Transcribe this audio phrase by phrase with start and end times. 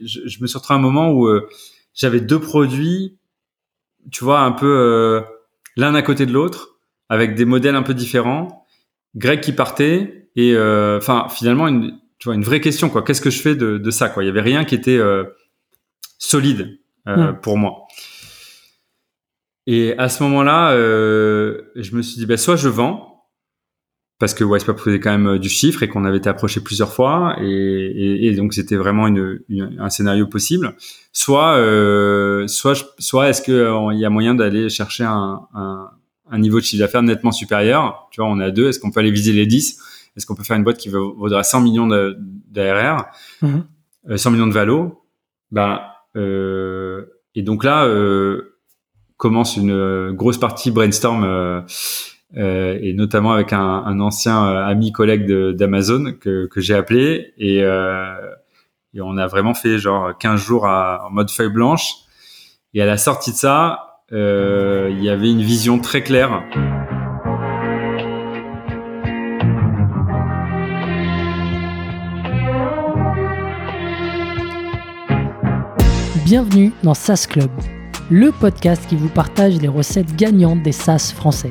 [0.00, 1.28] je, je, me suis retrouvé à un moment où
[1.94, 3.18] j'avais deux produits,
[4.10, 5.22] tu vois, un peu
[5.76, 6.78] l'un à côté de l'autre,
[7.08, 8.66] avec des modèles un peu différents.
[9.16, 13.02] Greg qui partait et enfin finalement une tu vois une vraie question quoi.
[13.02, 14.24] Qu'est-ce que je fais de, de ça quoi?
[14.24, 15.00] Il y avait rien qui était
[16.18, 16.78] solide
[17.42, 17.86] pour moi.
[19.70, 23.07] Et à ce moment-là, euh, je me suis dit, bah, soit je vends,
[24.18, 26.92] parce que Wisepop faisait quand même euh, du chiffre et qu'on avait été approché plusieurs
[26.92, 29.40] fois, et, et, et donc c'était vraiment une,
[29.78, 30.74] un scénario possible.
[31.12, 35.90] Soit, euh, soit, soit est-ce qu'il euh, y a moyen d'aller chercher un, un,
[36.30, 38.08] un, niveau de chiffre d'affaires nettement supérieur?
[38.10, 38.68] Tu vois, on est à deux.
[38.68, 39.78] Est-ce qu'on peut aller viser les 10
[40.16, 43.06] Est-ce qu'on peut faire une boîte qui vaudra 100 millions d'ARR,
[43.40, 44.32] 100 mmh.
[44.32, 45.04] millions de valo?
[45.50, 45.80] Ben,
[46.16, 47.84] euh, et donc là.
[47.84, 48.54] Euh,
[49.18, 51.24] commence une euh, grosse partie brainstorm
[52.36, 57.32] euh, euh, et notamment avec un, un ancien ami collègue d'Amazon que, que j'ai appelé
[57.38, 61.94] et, et on a vraiment fait genre 15 jours à, en mode feuille blanche
[62.74, 66.42] et à la sortie de ça il y avait une vision très claire.
[76.24, 77.50] Bienvenue dans SaaS Club
[78.10, 81.50] le podcast qui vous partage les recettes gagnantes des SaaS français.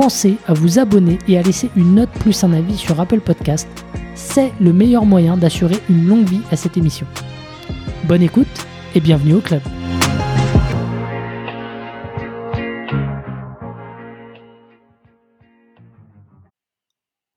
[0.00, 3.68] pensez à vous abonner et à laisser une note plus un avis sur Apple Podcast.
[4.14, 7.06] C'est le meilleur moyen d'assurer une longue vie à cette émission.
[8.04, 8.46] Bonne écoute
[8.94, 9.60] et bienvenue au club.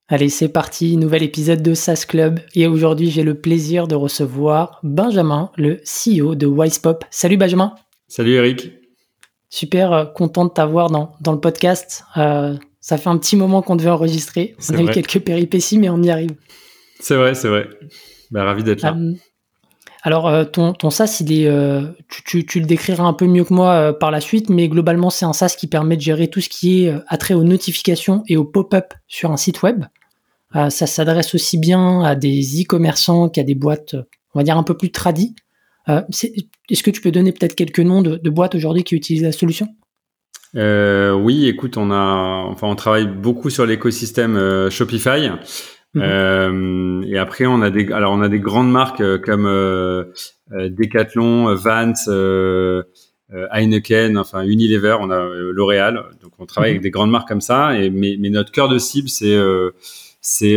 [0.08, 2.40] Allez, c'est parti, nouvel épisode de SaaS Club.
[2.56, 7.04] Et aujourd'hui, j'ai le plaisir de recevoir Benjamin, le CEO de Wisepop.
[7.12, 7.76] Salut Benjamin.
[8.08, 8.83] Salut Eric.
[9.54, 12.06] Super euh, content de t'avoir dans, dans le podcast.
[12.18, 14.56] Euh, ça fait un petit moment qu'on devait enregistrer.
[14.72, 16.32] On a eu quelques péripéties, mais on y arrive.
[17.00, 17.70] C'est vrai, c'est vrai.
[18.32, 18.96] Bah, ravi d'être là.
[18.98, 19.14] Euh,
[20.02, 21.52] alors, ton, ton SaaS, il est,
[22.26, 25.26] tu, tu, le décriras un peu mieux que moi par la suite, mais globalement, c'est
[25.26, 28.46] un SaaS qui permet de gérer tout ce qui est attrait aux notifications et aux
[28.46, 29.86] pop-up sur un site web.
[30.54, 33.96] ça s'adresse aussi bien à des e-commerçants qu'à des boîtes,
[34.34, 35.36] on va dire, un peu plus tradies.
[35.90, 36.02] Euh,
[36.70, 39.68] est-ce que tu peux donner peut-être quelques noms de, boîtes aujourd'hui qui utilisent la solution?
[40.56, 45.30] Euh, Oui, écoute, on a, enfin, on travaille beaucoup sur l'écosystème euh, Shopify.
[45.96, 47.04] Mhm.
[47.08, 49.44] et après, on a des, alors on a des grandes marques comme
[50.52, 51.94] Decathlon, Vans,
[53.52, 56.04] Heineken, enfin Unilever, on a L'Oréal.
[56.24, 56.84] Donc, on travaille avec mhm.
[56.84, 57.78] des grandes marques comme ça.
[57.78, 59.38] Et mais, mais notre cœur de cible, c'est
[60.20, 60.56] c'est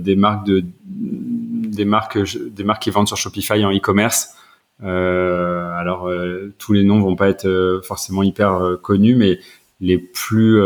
[0.00, 2.18] des marques de des marques
[2.50, 4.34] des marques qui vendent sur Shopify en e-commerce
[4.82, 9.38] alors euh, tous les noms vont pas être euh, forcément hyper connus, mais
[9.80, 10.60] les plus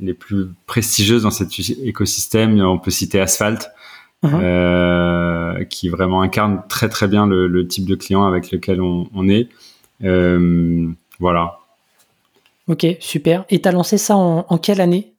[0.00, 1.48] les plus prestigieuses dans cet
[1.82, 3.70] écosystème, on peut citer Asphalt,
[4.24, 5.66] uh-huh.
[5.68, 9.48] qui vraiment incarne très très bien le, type de client avec lequel on, est.
[11.20, 11.58] voilà.
[12.66, 13.44] Ok, super.
[13.50, 15.12] Et tu as lancé ça en, en quelle année?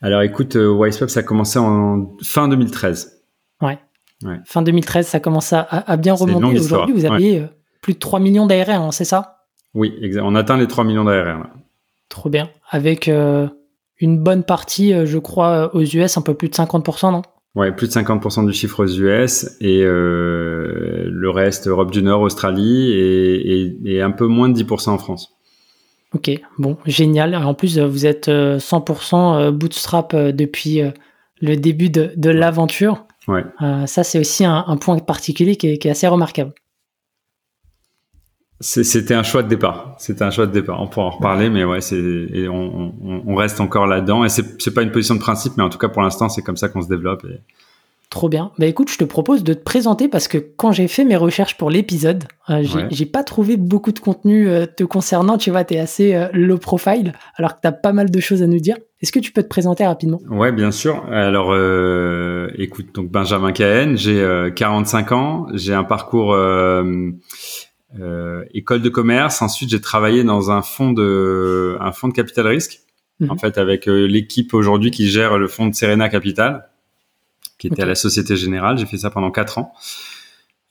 [0.00, 3.22] Alors écoute, Wisepop, ça a commencé en fin 2013.
[3.60, 3.78] Ouais.
[4.44, 6.58] Fin 2013, ça commence à, bien remonter.
[6.58, 7.46] Aujourd'hui, vous avez euh,
[7.80, 9.44] plus de 3 millions d'ARR, hein, c'est ça?
[9.74, 11.46] Oui, on atteint les 3 millions d'ARR.
[12.08, 12.50] Trop bien.
[12.70, 13.48] Avec euh,
[13.98, 17.22] une bonne partie, euh, je crois, aux US, un peu plus de 50%, non?
[17.54, 22.92] Ouais, plus de 50% du chiffre aux US et le reste Europe du Nord, Australie
[22.92, 25.36] et, un peu moins de 10% en France.
[26.14, 27.34] Ok, bon, génial.
[27.34, 30.80] En plus, vous êtes 100% bootstrap depuis
[31.42, 33.04] le début de l'aventure.
[33.28, 33.44] Ouais.
[33.62, 36.52] Euh, ça, c'est aussi un, point particulier qui est, assez remarquable.
[38.60, 39.96] C'était un choix de départ.
[39.98, 40.80] C'était un choix de départ.
[40.80, 42.94] On pourra en reparler, mais ouais, c'est on,
[43.26, 44.24] on, reste encore là-dedans.
[44.24, 46.56] Et c'est pas une position de principe, mais en tout cas pour l'instant, c'est comme
[46.56, 47.24] ça qu'on se développe.
[47.24, 47.40] Et,
[48.12, 48.52] Trop bien.
[48.58, 51.56] Bah écoute, je te propose de te présenter parce que quand j'ai fait mes recherches
[51.56, 55.38] pour l'épisode, euh, j'ai pas trouvé beaucoup de contenu euh, te concernant.
[55.38, 58.20] Tu vois, tu es assez euh, low profile alors que tu as pas mal de
[58.20, 58.76] choses à nous dire.
[59.00, 60.20] Est-ce que tu peux te présenter rapidement?
[60.28, 61.06] Ouais, bien sûr.
[61.10, 61.56] Alors,
[62.58, 66.36] écoute, donc Benjamin Cahen, j'ai 45 ans, j'ai un parcours
[68.52, 69.40] école de commerce.
[69.40, 72.80] Ensuite, j'ai travaillé dans un fonds de un fonds de capital risque.
[73.20, 73.30] Mhm.
[73.30, 76.68] En fait, avec l'équipe aujourd'hui qui gère le fonds de Serena Capital
[77.62, 78.76] qui était à la Société Générale.
[78.76, 79.72] J'ai fait ça pendant quatre ans.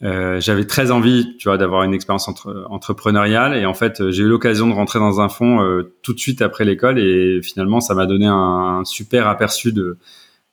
[0.03, 4.23] Euh, j'avais très envie, tu vois, d'avoir une expérience entre, entrepreneuriale et en fait, j'ai
[4.23, 7.79] eu l'occasion de rentrer dans un fonds euh, tout de suite après l'école et finalement,
[7.79, 9.99] ça m'a donné un, super aperçu de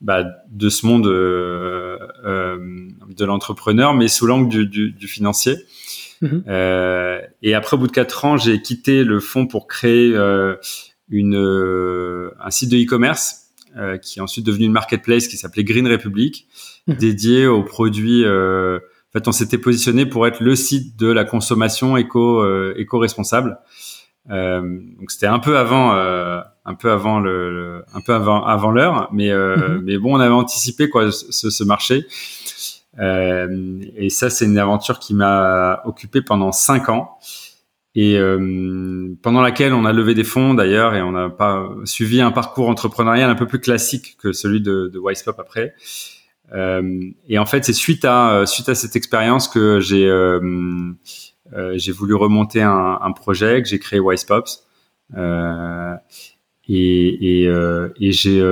[0.01, 5.57] bah, de ce monde euh, de l'entrepreneur, mais sous l'angle du, du, du, financier.
[6.21, 6.45] Mhm.
[7.43, 10.15] et après, au bout de quatre ans, j'ai quitté le fonds pour créer
[11.11, 13.48] une un site de e-commerce
[14.03, 16.49] qui est ensuite devenu une marketplace qui s'appelait Green Republic,
[16.87, 16.97] mhm.
[16.97, 18.25] dédié aux produits
[19.09, 23.59] en fait, on s'était positionné pour être le site de la consommation éco euh, éco-responsable.
[24.31, 28.71] Euh, donc c'était un peu avant, euh, un peu avant le, un peu avant avant
[28.71, 29.81] l'heure, mais mhm.
[29.83, 32.07] mais bon, on avait anticipé quoi ce, ce marché.
[33.01, 37.17] et ça, c'est une aventure qui m'a occupé pendant cinq ans
[37.95, 38.19] et
[39.23, 42.69] pendant laquelle on a levé des fonds d'ailleurs et on n'a pas suivi un parcours
[42.69, 45.75] entrepreneurial un peu plus classique que celui de, de Wisepop après.
[46.53, 50.93] Euh, et en fait, c'est suite à euh, suite à cette expérience que j'ai euh,
[51.75, 54.65] j'ai voulu remonter un, un, projet que j'ai créé Wisepops.
[55.17, 55.95] Euh,
[56.69, 57.49] et, et,
[58.01, 58.43] et j'ai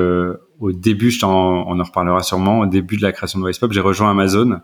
[0.59, 4.11] au début, on en reparlera sûrement, au début de la création de Wisepop, j'ai rejoint
[4.11, 4.61] Amazon.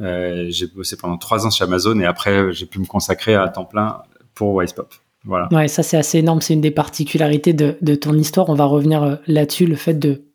[0.00, 3.48] Euh, j'ai bossé pendant trois ans chez Amazon et après j'ai pu me consacrer à
[3.48, 4.02] temps plein
[4.34, 4.94] pour Wisepop.
[5.24, 5.48] Voilà.
[5.50, 6.40] Ouais, ça c'est assez énorme.
[6.40, 8.48] C'est une des particularités de, ton histoire.
[8.48, 10.26] On va revenir là-dessus, le fait de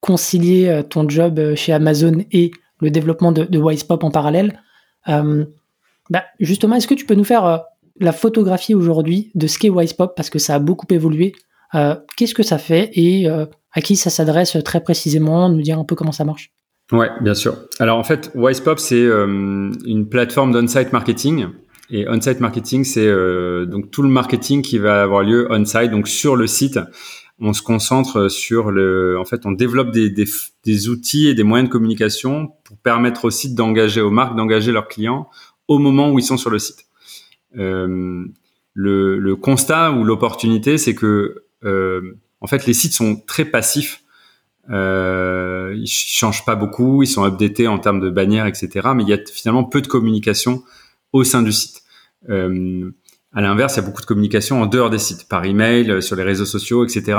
[0.00, 4.62] concilier euh, ton job euh, chez Amazon et le développement de, Wisepop en parallèle.
[5.08, 5.44] Euh,
[6.10, 7.64] bah, justement, est-ce que tu peux nous faire
[7.98, 11.34] la photographie aujourd'hui de ce qu'est Wisepop parce que ça a beaucoup évolué
[12.16, 15.50] Qu'est-ce que ça fait et à qui ça s'adresse très précisément?
[15.50, 16.52] Nous dire un peu comment ça marche.
[16.92, 17.56] Ouais, bien sûr.
[17.78, 21.48] Alors en fait, Wisepop c'est une plateforme d'on-site marketing.
[21.88, 23.08] Et on-site marketing, c'est
[23.66, 26.78] donc tout le marketing qui va avoir lieu on-site, donc sur le site
[27.38, 30.24] on se concentre sur le, en fait, on développe des, des,
[30.64, 34.72] des, outils et des moyens de communication pour permettre aux sites d'engager, aux marques d'engager
[34.72, 35.28] leurs clients
[35.68, 36.86] au moment où ils sont sur le site.
[37.58, 38.24] Euh,
[38.72, 44.02] le, le, constat ou l'opportunité, c'est que, euh, en fait, les sites sont très passifs.
[44.70, 48.88] Euh, ils changent pas beaucoup, ils sont updatés en termes de bannières, etc.
[48.94, 50.62] Mais il y a finalement peu de communication
[51.12, 51.82] au sein du site.
[52.28, 52.90] Euh,
[53.32, 56.00] à l'inverse, il y a beaucoup de communication en dehors des sites, par email, euh,
[56.00, 57.18] sur les réseaux sociaux, etc.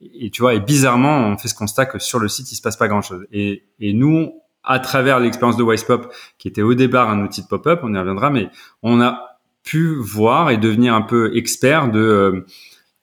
[0.00, 2.62] Et tu vois, et bizarrement, on fait ce constat que sur le site, il se
[2.62, 3.26] passe pas grand-chose.
[3.32, 4.32] Et, et nous,
[4.64, 7.98] à travers l'expérience de Wisepop, qui était au départ un outil de pop-up, on y
[7.98, 8.48] reviendra, mais
[8.82, 12.46] on a pu voir et devenir un peu expert de euh,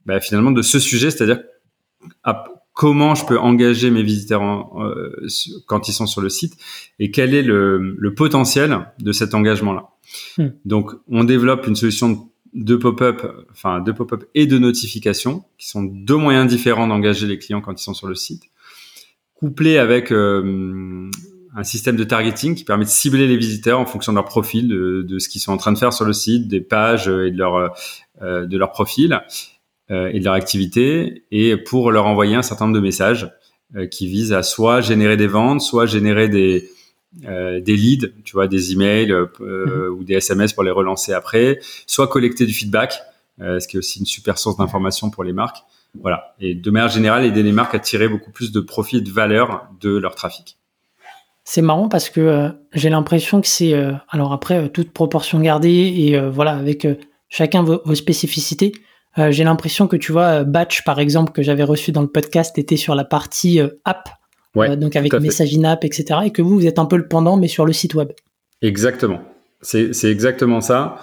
[0.05, 1.41] bah, finalement de ce sujet, c'est-à-dire
[2.73, 4.41] comment je peux engager mes visiteurs
[4.81, 5.27] euh,
[5.67, 6.53] quand ils sont sur le site
[6.99, 9.89] et quel est le, le potentiel de cet engagement-là.
[10.37, 10.49] Hmm.
[10.65, 13.21] Donc, on développe une solution de pop-up,
[13.51, 17.79] enfin de pop-up et de notification, qui sont deux moyens différents d'engager les clients quand
[17.79, 18.43] ils sont sur le site,
[19.35, 21.09] couplé avec euh,
[21.55, 24.67] un système de targeting qui permet de cibler les visiteurs en fonction de leur profil,
[24.67, 27.37] de, ce qu'ils sont en train de faire sur le site, des pages et de
[27.37, 27.73] leur
[28.21, 29.17] euh, de leur profil euh,
[29.91, 33.29] et de leur activité, et pour leur envoyer un certain nombre de messages
[33.89, 36.69] qui visent à soit générer des ventes, soit générer des
[37.25, 39.99] euh, des leads, tu vois, des emails euh, mhm.
[39.99, 43.01] ou des SMS pour les relancer après, soit collecter du feedback,
[43.41, 45.57] euh, ce qui est aussi une super source d'information pour les marques.
[45.99, 46.35] Voilà.
[46.39, 49.11] Et de manière générale, aider les marques à tirer beaucoup plus de profit et de
[49.11, 50.57] valeur de leur trafic.
[51.43, 53.73] C'est marrant parce que j'ai l'impression que c'est,
[54.07, 56.87] alors après, toute proportion gardée et voilà, avec
[57.27, 58.71] chacun vos, vos spécificités,
[59.17, 62.77] j'ai l'impression que tu vois, Batch par exemple, que j'avais reçu dans le podcast, était
[62.77, 64.09] sur la partie app
[64.55, 66.19] Ouais, donc avec message in-app, etc.
[66.25, 68.09] Et que vous, vous êtes un peu le pendant, mais sur le site web.
[68.61, 69.21] Exactement.
[69.61, 70.97] C'est exactement ça.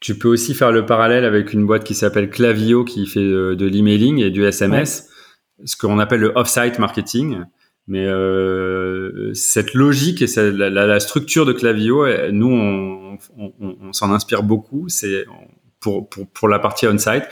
[0.00, 3.66] Tu peux aussi faire le parallèle avec une boîte qui s'appelle Clavio qui fait de,
[3.66, 5.08] l'emailing et du SMS,
[5.64, 7.40] ce qu'on appelle le off-site marketing.
[7.88, 14.12] Mais euh, cette logique et la, la, structure de Clavio, nous, on, on, on, s'en
[14.12, 14.88] inspire beaucoup.
[14.88, 15.24] C'est
[15.80, 17.24] pour, pour, pour la partie on-site,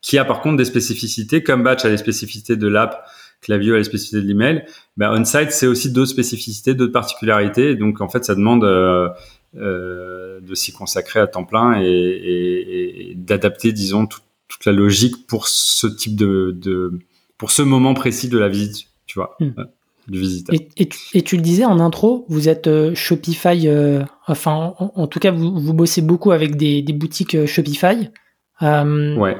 [0.00, 3.04] qui a par contre des spécificités, comme Batch a les spécificités de l'app
[3.40, 4.64] Clavio a les spécificités de l'email.
[4.96, 7.74] Ben, on-site, c'est aussi d'autres spécificités, d'autres particularités.
[7.74, 9.08] Donc, en fait, ça demande euh,
[9.56, 15.26] euh, de s'y consacrer à temps plein et, et, et d'adapter, disons, toute la logique
[15.26, 16.98] pour ce type de, de,
[17.38, 19.36] pour ce moment précis de la visite, tu vois.
[19.40, 19.52] Hmm.
[20.10, 20.54] Euh, du visiteur.
[20.54, 25.06] Et, et, tu, le disais en intro, vous êtes euh, Shopify, euh, enfin en, en,
[25.06, 28.10] tout cas vous, vous bossez beaucoup avec des, des boutiques Shopify.
[28.60, 29.36] ouais.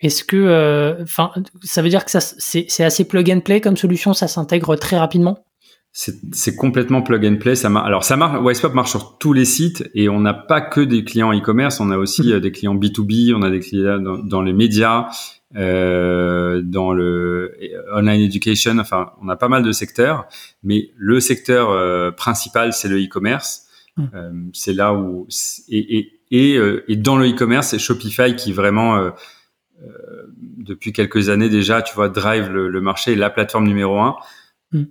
[0.00, 3.76] Est-ce que, euh, enfin, ça veut dire que ça, c'est assez plug and play comme
[3.76, 5.44] solution, ça s'intègre très rapidement?
[5.90, 7.56] C'est complètement plug and play.
[7.56, 8.40] Ça alors ça marche.
[8.40, 11.80] Wisepop marche sur tous les sites et on n'a pas que des clients e-commerce.
[11.80, 12.32] On a aussi mmh.
[12.32, 13.34] euh, des clients B2B.
[13.34, 15.08] On a des clients dans, les médias,
[15.56, 17.56] euh, dans le
[17.92, 18.78] online education.
[18.78, 20.26] Enfin, on a pas mal de secteurs.
[20.62, 23.64] Mais le secteur principal, c'est le e-commerce.
[23.96, 24.50] Mmh.
[24.52, 25.26] c'est là où
[25.68, 29.10] et, et, et, et dans le e-commerce, c'est Shopify qui vraiment
[30.68, 34.16] depuis quelques années déjà, tu vois, drive le, le marché, la plateforme numéro un.
[34.72, 34.84] Mm.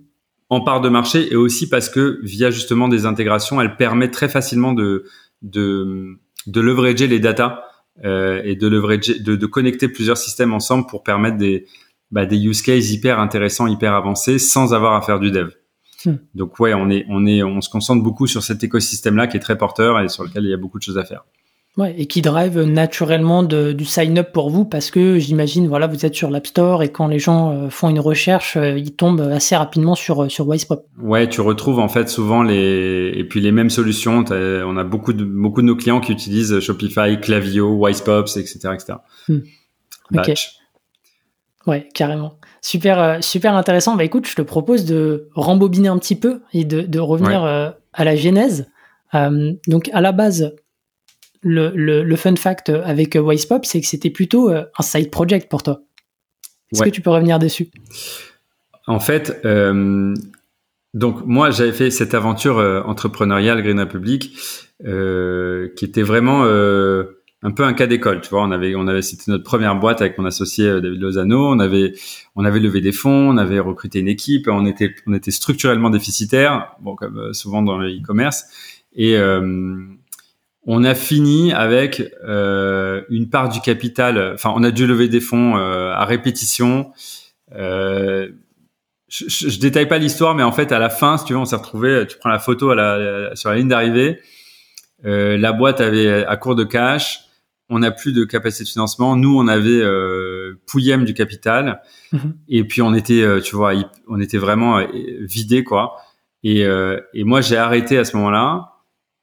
[0.50, 4.28] En part de marché et aussi parce que via justement des intégrations, elle permet très
[4.28, 5.04] facilement de
[5.42, 7.67] de, de leverager les data
[8.04, 11.66] euh, et de leverager, de, de connecter plusieurs systèmes ensemble pour permettre des
[12.10, 15.50] bah, des use cases hyper intéressants, hyper avancés, sans avoir à faire du dev.
[16.04, 16.12] Mm.
[16.34, 19.36] Donc ouais, on est on est on se concentre beaucoup sur cet écosystème là qui
[19.36, 21.24] est très porteur et sur lequel il y a beaucoup de choses à faire.
[21.78, 26.04] Ouais, et qui drive naturellement de, du sign-up pour vous parce que j'imagine, voilà, vous
[26.04, 29.20] êtes sur l'App Store et quand les gens euh, font une recherche, euh, ils tombent
[29.20, 30.84] assez rapidement sur, euh, sur Wisepop.
[31.00, 34.24] Ouais, tu retrouves en fait souvent les, et puis les mêmes solutions.
[34.28, 38.94] On a beaucoup de, beaucoup de nos clients qui utilisent Shopify, Clavio, Wisepops, etc., etc.
[39.28, 39.38] Hmm.
[40.16, 40.32] Ok.
[41.68, 42.40] Ouais, carrément.
[42.60, 43.94] Super, super intéressant.
[43.94, 48.04] Bah écoute, je te propose de rembobiner un petit peu et de, de revenir à
[48.04, 48.66] la genèse.
[49.12, 50.56] donc à la base,
[51.42, 55.62] le, le, fun fact avec Wisepop, c'est que c'était plutôt euh, un side project pour
[55.62, 55.80] toi.
[56.72, 57.68] Est-ce que tu peux revenir dessus?
[58.86, 60.14] En fait, euh,
[60.94, 64.36] donc moi j'avais fait cette aventure euh, entrepreneuriale Green Republic
[64.80, 68.42] qui était vraiment un peu un cas d'école, tu vois.
[68.42, 71.48] On avait, on avait, c'était notre première boîte avec mon associé David Lozano.
[71.48, 71.94] On avait,
[72.36, 74.46] on avait levé des fonds, on avait recruté une équipe.
[74.48, 78.44] On était, on était structurellement déficitaire, bon comme souvent dans le e-commerce.
[78.92, 79.16] Et
[80.70, 84.32] on a fini avec euh, une part du capital.
[84.34, 86.92] Enfin, on a dû lever des fonds euh, à répétition.
[87.56, 88.28] Euh,
[89.08, 91.46] je, je, détaille pas l'histoire, mais en fait, à la fin, si tu veux, on
[91.46, 92.06] s'est retrouvé.
[92.06, 94.20] Tu prends la photo à la, sur la ligne d'arrivée.
[95.02, 97.20] la boîte avait à court de cash.
[97.70, 99.16] On n'a plus de capacité de financement.
[99.16, 101.80] Nous, on avait euh, pouillem du capital.
[102.12, 102.34] Mhm.
[102.50, 103.72] Et puis, on était, tu vois,
[104.06, 104.86] on était vraiment
[105.22, 105.96] vidé, quoi.
[106.44, 106.60] Et,
[107.14, 108.74] et moi, j'ai arrêté à ce moment-là.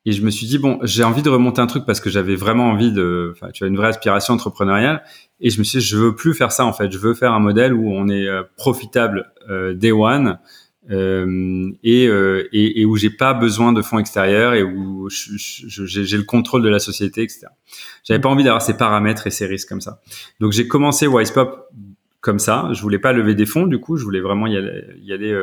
[0.06, 2.36] Et je me suis dit bon, j'ai envie de remonter un truc parce que j'avais
[2.36, 5.04] vraiment envie de, enfin, tu as une vraie aspiration entrepreneuriale.
[5.42, 6.92] Et je me suis dit, je veux plus faire ça en fait.
[6.92, 10.40] Je veux faire un modèle où on est euh, profitable euh, day one
[10.92, 16.18] euh, et, euh, et, et, où j'ai pas besoin de fonds extérieurs et où j'ai
[16.18, 17.48] le contrôle de la société, etc.
[18.04, 20.02] J'avais pas envie d'avoir ces paramètres et ces risques comme ça.
[20.40, 21.70] Donc j'ai commencé Wisepop
[22.22, 22.70] comme ça.
[22.74, 25.36] Je voulais pas lever des fonds, du coup, je voulais vraiment y aller, y aller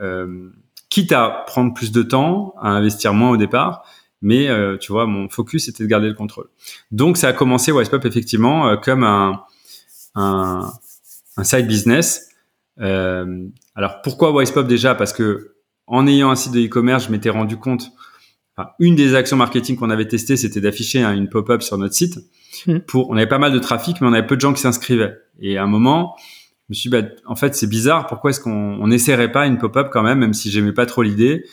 [0.00, 0.50] euh,
[0.90, 3.84] quitte à prendre plus de temps, à investir moins au départ,
[4.22, 6.48] mais euh, tu vois, mon focus était de garder le contrôle.
[6.90, 9.44] Donc ça a commencé Wisepop effectivement euh, comme un,
[10.14, 10.70] un,
[11.36, 12.28] un, side business.
[12.80, 14.94] Euh, alors pourquoi Wisepop déjà?
[14.94, 15.54] Parce que
[15.86, 17.90] en ayant un site de e-commerce, je m'étais rendu compte.
[18.56, 22.18] Enfin, une des actions marketing qu'on avait testées, c'était d'afficher une pop-up sur notre site.
[22.66, 22.80] Mmh.
[22.80, 25.16] Pour, on avait pas mal de trafic, mais on avait peu de gens qui s'inscrivaient.
[25.40, 26.16] Et à un moment,
[26.70, 28.06] me suis dit, bah, en fait, c'est bizarre.
[28.06, 31.44] Pourquoi est-ce qu'on n'essaierait pas une pop-up quand même, même si j'aimais pas trop l'idée,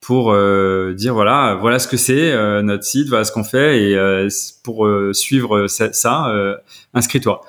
[0.00, 3.82] pour euh, dire voilà, voilà ce que c'est euh, notre site, voilà ce qu'on fait,
[3.82, 4.28] et euh,
[4.62, 6.32] pour suivre ça, ça
[6.94, 7.40] inscris-toi.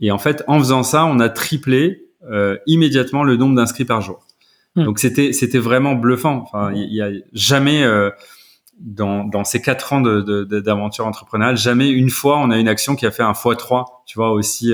[0.00, 2.06] Et en fait, en faisant ça, on a triplé
[2.66, 4.26] immédiatement le nombre d'inscrits par jour.
[4.76, 4.84] Hmm.
[4.84, 6.42] Donc c'était c'était vraiment bluffant.
[6.46, 7.84] Enfin, il y, a jamais
[8.78, 12.96] dans, dans ces quatre ans de, d'aventure entrepreneuriale, jamais une fois on a une action
[12.96, 14.72] qui a fait un x 3 tu vois aussi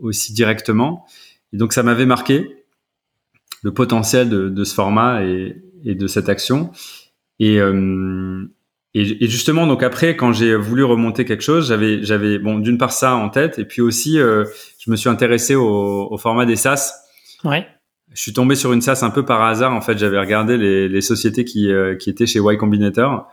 [0.00, 1.06] aussi directement.
[1.52, 2.64] Et donc ça m'avait marqué
[3.62, 6.70] le potentiel de, de ce format et, et, de cette action.
[7.38, 8.44] Et, euh,
[8.94, 12.92] et, justement, donc après, quand j'ai voulu remonter quelque chose, j'avais, j'avais bon, d'une part
[12.92, 14.44] ça en tête, et puis aussi, euh,
[14.78, 16.92] je me suis intéressé au, au, format des SaaS.
[17.44, 17.66] Ouais.
[18.12, 19.72] Je suis tombé sur une SaaS un peu par hasard.
[19.72, 23.28] En fait, j'avais regardé les, les sociétés qui, euh, qui étaient chez Y Combinator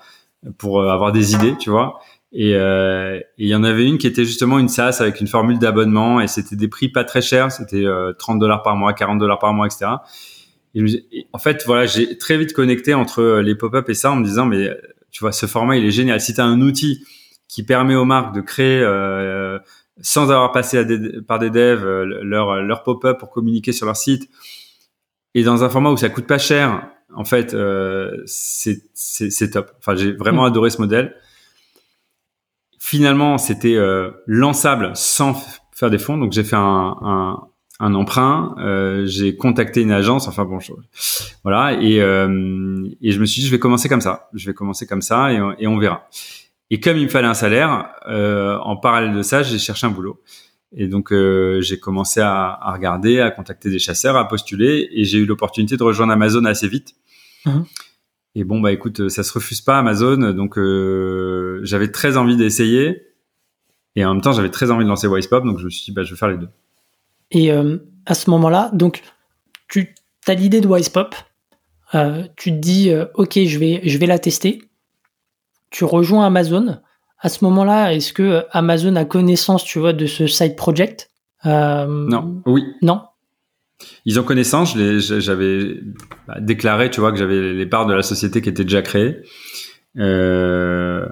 [0.60, 2.00] pour avoir des idées, tu vois.
[2.36, 5.60] Euh, et il y en avait une qui était justement une SaaS avec une formule
[5.60, 7.86] d'abonnement et c'était des prix pas très chers, c'était
[8.20, 9.88] 30 euh, dollars par mois, 40 dollars par mois, etc.
[10.76, 14.18] Et, en fait, voilà, j'ai très vite connecté entre euh, les pop-up et ça en
[14.18, 14.70] me disant, mais
[15.12, 16.20] tu vois, ce format, il est génial.
[16.22, 17.06] Si tu as un outil
[17.48, 19.58] qui permet aux marques de créer, euh,
[20.02, 23.96] sans avoir passé à des, par des devs, leur, leur pop-up pour communiquer sur leur
[23.96, 24.30] site,
[25.34, 29.72] et dans un format où ça coûte pas cher, en fait, euh, c'est top.
[29.80, 30.48] Enfin, j'ai vraiment mmh.
[30.48, 31.16] adoré ce modèle.
[32.90, 35.34] Finalement, c'était euh, lançable sans
[35.74, 36.18] faire des fonds.
[36.18, 37.38] Donc j'ai fait un, un,
[37.82, 40.60] un emprunt, euh, j'ai contacté une agence, enfin bon,
[41.44, 44.54] voilà, et, euh, et je me suis dit je vais commencer comme ça, je vais
[44.54, 46.08] commencer comme ça et, et on verra.
[46.70, 49.90] Et comme il me fallait un salaire, euh, en parallèle de ça, j'ai cherché un
[49.90, 50.22] boulot.
[50.74, 55.04] Et donc euh, j'ai commencé à, à, regarder, à contacter des chasseurs, à postuler, et
[55.04, 56.96] j'ai eu l'opportunité de rejoindre Amazon assez vite.
[57.46, 57.64] Mmh.
[58.40, 63.08] Et bon, bah écoute, ça se refuse pas Amazon, donc euh, j'avais très envie d'essayer.
[63.96, 65.92] Et en même temps, j'avais très envie de lancer Wisepop, donc je me suis dit,
[65.92, 66.50] bah, je vais faire les deux.
[67.32, 69.02] Et euh, à ce moment-là, donc,
[69.68, 69.96] tu
[70.28, 71.16] as l'idée de Wisepop,
[71.96, 74.62] euh, tu te dis, ok, je vais, je vais la tester.
[75.72, 76.78] tu rejoins Amazon.
[77.20, 81.10] À ce moment-là, est-ce que Amazon a connaissance, tu vois, de ce side project?
[81.44, 82.44] Non.
[82.46, 82.66] Oui.
[82.84, 83.02] Non?
[84.06, 84.76] Ils ont connaissance.
[84.76, 85.80] J'avais
[86.28, 89.22] bah, déclaré, tu vois, que j'avais les parts de la société qui étaient déjà créées.
[89.98, 91.06] Euh,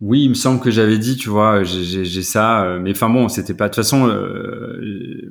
[0.00, 3.28] oui, il me semble que j'avais dit, tu vois, j'ai ça, euh, mais enfin bon,
[3.28, 5.30] c'était pas de toute façon, euh,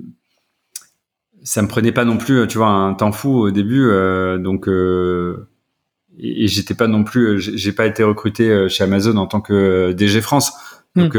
[1.43, 4.67] ça me prenait pas non plus, tu vois, un temps fou au début, euh, donc
[4.67, 10.21] et, j'étais pas non plus, j'ai pas été recruté chez Amazon en tant que DG
[10.21, 10.53] France,
[10.95, 11.09] hmm.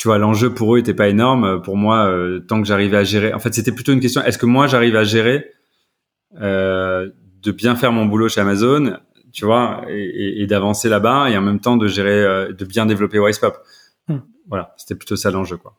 [0.00, 1.60] Tu vois, l'enjeu pour eux était pas énorme.
[1.60, 2.10] Pour moi,
[2.48, 4.96] tant que j'arrivais à gérer, en fait, c'était plutôt une question, est-ce que moi j'arrive
[4.96, 5.50] à gérer
[6.32, 8.96] de bien faire mon boulot chez Amazon
[9.32, 12.86] tu vois, et, et, d'avancer là-bas et en même temps de gérer, euh, de bien
[12.86, 13.56] développer Wisepop.
[14.08, 14.18] Hmm.
[14.48, 15.76] Voilà, c'était plutôt ça l'enjeu, quoi.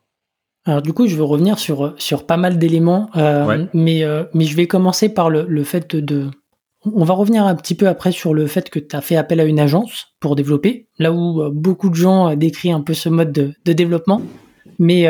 [0.64, 4.44] Alors du coup, je veux revenir sur sur pas mal d'éléments, euh, mais euh, mais
[4.44, 6.30] je vais commencer par le, le fait de,
[6.84, 9.40] On va revenir un petit peu après sur le fait que tu as fait appel
[9.40, 13.32] à une agence pour développer, là où beaucoup de gens décrivent un peu ce mode
[13.32, 14.20] de, développement.
[14.80, 15.06] Mais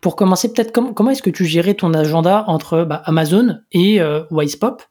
[0.00, 4.00] pour commencer, peut-être comment, est-ce que tu gérais ton agenda entre bah, Amazon et
[4.32, 4.82] Wisepop?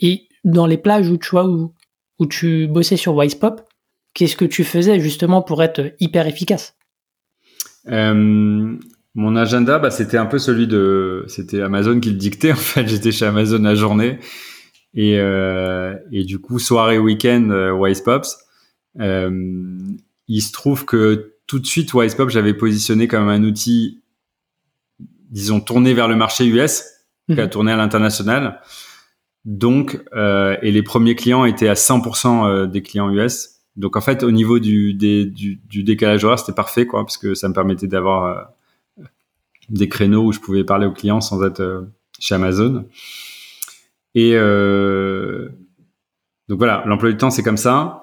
[0.00, 1.72] Et dans les plages où tu vois où
[2.18, 3.60] où tu bossais sur Wisepop,
[4.14, 6.76] qu'est-ce que tu faisais justement pour être hyper efficace?
[7.88, 8.76] Euh,
[9.14, 12.52] Mon agenda, bah, c'était un peu celui de, c'était Amazon qui le dictait.
[12.52, 14.18] En fait, j'étais chez Amazon la journée
[14.96, 18.36] et euh, et du coup soirée week-end euh, Wisepops.
[18.98, 19.78] Euh,
[20.28, 24.02] il se trouve que tout de suite Wisepop, j'avais positionné comme un outil,
[25.30, 26.82] disons tourné vers le marché US,
[27.30, 27.50] qui a mhm.
[27.50, 28.60] tourné à l'international.
[29.44, 33.60] Donc, euh, et les premiers clients étaient à 100% euh, des clients US.
[33.76, 37.48] Donc en fait, au niveau du, du, décalage horaire, c'était parfait, quoi, parce que ça
[37.48, 38.24] me permettait d'avoir
[38.98, 39.04] euh,
[39.68, 41.86] des créneaux où je pouvais parler aux clients sans être
[42.18, 42.86] chez Amazon.
[44.16, 44.32] Et
[46.48, 48.00] donc voilà, l'emploi du temps, c'est comme ça.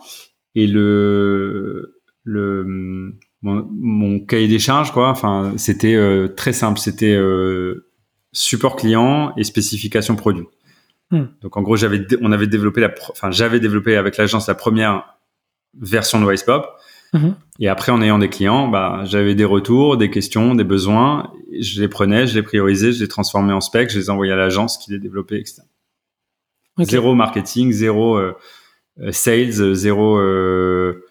[0.56, 2.66] Et le, le
[3.42, 5.98] mon, cahier des charges, quoi, enfin, c'était
[6.38, 6.80] très simple.
[6.80, 7.18] C'était
[8.34, 10.48] support client et spécification produit.
[11.12, 11.26] Hmm.
[11.42, 15.06] Donc en gros, j'avais, on avait développé la, enfin j'avais développé avec l'agence la première
[15.80, 16.66] version de Wisepop.
[17.14, 17.32] Hmm.
[17.60, 21.32] Et après, en ayant des clients, bah, j'avais des retours, des questions, des besoins.
[21.60, 24.36] Je les prenais, je les priorisais, je les transformais en spec, je les envoyais à
[24.36, 25.62] l'agence qui les développait, etc.
[26.80, 28.36] Zéro marketing, zéro euh,
[29.00, 31.04] euh, sales, zéro, euh,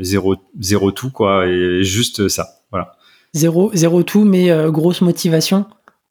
[0.00, 2.46] zéro, zéro tout quoi, et juste ça.
[2.70, 2.96] Voilà.
[3.32, 5.66] Zéro, zéro tout, mais grosse motivation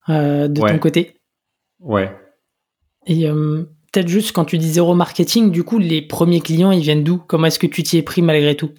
[0.07, 1.15] de ton côté.
[1.79, 2.11] Ouais,
[3.05, 3.25] et
[3.91, 7.17] peut-être juste quand tu dis zéro marketing, du coup, les premiers clients, ils viennent d'où?
[7.17, 8.71] Comment est-ce que tu t'y es pris malgré tout?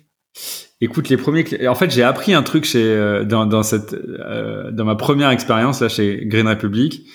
[0.80, 4.96] Écoute, les premiers, en fait, j'ai appris un truc chez dans, dans cette dans ma
[4.96, 7.06] première expérience là chez Green Republic.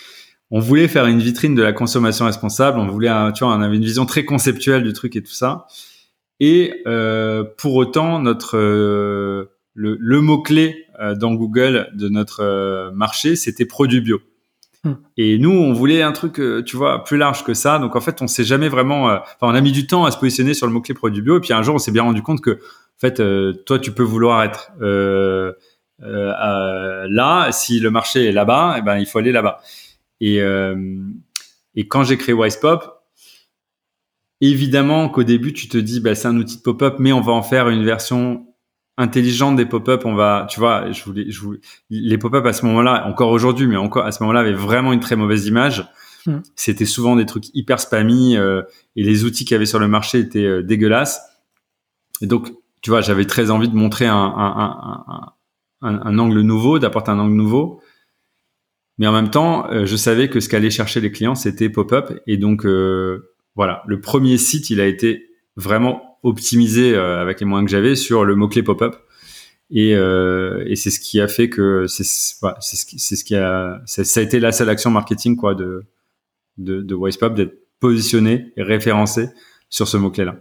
[0.52, 2.80] On voulait faire une vitrine de la consommation responsable.
[2.80, 5.68] On voulait, tu vois, on avait une vision très conceptuelle du truc et tout ça.
[6.40, 10.86] Et euh, pour autant, notre le, le mot clé
[11.18, 14.20] dans Google de notre marché, c'était produit bio.
[14.84, 14.94] Hmm.
[15.18, 17.80] Et nous, on voulait un truc, euh, tu vois, plus large que ça.
[17.80, 19.10] Donc en fait, on s'est jamais vraiment.
[19.10, 21.22] Euh, enfin, on a mis du temps à se positionner sur le mot clé produit
[21.22, 21.38] bio.
[21.38, 23.92] Et puis un jour, on s'est bien rendu compte que, en fait, euh, toi, tu
[23.92, 24.72] peux vouloir être
[26.00, 27.52] là.
[27.52, 29.62] Si le marché est là-bas, eh ben, il faut aller là-bas.
[30.20, 30.42] Et
[31.76, 32.82] et quand j'ai créé Wisepop,
[34.42, 37.34] évidemment qu'au début, tu te dis, bah, c'est un outil de pop-up, mais on va
[37.34, 38.48] en faire une version
[38.98, 41.60] intelligente des pop-up, on va, tu vois, je voulais, je voulais,
[41.92, 45.00] les pop-up à ce moment-là, encore aujourd'hui, mais encore à ce moment-là, avaient vraiment une
[45.00, 45.88] très mauvaise image.
[46.26, 46.40] Hmm.
[46.56, 48.64] C'était souvent des trucs hyper spammy euh,
[48.96, 51.22] et les outils qu'il y avait sur le marché étaient euh, dégueulasses.
[52.22, 52.52] Et donc,
[52.82, 55.36] tu vois, j'avais très envie de montrer un, un,
[55.82, 57.82] un, un angle nouveau, d'apporter un angle nouveau.
[58.98, 62.20] Mais en même temps, euh, je savais que ce qu'allaient chercher les clients, c'était pop-up.
[62.26, 62.66] Et donc,
[63.56, 67.96] voilà, le premier site, il a été vraiment optimisé euh, avec les moyens que j'avais
[67.96, 68.96] sur le mot clé pop-up.
[69.70, 73.82] Et, euh, et c'est ce qui a fait que c'est ce qui ce qui a
[73.86, 75.84] ça a été la seule action marketing quoi de
[76.58, 79.28] de, de Wisepop d'être positionné et référencé
[79.70, 80.38] sur ce mot clé là.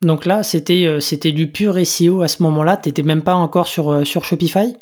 [0.00, 2.78] Donc là, c'était euh, c'était du pur SEO à ce moment-là.
[2.78, 4.74] T'étais même pas encore sur sur Shopify?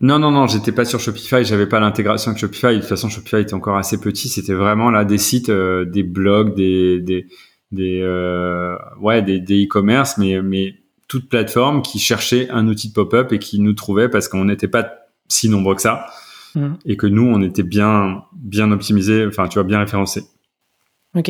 [0.00, 1.44] Non non non, j'étais pas sur Shopify.
[1.44, 2.74] J'avais pas l'intégration avec Shopify.
[2.74, 4.28] De toute façon, Shopify était encore assez petit.
[4.28, 7.26] C'était vraiment là des sites, des blogs, des, des
[7.74, 10.74] des euh, ouais des e-commerce, mais mais
[11.08, 14.68] toute plateforme qui cherchait un outil de pop-up et qui nous trouvait parce qu'on n'était
[14.68, 14.90] pas
[15.28, 16.06] si nombreux que ça
[16.54, 16.66] mmh.
[16.86, 20.24] et que nous on était bien bien optimisé, enfin tu vois bien référencé.
[21.14, 21.28] Ok.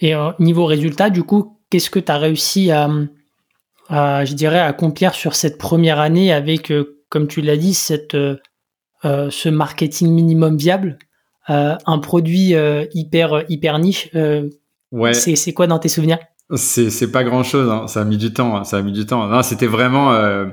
[0.00, 2.88] Et euh, niveau résultat, du coup, qu'est-ce que tu as réussi à,
[3.90, 8.16] je dirais, accomplir sur cette première année avec, euh, comme tu l'as dit, cette,
[9.02, 10.98] ce marketing minimum viable,
[11.46, 12.54] un produit
[12.94, 14.08] hyper hyper niche
[14.92, 15.14] Ouais.
[15.14, 16.18] C'est quoi dans tes souvenirs?
[16.54, 17.70] C'est c'est pas grand chose.
[17.70, 17.86] Hein.
[17.86, 18.56] Ça a mis du temps.
[18.56, 18.64] Hein.
[18.64, 19.26] Ça a mis du temps.
[19.28, 20.12] Non, c'était vraiment.
[20.12, 20.46] Euh,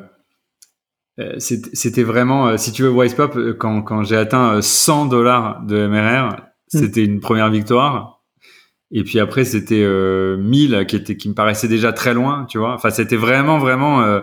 [1.20, 2.50] euh c'était vraiment.
[2.50, 6.40] Euh, si tu veux, Wisepop, euh, quand quand j'ai atteint 100 dollars de MRR, mm.
[6.68, 8.22] c'était une première victoire.
[8.92, 12.46] Et puis après, c'était 1000 qui était qui me paraissait déjà très loin.
[12.48, 12.74] Tu vois.
[12.74, 14.22] Enfin, c'était vraiment vraiment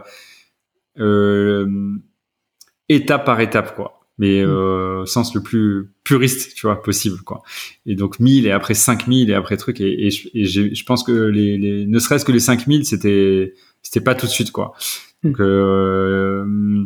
[2.89, 4.49] étape par étape, quoi mais mm.
[4.49, 7.43] euh, sens le plus puriste, tu vois, possible, quoi.
[7.87, 10.11] Et donc 1000 et après 5000 et après truc et, et,
[10.45, 14.31] je pense que les, les ne serait-ce que les 5000, c'était c'était pas tout de
[14.31, 14.75] suite, quoi.
[15.23, 15.29] Mm.
[15.29, 16.85] Donc euh,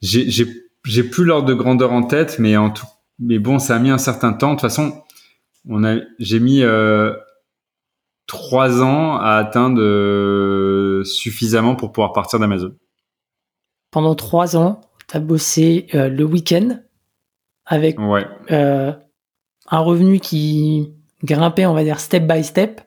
[0.00, 2.86] j'ai plus l'ordre de grandeur en tête, mais en tout,
[3.18, 4.50] mais bon, ça a mis un certain temps.
[4.50, 5.02] De toute façon,
[5.68, 7.12] on a j'ai mis euh,
[8.26, 12.74] trois ans à atteindre euh, suffisamment pour pouvoir partir d'Amazon.
[13.90, 14.82] Pendant trois ans,
[15.16, 16.80] as bossé euh, le week-end
[17.66, 17.98] avec
[18.50, 18.92] euh,
[19.70, 20.92] un revenu qui
[21.22, 22.80] grimpait, on va dire, step by step.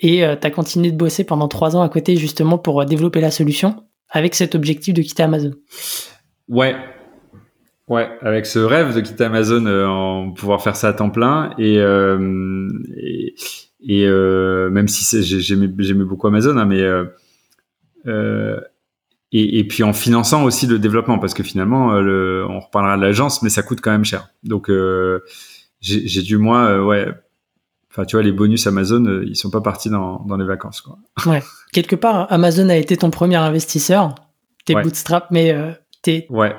[0.00, 3.20] Et euh, tu as continué de bosser pendant trois ans à côté, justement, pour développer
[3.20, 5.52] la solution avec cet objectif de quitter Amazon.
[6.48, 6.76] Ouais.
[7.86, 11.54] Ouais, avec ce rêve de quitter Amazon, en pouvoir faire ça à temps plein.
[11.58, 11.76] Et,
[13.86, 16.82] et, même si j'aimais beaucoup Amazon, hein, mais
[19.34, 22.96] et, et, puis en finançant aussi le développement parce que finalement euh, le, on reparlera
[22.96, 24.28] de l'agence mais ça coûte quand même cher.
[24.44, 25.24] Donc euh,
[25.80, 27.08] j'ai dû moi euh, ouais
[27.90, 30.80] enfin tu vois les bonus Amazon euh, ils sont pas partis dans, dans les vacances
[30.80, 30.98] quoi.
[31.26, 31.42] Ouais.
[31.72, 34.14] Quelque part Amazon a été ton premier investisseur.
[34.64, 35.54] T'es bootstrap mais
[36.00, 36.54] t'es ouais.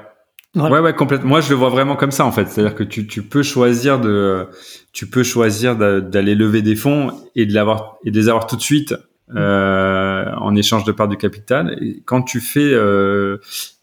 [0.54, 1.28] Ouais, ouais, complètement.
[1.28, 2.48] Moi, je le vois vraiment comme ça, en fait.
[2.48, 4.48] C'est-à-dire que tu, tu peux choisir de,
[4.94, 8.56] tu peux choisir d'aller lever des fonds et de l'avoir, et de les avoir tout
[8.56, 8.96] de suite
[9.34, 11.78] euh, en échange de part du capital.
[11.82, 13.38] Et quand tu fais euh,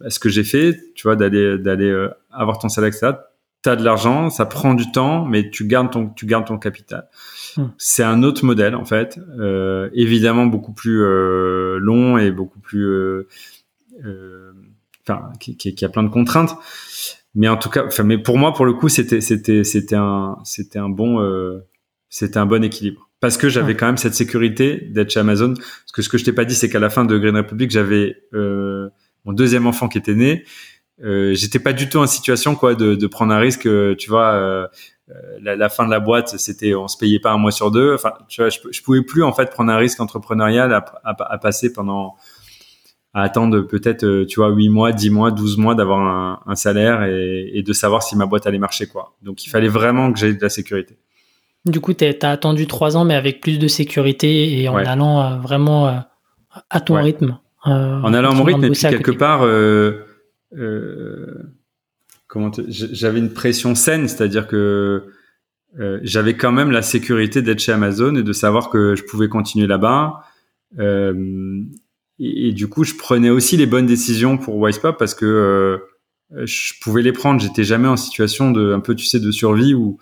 [0.07, 3.13] ce que j'ai fait, tu vois, d'aller d'aller euh, avoir ton salaire, etc.
[3.63, 7.09] T'as de l'argent, ça prend du temps, mais tu gardes ton tu gardes ton capital.
[7.57, 7.67] Hmm.
[7.79, 13.25] C'est un autre modèle en fait, euh, évidemment beaucoup plus euh, long et beaucoup plus,
[15.07, 16.57] enfin, qui, qui, qui, a plein de contraintes.
[17.35, 20.39] Mais en tout cas, enfin, mais pour moi, pour le coup, c'était c'était c'était un
[20.45, 21.21] c'était un bon
[22.09, 25.55] c'était un bon équilibre parce que j'avais quand même cette sécurité d'être chez Amazon.
[25.55, 27.71] Parce que ce que je t'ai pas dit, c'est qu'à la fin de Green Republic,
[27.71, 28.89] j'avais euh,
[29.25, 30.45] mon deuxième enfant qui était né.
[31.05, 33.67] Euh, J'étais pas du tout en situation quoi de, de prendre un risque.
[33.67, 34.67] Euh, tu vois, euh,
[35.09, 37.71] euh, la, la, fin de la boîte, c'était on se payait pas un mois sur
[37.71, 37.95] deux.
[37.95, 41.33] Enfin, tu vois, je, je pouvais plus en fait prendre un risque entrepreneurial à, à,
[41.33, 42.17] à passer pendant
[43.15, 47.05] à attendre peut-être tu vois 8 mois, 10 mois, 12 mois d'avoir un, un, salaire
[47.05, 49.15] et, et de savoir si ma boîte allait marcher quoi.
[49.23, 50.97] Donc il fallait vraiment que j'aie de la sécurité.
[51.65, 55.21] Du coup, tu as attendu trois ans, mais avec plus de sécurité et en allant
[55.21, 55.93] euh, vraiment euh,
[56.71, 57.39] à ton rythme.
[57.67, 59.47] Euh, en allant à mon rythme, et puis quelque part,
[62.27, 65.05] comment j'avais une pression saine, c'est-à-dire que
[66.03, 69.69] j'avais quand même la sécurité d'être chez Amazon et de savoir que je pouvais continuer
[69.69, 70.25] là-bas.
[70.81, 75.81] Et, et, du coup, je prenais aussi les bonnes décisions pour Wisepop parce que
[76.33, 77.41] je pouvais les prendre.
[77.41, 79.99] J'étais jamais en situation de un peu, tu sais, de survie où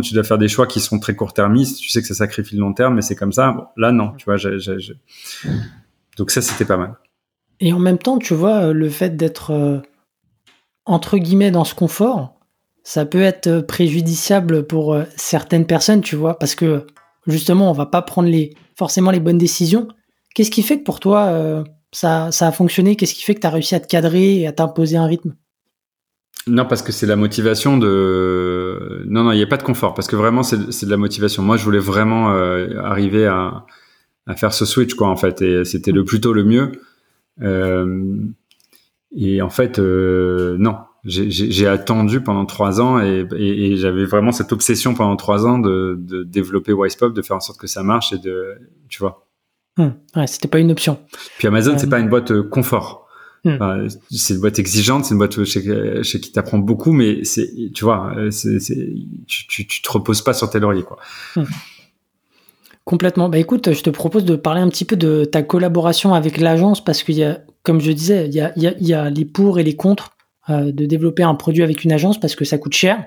[0.00, 1.78] tu dois faire des choix qui sont très court-termistes.
[1.78, 3.72] Tu sais que ça sacrifie le long terme, mais c'est comme ça.
[3.76, 4.36] là, non, tu vois.
[6.16, 6.94] Donc ça, c'était pas mal.
[7.60, 9.78] Et en même temps, tu vois, le fait d'être euh,
[10.84, 12.38] entre guillemets dans ce confort,
[12.84, 16.86] ça peut être préjudiciable pour euh, certaines personnes, tu vois, parce que
[17.26, 19.88] justement, on va pas prendre les forcément les bonnes décisions.
[20.34, 22.94] Qu'est-ce qui fait que pour toi, euh, ça, ça a fonctionné?
[22.94, 25.34] Qu'est-ce qui fait que tu as réussi à te cadrer et à t'imposer un rythme?
[26.48, 29.04] Non, parce que c'est la motivation de.
[29.08, 31.42] Non, non, il n'y a pas de confort, parce que vraiment, c'est de la motivation.
[31.42, 33.66] Moi, je voulais vraiment euh, arriver à,
[34.26, 36.70] à, faire ce switch, quoi, en fait, et c'était le plus tôt le mieux.
[37.42, 38.16] Euh,
[39.16, 44.32] et en fait, euh, non, j'ai attendu pendant trois ans et, et, et j'avais vraiment
[44.32, 47.82] cette obsession pendant trois ans de, de développer Wisepop, de faire en sorte que ça
[47.82, 48.54] marche et de,
[48.88, 49.26] tu vois.
[49.78, 50.98] Hum, ouais, c'était pas une option.
[51.38, 53.05] Puis Amazon, c'est pas une boîte confort.
[53.46, 53.86] Hmm.
[54.10, 57.84] c'est une boîte exigeante, c'est une boîte chez, chez qui t'apprends beaucoup, mais c'est, tu
[57.84, 58.58] vois, c'est,
[59.26, 60.98] tu, tu, tu, te reposes pas sur tes lauriers, quoi.
[61.36, 61.44] Hmm.
[62.86, 63.28] Complètement.
[63.28, 66.82] Bah écoute, je te propose de parler un petit peu de ta collaboration avec l'agence
[66.84, 68.94] parce qu'il y a, comme je disais, il y a, il y a, il y
[68.94, 70.16] a les pour et les contre
[70.50, 73.04] euh, de développer un produit avec une agence parce que ça coûte cher.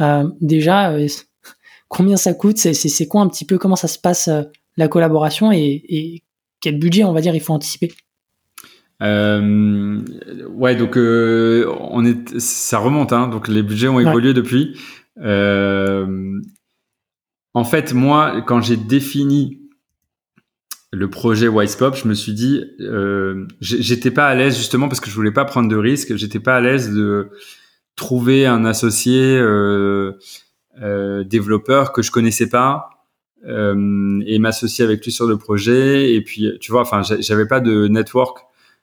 [0.00, 1.06] Euh, déjà, euh,
[1.88, 2.56] combien ça coûte?
[2.56, 3.58] C'est, quoi un petit peu?
[3.58, 4.42] Comment ça se passe euh,
[4.78, 6.22] la collaboration et, et
[6.62, 7.92] quel budget on va dire il faut anticiper?
[9.02, 9.98] Euh,
[10.48, 14.78] ouais, donc euh, on est, ça remonte, hein, donc les budgets ont évolué depuis.
[15.22, 16.40] Euh,
[17.54, 19.60] en fait, moi, quand j'ai défini
[20.92, 25.08] le projet Wisepop, je me suis dit, euh, j'étais pas à l'aise justement parce que
[25.08, 26.16] je voulais pas prendre de risques.
[26.16, 27.30] J'étais pas à l'aise de
[27.96, 30.12] trouver un associé euh,
[30.82, 32.90] euh, développeur que je connaissais pas
[33.42, 36.12] et m'associer avec lui sur le projet.
[36.12, 38.40] Et puis, tu vois, enfin, j'avais pas de network.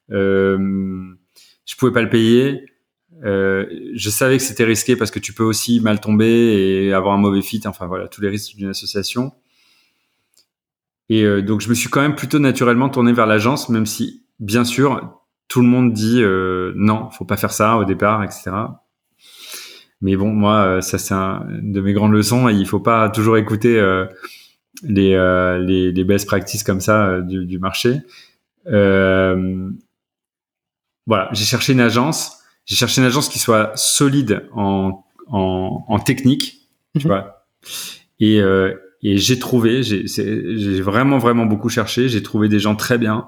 [0.09, 2.65] Je pouvais pas le payer.
[3.23, 7.19] je savais que c'était risqué parce que tu peux aussi mal tomber et avoir un
[7.19, 7.61] mauvais fit.
[7.65, 9.33] Enfin voilà, tous les risques d'une association.
[11.09, 14.63] Et donc je me suis quand même plutôt naturellement tourné vers l'agence, même si bien
[14.63, 15.17] sûr
[15.47, 18.51] tout le monde dit euh, non, faut pas faire ça au départ, etc.
[20.01, 22.49] Mais bon, moi, euh, ça c'est un de mes grandes leçons.
[22.49, 24.05] il faut pas toujours écouter euh,
[24.83, 28.01] les, euh, les, les best practices comme ça du, du, marché.
[31.07, 32.37] Voilà, j'ai cherché une agence.
[32.65, 37.13] J'ai cherché une agence qui soit solide en, en, en technique, tu mhm.
[37.13, 37.45] vois.
[38.19, 38.37] Et,
[39.03, 42.09] et j'ai trouvé, j'ai vraiment vraiment beaucoup cherché.
[42.09, 43.27] J'ai trouvé des gens très bien.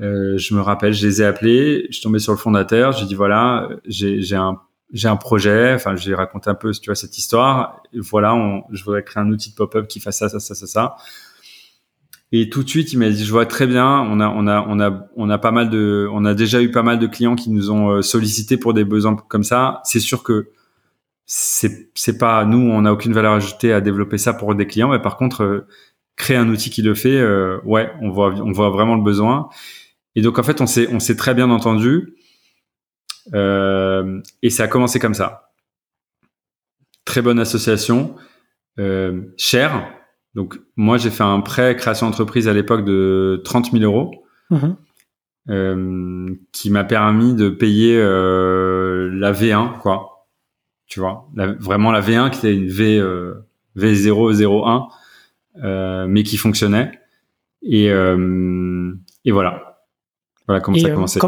[0.00, 3.06] Euh, je me rappelle, je les ai appelés, je suis tombé sur le fondateur, j'ai
[3.06, 4.60] dit voilà, j'ai un
[4.92, 8.64] j'ai un projet, enfin j'ai raconté un peu tu vois cette histoire, et voilà, on,
[8.70, 10.96] je voudrais créer un outil de pop-up qui fasse ça ça ça ça ça.
[12.32, 14.64] Et tout de suite, il m'a dit je vois très bien, on a on a
[14.68, 17.34] on a on a pas mal de on a déjà eu pas mal de clients
[17.34, 20.50] qui nous ont euh, sollicité pour des besoins comme ça, c'est sûr que
[21.26, 24.90] c'est c'est pas nous on n'a aucune valeur ajoutée à développer ça pour des clients
[24.90, 25.66] mais par contre euh,
[26.16, 27.22] créer un outil qui le fait
[27.64, 29.48] ouais on voit on voit vraiment le besoin
[30.16, 32.16] et donc en fait, on s'est on s'est très bien entendu.
[33.34, 35.52] Euh, et ça a commencé comme ça.
[37.04, 38.16] Très bonne association,
[38.78, 39.92] euh, cher.
[40.34, 44.76] Donc moi, j'ai fait un prêt création d'entreprise à l'époque de 30 000 euros, mhm.
[45.48, 50.26] euh, qui m'a permis de payer euh, la V1, quoi.
[50.86, 51.28] Tu vois,
[51.60, 54.88] vraiment la V1 qui était une V euh, V001,
[55.62, 56.92] euh, mais qui fonctionnait.
[57.62, 59.70] Et, et voilà.
[60.50, 61.20] Voilà comment ça a euh, commencé.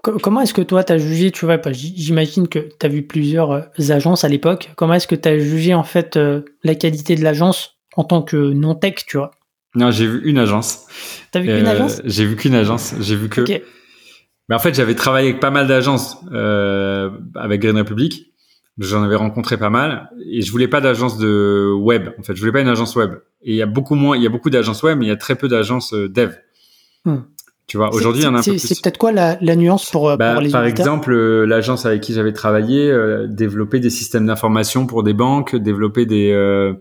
[0.00, 3.50] comment est-ce que toi, tu as jugé, tu vois, j'imagine que tu as vu plusieurs
[3.50, 7.16] euh, agences à l'époque, comment est-ce que tu as jugé en fait euh, la qualité
[7.16, 9.30] de l'agence en tant que non-tech, tu vois
[9.74, 10.86] Non, j'ai vu une agence.
[11.30, 12.02] T'as vu qu'une agence?
[12.04, 13.42] J'ai vu qu'une agence, j'ai vu que...
[14.48, 16.18] Mais en fait, j'avais travaillé avec pas mal d'agences
[17.34, 18.32] avec Green Republic.
[18.76, 22.08] J'en avais rencontré pas mal et je voulais pas d'agence de web.
[22.18, 23.14] En fait, je voulais pas une agence web.
[23.42, 25.12] Et il y a beaucoup moins, il y a beaucoup d'agences web, mais il y
[25.12, 26.32] a très peu d'agences dev.
[27.04, 27.20] Hmm.
[27.66, 28.58] Tu vois, aujourd'hui, il y en a un peu plus.
[28.58, 31.86] C'est peut-être quoi la, la, nuance pour, euh, bah, pour les Par exemple, euh, l'agence
[31.86, 36.30] avec qui j'avais travaillé euh, développait des systèmes d'information pour des banques, développait des...
[36.30, 36.74] Euh, euh,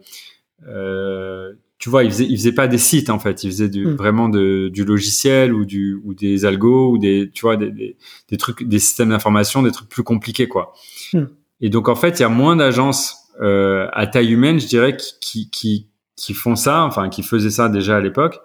[1.80, 3.96] tu vois, il faisait, il faisait pas des sites en fait, il faisait du, hmm.
[3.96, 7.98] vraiment de, du logiciel ou du ou des algos ou des, tu vois, des, des,
[8.30, 10.74] des trucs, des systèmes d'information, des trucs plus compliqués quoi.
[11.14, 11.26] Hmm.
[11.62, 15.20] Et donc en fait, il y a moins d'agences à taille humaine, je dirais, qui,
[15.20, 18.40] qui, qui, qui font ça, enfin qui faisaient ça déjà à l'époque.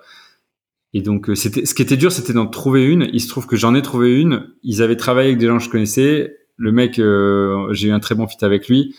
[0.95, 3.09] Et donc, euh, c'était, ce qui était dur, c'était d'en trouver une.
[3.13, 4.49] Il se trouve que j'en ai trouvé une.
[4.63, 6.37] Ils avaient travaillé avec des gens que je connaissais.
[6.57, 8.95] Le mec, euh, j'ai eu un très bon fit avec lui.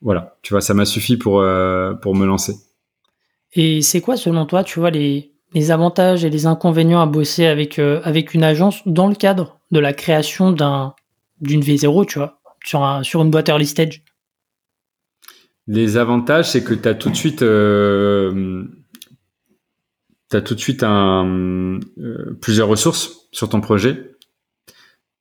[0.00, 2.54] Voilà, tu vois, ça m'a suffi pour euh, pour me lancer.
[3.54, 7.46] Et c'est quoi, selon toi, tu vois les les avantages et les inconvénients à bosser
[7.46, 10.94] avec avec une agence dans le cadre de la création d'un
[11.40, 14.02] d'une V0, tu vois, sur un sur une boîte early stage?
[15.66, 17.42] Les avantages, c'est que tu as tout de suite
[20.36, 24.12] as tout de suite un, euh, plusieurs ressources sur ton projet.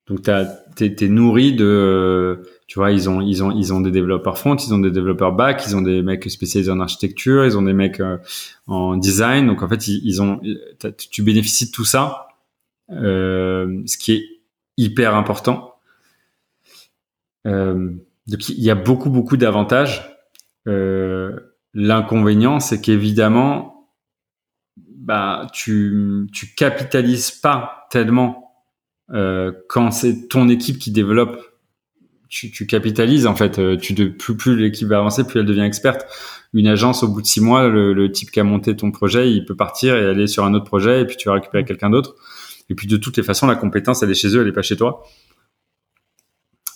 [0.07, 4.37] Donc tu es, nourri de, tu vois, ils ont, ils ont, ils ont des développeurs
[4.37, 7.61] front, ils ont des développeurs back, ils ont des mecs spécialisés en architecture, ils ont
[7.61, 8.17] des mecs euh,
[8.67, 9.47] en design.
[9.47, 10.41] Donc en fait, ils, ont,
[11.11, 12.27] tu bénéficies de tout ça,
[12.91, 14.25] euh, ce qui est
[14.75, 15.75] hyper important.
[17.45, 17.91] Euh,
[18.27, 20.17] donc il y a beaucoup, beaucoup d'avantages.
[20.67, 21.39] Euh,
[21.73, 23.91] L'inconvénient, c'est qu'évidemment,
[24.77, 28.51] bah tu tu capitalises pas tellement
[29.11, 31.39] euh, quand c'est ton équipe qui développe.
[32.29, 33.59] Tu, tu capitalises en fait.
[33.59, 36.05] Euh, tu de, plus plus l'équipe va avancer, plus elle devient experte.
[36.53, 39.31] Une agence au bout de six mois, le, le, type qui a monté ton projet,
[39.31, 41.89] il peut partir et aller sur un autre projet et puis tu vas récupérer quelqu'un
[41.89, 42.15] d'autre.
[42.69, 44.61] Et puis de toutes les façons, la compétence elle est chez eux, elle est pas
[44.61, 45.03] chez toi.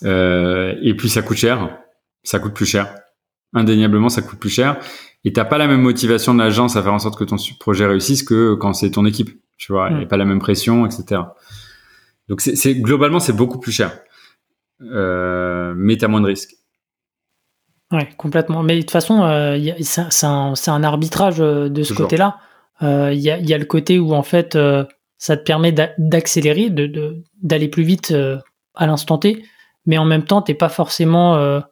[0.04, 1.78] Euh, et puis ça coûte cher.
[2.22, 2.94] Ça coûte plus cher.
[3.54, 4.78] Indéniablement, ça coûte plus cher
[5.24, 7.86] et t'as pas la même motivation de l'agence à faire en sorte que ton projet
[7.86, 10.08] réussisse que quand c'est ton équipe, tu vois, et mm.
[10.08, 11.22] pas la même pression, etc.
[12.28, 13.96] Donc c'est globalement c'est beaucoup plus cher,
[14.80, 16.54] euh, mais t'as moins de risques.
[17.92, 18.62] Ouais, complètement.
[18.62, 22.38] Mais de toute façon, euh, c'est un, un, arbitrage euh, de ce côté-là.
[22.82, 24.58] Euh, il y, a, y, a, le côté où en fait,
[25.18, 28.14] ça te permet d'accélérer, de d'aller plus vite
[28.74, 29.44] à l'instant T,
[29.86, 31.62] mais en même temps, t'es pas forcément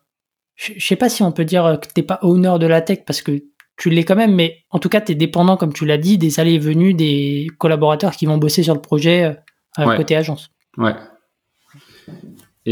[0.56, 3.22] je sais pas si on peut dire que t'es pas owner de la tech parce
[3.22, 3.42] que
[3.80, 6.18] tu l'es quand même, mais en tout cas, tu es dépendant, comme tu l'as dit,
[6.18, 9.38] des allées et venues des collaborateurs qui vont bosser sur le projet
[9.78, 10.50] euh, côté agence.
[10.76, 10.94] Ouais.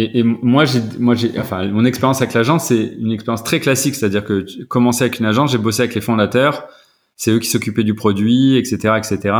[0.01, 3.95] Et, moi, j'ai, moi, j'ai, enfin, mon expérience avec l'agence, c'est une expérience très classique,
[3.95, 6.69] c'est-à-dire que j'ai commencé avec une agence, j'ai bossé avec les fondateurs,
[7.17, 9.35] c'est eux qui s'occupaient du produit, etc., etc.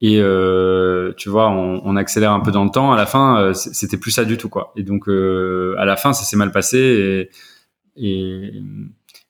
[0.00, 2.92] Et euh, tu vois, on, accélère un peu dans le temps.
[2.92, 4.72] À la fin, euh, c'était plus ça du tout, quoi.
[4.76, 7.28] Et donc, euh, à la fin, ça s'est mal passé.
[7.96, 8.52] Et,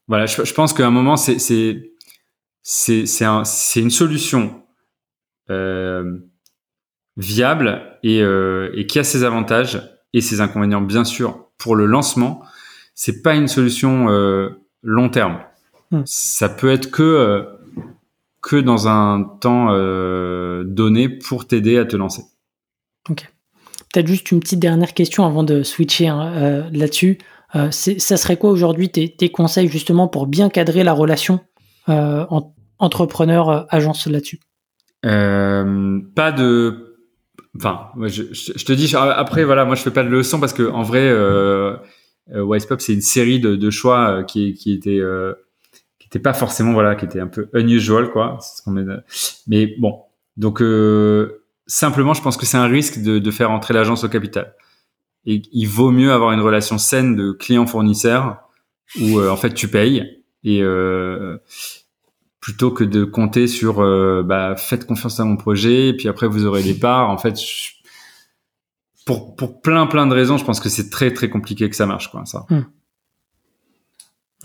[0.06, 1.92] voilà, je, pense qu'à un moment, c'est c'est
[2.62, 3.42] c'est c'est un,
[3.76, 4.62] une solution
[7.16, 12.42] viable et qui a ses avantages et ses inconvénients, bien sûr, pour le lancement.
[12.94, 14.50] C'est pas une solution euh,
[14.82, 15.38] long terme.
[15.90, 16.02] Hmm.
[16.04, 17.44] Ça peut être que euh,
[18.40, 22.22] que dans un temps euh, donné pour t'aider à te lancer.
[23.08, 23.30] Ok.
[23.92, 27.18] Peut-être juste une petite dernière question avant de switcher hein, là-dessus.
[27.70, 31.40] Ça serait quoi aujourd'hui tes, tes, conseils justement pour bien cadrer la relation
[32.78, 34.40] entrepreneur-agence là-dessus?
[35.02, 36.87] Pas de...
[37.58, 40.62] Enfin, je, je, te dis, après, voilà, moi je fais pas de leçon parce que
[40.62, 41.76] en vrai, euh,
[42.32, 45.00] Wisepop, c'est une série de, de choix qui, qui était
[46.08, 48.38] était pas forcément voilà, qui était un peu unusual quoi.
[48.66, 48.84] Met
[49.46, 50.00] Mais bon,
[50.36, 54.08] donc euh, simplement, je pense que c'est un risque de, de faire entrer l'agence au
[54.08, 54.54] capital.
[55.26, 58.38] Et il vaut mieux avoir une relation saine de client-fournisseur
[59.00, 61.36] où euh, en fait tu payes et euh,
[62.48, 66.26] plutôt que de compter sur euh, bah, faites confiance à mon projet et puis après
[66.26, 67.10] vous aurez des parts.
[67.10, 67.72] En fait, je,
[69.04, 71.84] pour pour plein plein de raisons, je pense que c'est très très compliqué que ça
[71.84, 72.46] marche quoi ça.
[72.48, 72.62] Hmm.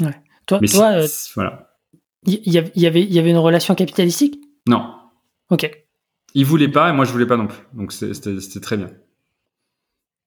[0.02, 0.22] Ouais.
[0.48, 1.78] Toi, toi euh, voilà.
[2.26, 4.38] Il y, y, avait, y avait une relation capitalistique?
[4.68, 4.84] Non.
[5.50, 5.72] Ok.
[6.34, 7.62] Il voulait pas et moi je voulais pas non plus.
[7.72, 8.90] Donc c'était très bien.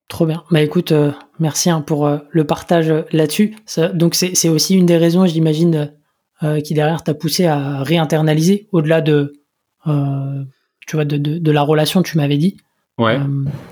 [0.08, 0.44] Trop bien.
[0.50, 3.54] Bah écoute, euh, merci hein, pour le partage là-dessus.
[3.92, 5.92] Donc c'est aussi une des raisons, j'imagine,
[6.42, 9.32] euh, qui derrière t'a poussé à réinternaliser au-delà de,
[9.84, 12.56] tu vois, de, de, de, la relation, tu m'avais dit.
[12.98, 13.18] Ouais.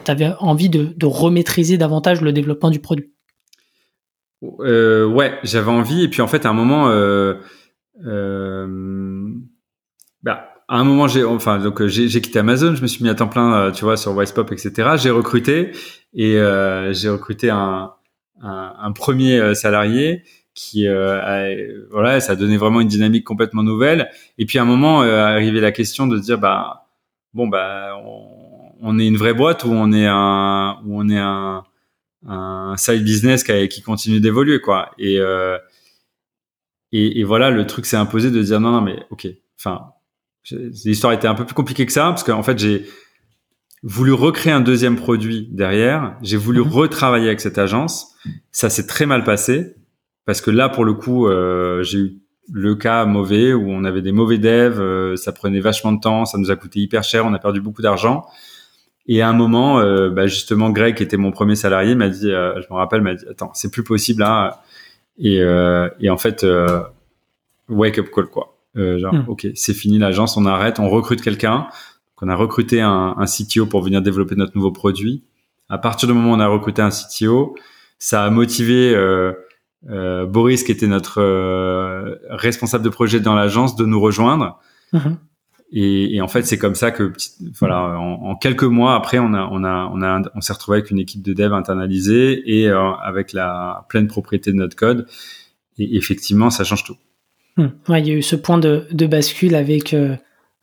[0.05, 3.15] tu avais envie de, de remaîtriser davantage le développement du produit.
[4.61, 6.03] Euh, ouais, j'avais envie.
[6.03, 7.35] Et puis en fait, à un moment, euh,
[8.05, 9.29] euh,
[10.23, 12.75] bah, à un moment, j'ai, enfin, donc j'ai, quitté Amazon.
[12.75, 14.91] Je me suis mis à temps plein, tu vois, sur Wisepop, etc.
[14.97, 15.73] J'ai recruté
[16.15, 17.93] et euh, j'ai recruté un,
[18.43, 20.23] un, un, premier salarié
[20.55, 21.49] qui, a,
[21.91, 24.11] voilà, ça a donné vraiment une dynamique complètement nouvelle.
[24.39, 26.87] Et puis à un moment, arrivé la question de dire, bah,
[27.33, 31.19] bon, bah, on, on est une vraie boîte ou on est un, ou on est
[31.19, 31.65] un
[32.27, 35.59] un side business qui, qui continue d'évoluer quoi et, euh,
[36.93, 39.27] et, et voilà le truc s'est imposé de dire non non mais ok
[39.59, 39.91] enfin
[40.51, 42.87] l'histoire était un peu plus compliquée que ça parce qu'en fait j'ai
[43.83, 46.69] voulu recréer un deuxième produit derrière j'ai voulu mhm.
[46.69, 48.15] retravailler avec cette agence
[48.53, 49.75] ça s'est très mal passé
[50.27, 52.19] parce que là pour le coup euh, j'ai eu
[52.53, 56.25] le cas mauvais où on avait des mauvais devs euh, ça prenait vachement de temps
[56.25, 58.27] ça nous a coûté hyper cher on a perdu beaucoup d'argent
[59.07, 62.31] et à un moment, euh, bah justement, Greg, qui était mon premier salarié, m'a dit,
[62.31, 64.63] euh, je me rappelle, m'a dit, attends, c'est plus possible là.
[65.19, 66.81] Et, euh, et en fait, euh,
[67.69, 68.57] wake up call quoi.
[68.77, 69.25] Euh, genre, hmm.
[69.29, 71.69] ok, c'est fini l'agence, on arrête, on recrute quelqu'un.
[72.23, 75.23] On a recruté un, un, CTO pour venir développer notre nouveau produit.
[75.69, 77.55] À partir du moment où on a recruté un CTO,
[77.99, 78.95] ça a motivé
[79.89, 81.21] Boris, qui était notre
[82.31, 84.59] responsable de projet dans l'agence, de nous rejoindre.
[84.93, 85.17] Mm-hmm.
[85.77, 87.13] Et, et, en fait, c'est comme ça que,
[87.59, 90.79] voilà, en, en, quelques mois après, on a, on a, on a, on s'est retrouvé
[90.79, 95.07] avec une équipe de dev internalisée et euh, avec la pleine propriété de notre code.
[95.79, 96.97] Et effectivement, ça change tout.
[97.59, 100.17] Ouais, il y a eu ce point de, de bascule avec euh,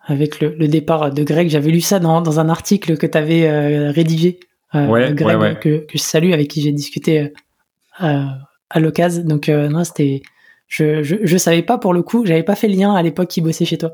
[0.05, 1.49] avec le, le, départ de Greg.
[1.49, 4.39] J'avais lu ça dans, dans un article que tu avais euh, rédigé,
[4.73, 7.33] ouais, Greg, ouais, Que, que, je salue, avec qui j'ai discuté
[8.71, 9.23] à l'occasion.
[9.23, 10.21] Donc non, c'était,
[10.67, 13.41] je, je, savais pas pour le coup, j'avais pas fait le lien à l'époque qui
[13.41, 13.93] bossait chez toi.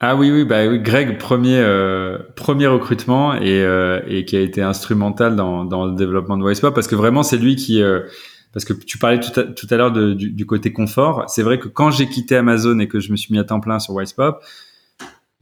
[0.00, 4.40] Ah oui, oui, bah oui, Greg, premier, euh, premier recrutement et, euh, et qui a
[4.40, 8.00] été instrumental dans, dans le développement de Wisepop parce que vraiment c'est lui qui, euh,
[8.52, 11.24] parce que tu parlais tout à, tout à l'heure du, côté confort.
[11.28, 13.60] C'est vrai que quand j'ai quitté Amazon et que je me suis mis à temps
[13.60, 14.42] plein sur Wisepop,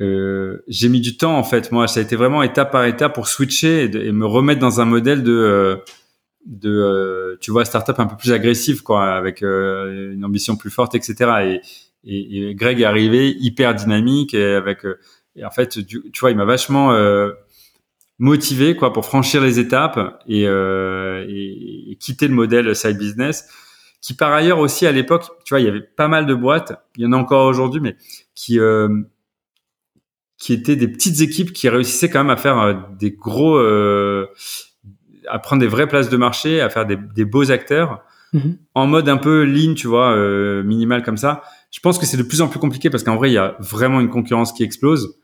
[0.00, 1.72] euh, j'ai mis du temps en fait.
[1.72, 4.84] Moi, ça a été vraiment étape par étape pour switcher et, me remettre dans un
[4.86, 5.76] modèle de, euh,
[6.46, 11.30] de, tu vois, startup un peu plus agressif quoi, avec une ambition plus forte, etc.
[11.44, 11.60] Et,
[12.04, 14.98] et, Greg est arrivé hyper dynamique et avec euh,
[15.36, 17.30] et en fait tu, vois il m'a vachement euh,
[18.18, 23.48] motivé quoi pour franchir les étapes et, euh, et, et, quitter le modèle side business
[24.00, 26.72] qui par ailleurs aussi à l'époque tu vois il y avait pas mal de boîtes
[26.96, 27.96] il y en a encore aujourd'hui mais
[28.34, 28.88] qui euh,
[30.36, 33.58] qui étaient des petites équipes qui réussissaient quand même à faire euh, des gros
[35.32, 38.02] à prendre des vraies places de marché à faire des, des beaux acteurs
[38.34, 38.56] mm-hmm.
[38.74, 40.14] en mode un peu lean tu vois
[40.62, 43.30] minimal comme ça je pense que c'est de plus en plus compliqué parce qu'en vrai,
[43.30, 45.18] il y a vraiment une concurrence qui explose.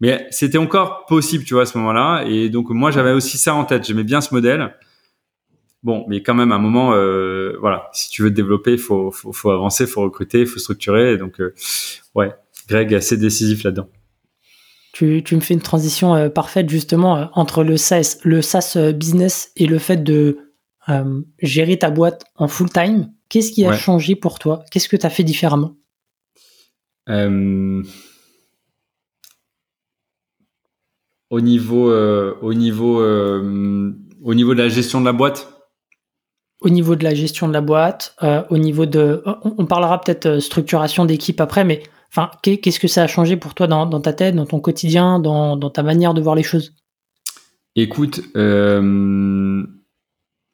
[0.00, 2.24] Mais c'était encore possible, tu vois, à ce moment-là.
[2.26, 3.84] Et donc, moi, j'avais aussi ça en tête.
[3.84, 4.76] J'aimais bien ce modèle.
[5.82, 8.78] bon, mais quand même, à un moment, euh, voilà, si tu veux te développer, il
[8.78, 11.16] faut, faut, faut avancer, il faut recruter, il faut structurer.
[11.16, 11.54] donc, euh,
[12.14, 12.32] ouais,
[12.68, 13.88] Greg est assez décisif là-dedans.
[14.92, 18.92] Tu, tu, me fais une transition euh, parfaite justement euh, entre le SaaS, le SaaS
[18.92, 20.38] business et le fait de
[21.42, 23.12] gérer ta boîte en full time.
[23.28, 24.64] Qu'est-ce qui a changé pour toi?
[24.70, 25.76] Qu'est-ce que tu as fait différemment?
[27.06, 27.82] Au
[31.42, 35.46] niveau, au niveau, au niveau de la gestion de la boîte,
[36.60, 40.26] au niveau de la gestion de la boîte, euh, au niveau de, on, parlera peut-être
[40.26, 44.12] euh, structuration d'équipe après, mais enfin, qu'est-ce que ça a changé pour toi dans, ta
[44.12, 46.74] tête, dans ton quotidien, dans, ta manière de voir les choses?
[47.76, 49.62] Écoute, euh,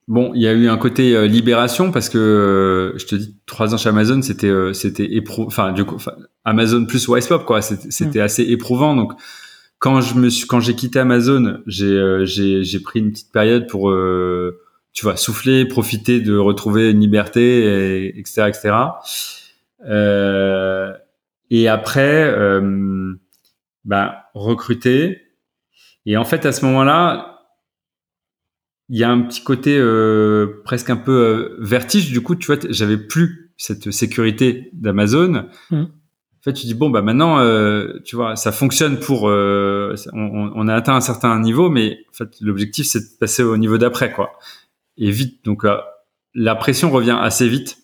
[0.09, 3.79] bon, il y a eu un côté libération parce que je te dis, trois ans
[3.79, 5.47] chez Amazon, c'était c'était éprouvant.
[5.47, 5.97] Enfin, du coup,
[6.45, 8.23] Amazon plus Wisepop, quoi, c'était mmh.
[8.23, 8.95] assez éprouvant.
[8.95, 9.13] Donc,
[9.79, 13.91] quand je me suis, quand j'ai quitté Amazon, j'ai j'ai pris une petite période pour
[14.95, 18.75] tu vois, souffler, profiter de retrouver une liberté, et, etc., etc.
[19.87, 20.94] Euh,
[21.51, 23.15] et après, euh,
[23.85, 25.23] ben, recruter.
[26.07, 27.41] Et en fait, à ce moment-là,
[28.89, 32.11] il y a un petit côté euh, presque un peu euh, vertige.
[32.11, 35.47] Du coup, tu vois, j'avais plus cette sécurité d'Amazon.
[35.71, 35.83] Mmh.
[35.83, 39.29] En fait, tu dis bon, bah maintenant, euh, tu vois, ça fonctionne pour.
[39.29, 43.43] Euh, on, on, a atteint un certain niveau, mais en fait, l'objectif, c'est de passer
[43.43, 44.33] au niveau d'après, quoi
[44.97, 45.45] et vite.
[45.45, 45.65] Donc
[46.35, 47.79] la pression revient assez vite.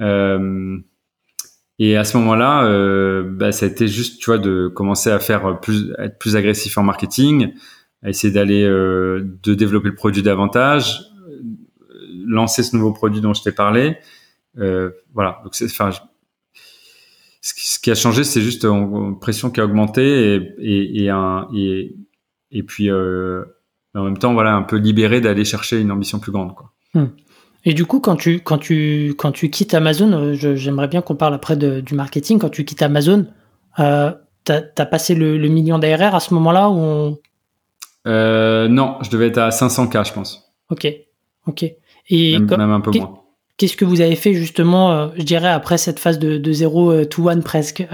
[0.00, 0.78] Euh,
[1.78, 5.18] et à ce moment-là, euh, bah, ça a été juste, tu vois, de commencer à
[5.18, 7.52] faire plus, être plus agressif en marketing,
[8.02, 11.00] à essayer d'aller, de développer le produit davantage,
[12.26, 13.96] lancer ce nouveau produit dont je t'ai parlé.
[14.54, 15.40] voilà.
[15.44, 15.90] Donc enfin,
[17.40, 21.12] ce qui a changé, c'est juste une pression qui a augmenté et, et, et,
[21.54, 21.96] et,
[22.50, 23.44] et puis euh,
[23.94, 26.54] en même temps, voilà, un peu libéré d'aller chercher une ambition plus grande.
[26.54, 26.72] Quoi.
[26.94, 27.06] Hmm.
[27.64, 31.16] Et du coup, quand tu, quand tu, quand tu quittes Amazon, euh, j'aimerais bien qu'on
[31.16, 32.38] parle après du marketing.
[32.38, 33.26] Quand tu quittes Amazon,
[33.78, 34.12] euh,
[34.44, 37.18] tu as, passé le, million d'ARR à ce moment-là ou
[38.06, 40.52] euh, Non, je devais être à 500K, je pense.
[40.70, 40.86] Ok,
[41.46, 41.64] ok.
[42.10, 43.14] Et même, un peu moins.
[43.56, 47.06] Qu'est-ce que vous avez fait justement, euh, je dirais, après cette phase de, de 0
[47.06, 47.84] to 1 presque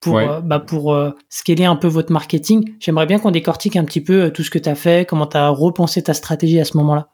[0.00, 0.96] pour, bah pour
[1.30, 2.74] scaler un peu votre marketing?
[2.78, 5.38] J'aimerais bien qu'on décortique un petit peu tout ce que tu as fait, comment tu
[5.38, 7.08] as repensé ta stratégie à ce moment-là.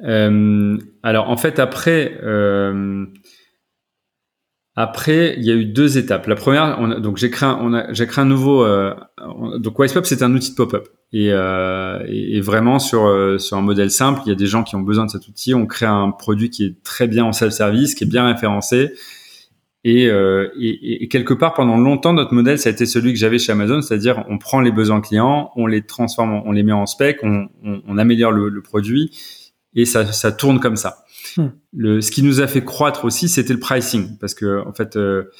[0.00, 2.18] Alors en fait après
[4.76, 6.26] après il y a eu deux étapes.
[6.26, 8.66] La première on donc j'ai créé un, on a j'ai créé un nouveau
[9.58, 14.20] donc Wisepop c'est un outil de pop-up et, et, vraiment sur sur un modèle simple
[14.26, 15.54] il y a des gens qui ont besoin de cet outil.
[15.54, 18.92] On crée un produit qui est très bien en self-service, qui est bien référencé
[19.86, 23.38] euh, et, et, quelque part, pendant longtemps, notre modèle, ça a été celui que j'avais
[23.38, 26.86] chez Amazon, c'est-à-dire on prend les besoins clients, on les transforme, on les met en
[26.86, 29.10] spec, on, on, on améliore le, produit,
[29.74, 31.04] et ça, ça tourne comme ça.
[31.36, 31.48] Hmm.
[31.72, 34.96] Le, ce qui nous a fait croître aussi, c'était le pricing, parce que en fait,
[34.96, 35.30] euh,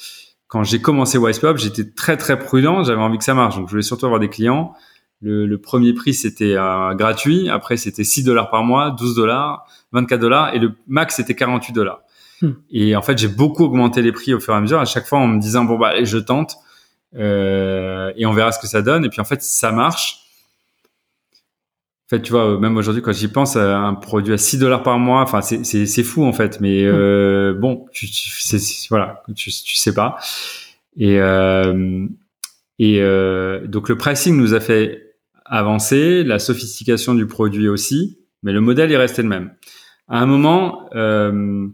[0.49, 3.71] quand j'ai commencé Wisepop, j'étais très très prudent, j'avais envie que ça marche, donc je
[3.71, 4.73] voulais surtout avoir des clients.
[5.21, 9.67] Le, le premier prix c'était euh, gratuit, après c'était 6 dollars par mois, 12 dollars,
[9.93, 12.03] 24 dollars, et le max c'était 48 dollars.
[12.43, 12.53] Hmm.
[12.71, 15.07] Et en fait, j'ai beaucoup augmenté les prix au fur et à mesure, à chaque
[15.07, 16.57] fois en me disant bon bah allez, je tente
[17.17, 19.05] euh, et on verra ce que ça donne.
[19.05, 20.24] Et puis en fait, ça marche.
[22.07, 24.99] En fait, tu vois, même aujourd'hui, quand j'y pense, un produit à 6 dollars par
[24.99, 26.61] mois, enfin, c'est fou en fait.
[26.61, 26.95] Mais hmm.
[26.95, 28.31] euh, bon, tu, tu
[28.91, 30.19] voilà, tu, tu sais pas.
[30.97, 32.07] Et euh,
[32.79, 38.53] et euh, donc le pricing nous a fait avancer, la sophistication du produit aussi, mais
[38.53, 39.55] le modèle est resté le même.
[40.09, 41.69] À un moment, euh,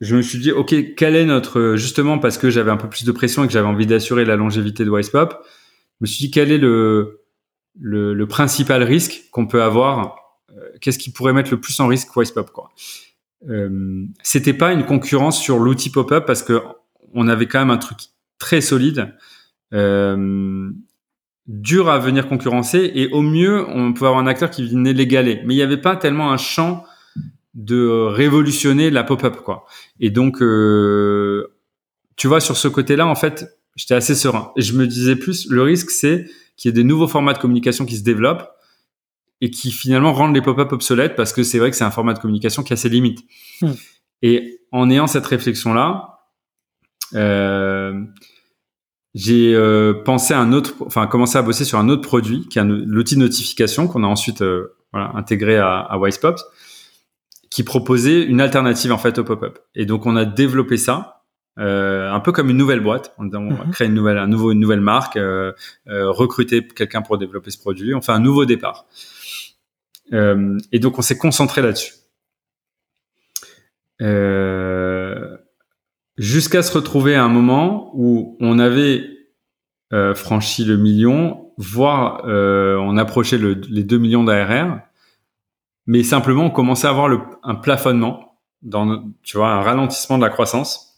[0.00, 3.04] je me suis dit, OK, quel est notre, justement, parce que j'avais un peu plus
[3.04, 6.30] de pression et que j'avais envie d'assurer la longévité de Wisepop, je me suis dit,
[6.30, 7.19] quel est le,
[7.80, 10.16] le, le principal risque qu'on peut avoir
[10.56, 12.70] euh, Qu'est-ce qui pourrait mettre le plus en risque Wisepop, quoi
[13.48, 16.60] euh, C'était pas une concurrence sur l'outil pop-up parce que
[17.14, 17.98] on avait quand même un truc
[18.38, 19.14] très solide,
[19.72, 20.70] euh,
[21.46, 25.40] dur à venir concurrencer et au mieux, on pouvait avoir un acteur qui venait l'égaler.
[25.44, 26.84] Mais il n'y avait pas tellement un champ
[27.54, 29.66] de révolutionner la pop-up quoi.
[29.98, 31.52] Et donc euh,
[32.16, 34.52] tu vois sur ce côté-là en fait, j'étais assez serein.
[34.56, 36.26] Je me disais plus le risque c'est
[36.60, 38.46] qu'il y ait des nouveaux formats de communication qui se développent
[39.40, 42.12] et qui finalement rendent les pop-up obsolètes parce que c'est vrai que c'est un format
[42.12, 43.20] de communication qui a ses limites.
[43.62, 43.72] Hmm.
[44.20, 46.26] Et en ayant cette réflexion là,
[47.14, 47.94] euh,
[49.14, 52.58] j'ai euh, pensé à un autre, enfin commencé à bosser sur un autre produit qui
[52.58, 56.38] est l'outil de notification qu'on a ensuite euh, voilà, intégré à, à Wisepop
[57.50, 59.58] qui proposait une alternative en fait au pop-up.
[59.74, 61.19] Et donc on a développé ça
[61.58, 63.12] euh, un peu comme une nouvelle boîte.
[63.18, 63.70] On, mhm.
[63.72, 65.52] créé une nouvelle, un nouveau, une nouvelle marque, euh,
[65.88, 67.94] euh, recruter quelqu'un pour développer ce produit.
[67.94, 68.86] On fait un nouveau départ.
[70.12, 71.94] Et donc on s'est concentré là-dessus.
[76.16, 79.04] Jusqu'à se retrouver à un moment où on avait
[80.16, 84.80] franchi le million, voire on approchait le, les 2 millions d'ARR,
[85.86, 90.24] mais simplement on commençait à avoir le, un plafonnement, dans, tu vois, un ralentissement de
[90.24, 90.89] la croissance.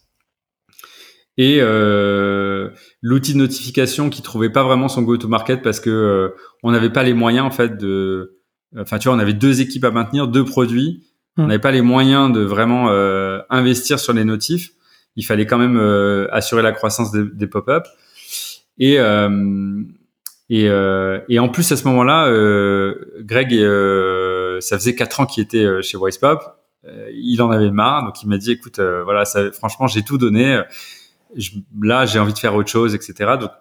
[1.37, 2.69] Et euh,
[3.01, 6.29] l'outil de notification qui trouvait pas vraiment son go-to-market parce que euh,
[6.61, 8.37] on n'avait pas les moyens en fait de,
[8.77, 11.03] enfin tu vois, on avait deux équipes à maintenir, deux produits,
[11.37, 11.47] on Hmm.
[11.47, 14.69] n'avait pas les moyens de vraiment euh, investir sur les notifs.
[15.15, 17.85] Il fallait quand même euh, assurer la croissance des, des pop-up.
[18.77, 19.81] Et euh,
[20.49, 25.25] et, euh, et en plus à ce moment-là, euh, Greg, euh, ça faisait quatre ans
[25.25, 26.39] qu'il était chez Wisepop.
[27.15, 30.17] Il en avait marre, donc il m'a dit écoute, euh, voilà, ça, franchement, j'ai tout
[30.17, 30.61] donné.
[31.35, 33.31] Je, là, j'ai envie de faire autre chose, etc.
[33.39, 33.51] Donc,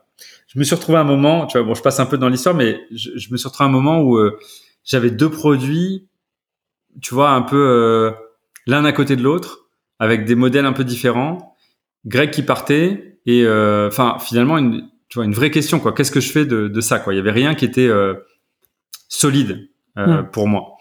[0.47, 2.29] je me suis retrouvé à un moment, tu vois, bon, je passe un peu dans
[2.29, 4.39] l'histoire, mais je, je me suis retrouvé à un moment où euh,
[4.85, 6.09] j'avais deux produits,
[7.01, 8.11] tu vois, un peu euh,
[8.67, 9.69] l'un à côté de l'autre,
[9.99, 11.57] avec des modèles un peu différents.
[12.05, 15.93] Greg qui partait et, euh, enfin, finalement, une, tu vois, une vraie question, quoi.
[15.93, 17.15] Qu'est-ce que je fais de, de ça, quoi?
[17.15, 18.15] Il y avait rien qui était euh,
[19.09, 19.69] solide
[19.99, 20.31] euh, Mm.
[20.31, 20.77] pour moi.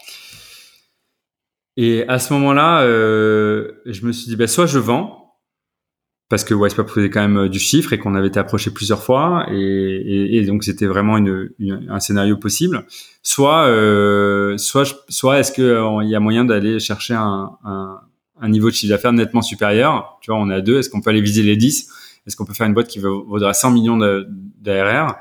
[1.76, 5.21] Et à ce moment-là, euh, je me suis dit, bah, soit je vends,
[6.32, 9.02] parce que Wisepop faisait quand même euh, du chiffre et qu'on avait été approché plusieurs
[9.02, 12.86] fois, et, et, et donc c'était vraiment une, une- un scénario possible.
[13.22, 18.00] Soit, euh, soit, je- soit est-ce que euh, y a moyen d'aller chercher un, un,
[18.40, 20.16] un niveau de chiffre d'affaires nettement supérieur?
[20.22, 20.78] Tu vois, on est à deux.
[20.78, 21.90] Est-ce qu'on peut aller viser les 10
[22.26, 25.16] Est-ce qu'on peut faire une boîte qui vaudra 100 millions d'ARR,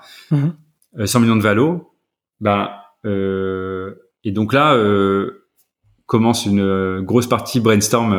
[0.98, 1.92] euh, 100 millions de valo?
[2.40, 2.70] Ben,
[3.06, 4.78] euh, et donc là
[6.06, 8.14] commence une grosse partie brainstorm.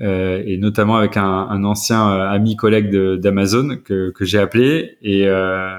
[0.00, 4.98] Euh, et notamment avec un, un ancien euh, ami collègue d'Amazon que, que j'ai appelé.
[5.02, 5.78] Et, euh,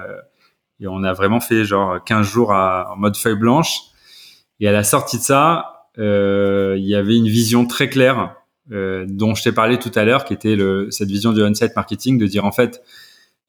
[0.80, 3.78] et on a vraiment fait genre 15 jours à, en mode feuille blanche.
[4.60, 8.36] Et à la sortie de ça il y avait une vision très claire
[8.70, 12.18] dont je t'ai parlé tout à l'heure qui était le, cette vision du on-site marketing
[12.18, 12.84] de dire en fait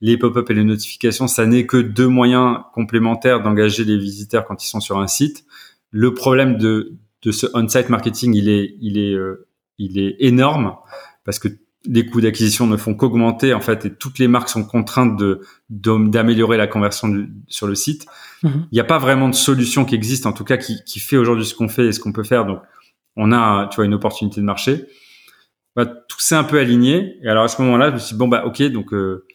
[0.02, 4.64] les pop-up et les notifications ça n'est que deux moyens complémentaires d'engager les visiteurs quand
[4.64, 5.46] ils sont sur un site.
[5.92, 9.48] Le problème de, de ce on-site marketing il est il est euh,
[9.80, 10.76] il est énorme
[11.26, 11.48] parce que
[11.86, 15.42] les coûts d'acquisition ne font qu'augmenter en fait et toutes les marques sont contraintes de
[15.70, 18.06] d'améliorer la conversion du- sur le site.
[18.44, 18.68] Mhm.
[18.72, 21.16] Il n'y a pas vraiment de solution qui existe en tout cas qui, qui fait
[21.18, 22.46] aujourd'hui ce qu'on fait et ce qu'on peut faire.
[22.46, 22.60] Donc
[23.16, 24.86] on a tu vois une opportunité de marché.
[25.76, 28.20] Bah, tout s'est un peu aligné et alors à ce moment-là je me suis dit
[28.20, 29.26] bon bah ok donc euh,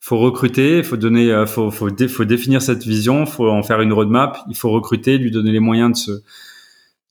[0.00, 3.80] faut recruter, faut donner, euh, faut faut, dé- faut définir cette vision, faut en faire
[3.82, 6.22] une roadmap, il faut recruter, lui donner les moyens de se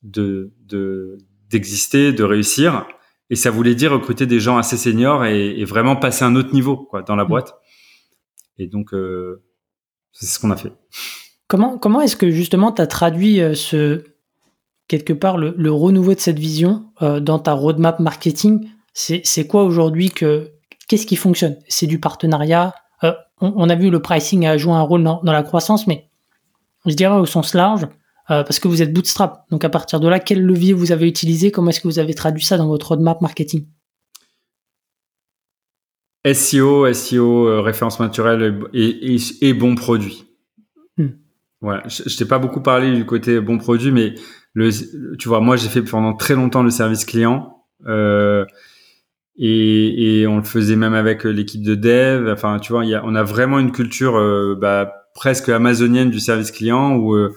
[0.04, 1.18] de de
[1.52, 2.88] d'exister, de réussir.
[3.30, 6.36] Et ça voulait dire recruter des gens assez seniors et, et vraiment passer à un
[6.36, 7.56] autre niveau quoi dans la boîte.
[8.58, 9.44] Et donc euh,
[10.12, 10.74] c'est ce qu'on a fait.
[11.48, 14.04] Comment, comment est-ce que justement tu as traduit euh, ce
[14.88, 18.70] quelque part le, le renouveau de cette vision euh, dans ta roadmap marketing?
[18.94, 20.52] C'est c'est quoi aujourd'hui que
[20.90, 21.58] qu'est-ce qui fonctionne?
[21.70, 22.74] C'est du partenariat?
[23.06, 25.88] Euh, on, on a vu le pricing a joué un rôle dans, dans la croissance,
[25.88, 26.10] mais
[26.86, 27.88] je dirais au sens large
[28.32, 29.46] euh, parce que vous êtes bootstrap.
[29.52, 31.52] Donc à partir de là, quel levier vous avez utilisé?
[31.52, 33.66] Comment est-ce que vous avez traduit ça dans votre roadmap marketing?
[36.26, 40.26] SEO, SEO, euh, référence naturelle et, et, et bon produit.
[40.98, 41.10] Hmm.
[41.62, 44.14] Voilà, je, je t'ai pas beaucoup parlé du côté bon produit, mais
[44.54, 44.70] le,
[45.18, 48.46] tu vois, moi j'ai fait pendant très longtemps le service client euh,
[49.38, 52.30] et, et on le faisait même avec l'équipe de dev.
[52.32, 56.12] Enfin, tu vois, il y a, on a vraiment une culture euh, bah, presque amazonienne
[56.12, 57.34] du service client où euh, euh,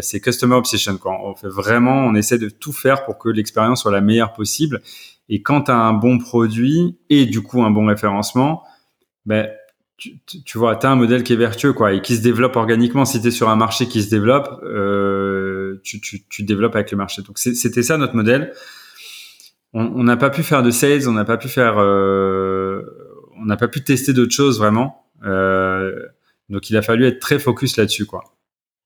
[0.00, 0.96] c'est customer obsession.
[0.96, 1.18] Quoi.
[1.24, 4.80] On fait vraiment, on essaie de tout faire pour que l'expérience soit la meilleure possible.
[5.28, 8.62] Et quand tu as un bon produit et du coup un bon référencement,
[9.26, 9.48] ben,
[9.96, 12.56] tu, tu- vois, tu as un modèle qui est vertueux quoi, et qui se développe
[12.56, 13.04] organiquement.
[13.04, 16.90] Si tu es sur un marché qui se développe, euh, tu, tu, tu développes avec
[16.90, 17.22] le marché.
[17.22, 18.52] Donc c'était ça notre modèle.
[19.72, 22.82] On on n'a pas pu faire de sales, on n'a pas pu faire, euh,
[23.40, 25.06] on n'a pas pu tester d'autres choses vraiment.
[25.24, 26.04] Euh,
[26.50, 28.24] donc il a fallu être très focus là-dessus quoi.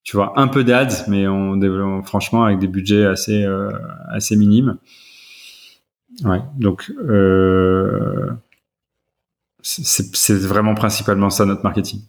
[0.06, 3.72] Tu vois, un peu d'ads, mais on développe franchement avec des budgets assez euh,
[4.08, 4.76] assez minimes.
[6.24, 8.30] Ouais, donc euh,
[9.62, 12.02] c'est vraiment principalement ça notre marketing.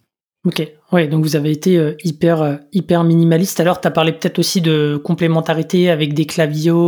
[0.45, 3.60] Ok, ouais, donc vous avez été euh, hyper, hyper minimaliste.
[3.60, 6.28] Alors, tu as parlé peut-être aussi de complémentarité avec des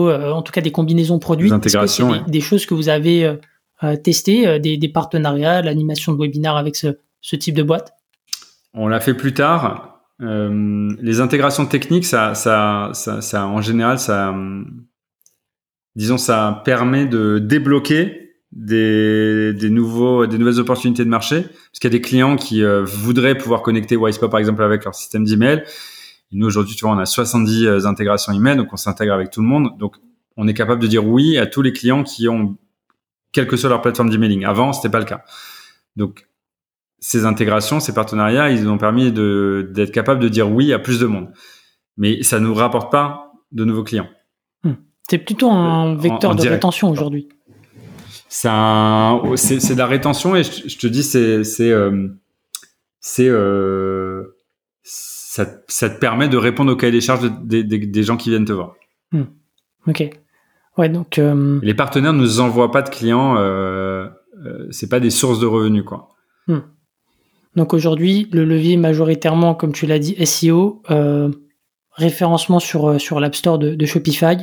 [0.10, 1.50] euh, en tout cas des combinaisons produits.
[1.50, 3.36] Des intégrations, choses que vous avez
[4.04, 7.94] testées, des, des partenariats, l'animation de webinaire avec ce, ce type de boîte?
[8.76, 9.89] On l'a fait plus tard.
[10.22, 14.36] Euh, les intégrations techniques, ça, ça, ça, ça, en général, ça,
[15.96, 21.92] disons, ça permet de débloquer des, des nouveaux, des nouvelles opportunités de marché, parce qu'il
[21.92, 25.24] y a des clients qui euh, voudraient pouvoir connecter Wisepop par exemple avec leur système
[25.24, 25.64] d'email,
[26.32, 29.48] nous aujourd'hui, tu vois, on a 70 intégrations email, donc on s'intègre avec tout le
[29.48, 29.78] monde.
[29.80, 29.96] Donc
[30.38, 32.58] on est capable de dire oui à tous les clients qui ont
[33.32, 34.46] quelle que soit leur plateforme d'emailing.
[34.46, 35.24] Avant, c'était pas le cas.
[35.96, 36.28] Donc
[37.00, 41.00] ces intégrations, ces partenariats, ils nous ont permis d'être capable de dire oui à plus
[41.00, 41.30] de monde.
[41.98, 44.10] Mais ça nous rapporte pas de nouveaux clients.
[44.64, 44.74] Hmm.
[45.10, 47.30] C'est plutôt un vecteur de rétention aujourd'hui.
[48.28, 48.50] C'est
[49.36, 52.10] c'est de la rétention et je, te dis c'est c'est euh,
[53.20, 54.24] euh,
[54.84, 58.54] ça, ça, te permet de répondre au cahier des charges des gens qui viennent te
[58.54, 58.76] voir.
[59.12, 59.24] Hmm.
[59.88, 60.10] Ok.
[60.78, 61.20] Ouais donc.
[61.20, 63.36] Euh, Les partenaires ne nous envoient pas de clients.
[63.38, 64.08] Euh,
[64.72, 66.16] c'est pas des sources de revenus quoi.
[66.48, 66.60] Hmm.
[67.56, 71.30] Donc aujourd'hui, le levier majoritairement, comme tu l'as dit, SEO, euh,
[71.92, 74.38] référencement sur, euh, sur l'App Store de, Shopify,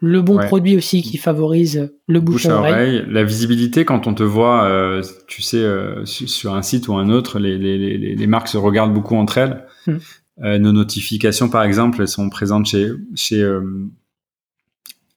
[0.00, 3.04] le bon produit aussi qui favorise le bouche, à oreille.
[3.08, 5.66] La visibilité, quand on te voit, euh, tu sais,
[6.04, 9.38] sur un site ou un autre, les, les, les, les, marques se regardent beaucoup entre
[9.38, 9.66] elles.
[9.88, 9.98] Hmm.
[10.38, 13.44] nos notifications, par exemple, elles sont présentes chez, chez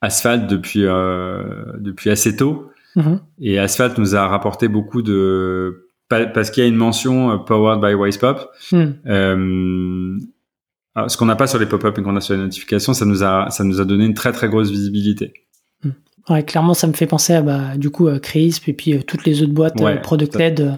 [0.01, 2.71] Asphalt depuis, depuis assez tôt.
[2.95, 3.17] Hmm.
[3.39, 5.90] Et Asphalt nous a rapporté beaucoup de
[6.33, 8.51] parce qu'il y a une mention euh, powered by Wisepop.
[8.71, 8.91] Hmm.
[9.07, 10.19] Euh,
[11.07, 13.23] ce qu'on n'a pas sur les pop-up et qu'on a sur les notifications, ça nous
[13.23, 15.33] a ça nous a donné une très très grosse visibilité.
[15.83, 15.91] Hmm.
[16.29, 19.01] Ouais, clairement, ça me fait penser à bah, du coup à Crisp et puis euh,
[19.01, 20.77] toutes les autres boîtes product led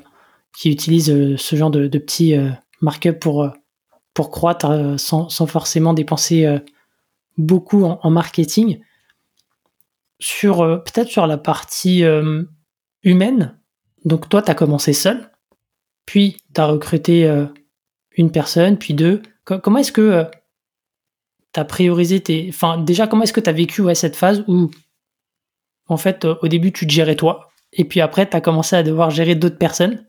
[0.55, 2.35] qui utilisent ce genre de, petits
[2.79, 3.49] markups pour
[4.13, 6.59] pour croître sans, sans, forcément dépenser
[7.39, 8.79] beaucoup en, marketing.
[10.19, 12.03] Sur peut-être sur la partie
[13.03, 13.57] humaine,
[14.05, 15.29] donc toi, tu as commencé seul,
[16.05, 17.45] puis tu as recruté euh,
[18.17, 19.21] une personne, puis deux.
[19.45, 20.23] comment est-ce que euh,
[21.53, 22.47] tu as priorisé tes...
[22.49, 24.69] Enfin, déjà, comment est-ce que tu as vécu cette phase où,
[25.87, 28.75] en fait, euh, au début, tu te gérais toi, et puis après, tu as commencé
[28.75, 30.05] à devoir gérer d'autres personnes.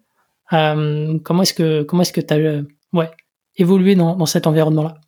[0.50, 3.10] comment est-ce que tu as ouais,
[3.56, 5.00] évolué dans, dans cet environnement-là?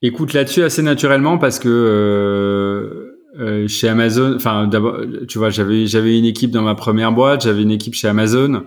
[0.00, 2.97] Écoute, là-dessus, assez naturellement, parce que
[3.38, 7.42] euh, chez Amazon, enfin d'abord, tu vois, j'avais j'avais une équipe dans ma première boîte,
[7.42, 8.64] j'avais une équipe chez Amazon.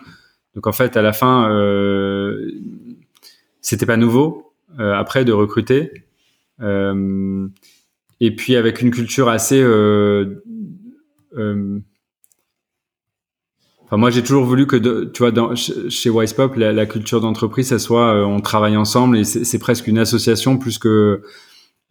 [0.55, 2.51] Donc en fait, à la fin, euh,
[3.61, 6.05] c'était pas nouveau euh, après de recruter.
[6.61, 7.47] Euh,
[8.19, 10.35] et puis avec une culture assez euh,
[13.85, 17.67] Enfin, moi, j'ai toujours voulu que, tu vois, dans, chez Wisepop, la, la culture d'entreprise,
[17.67, 21.23] ça soit, on travaille ensemble et c'est presque une association plus que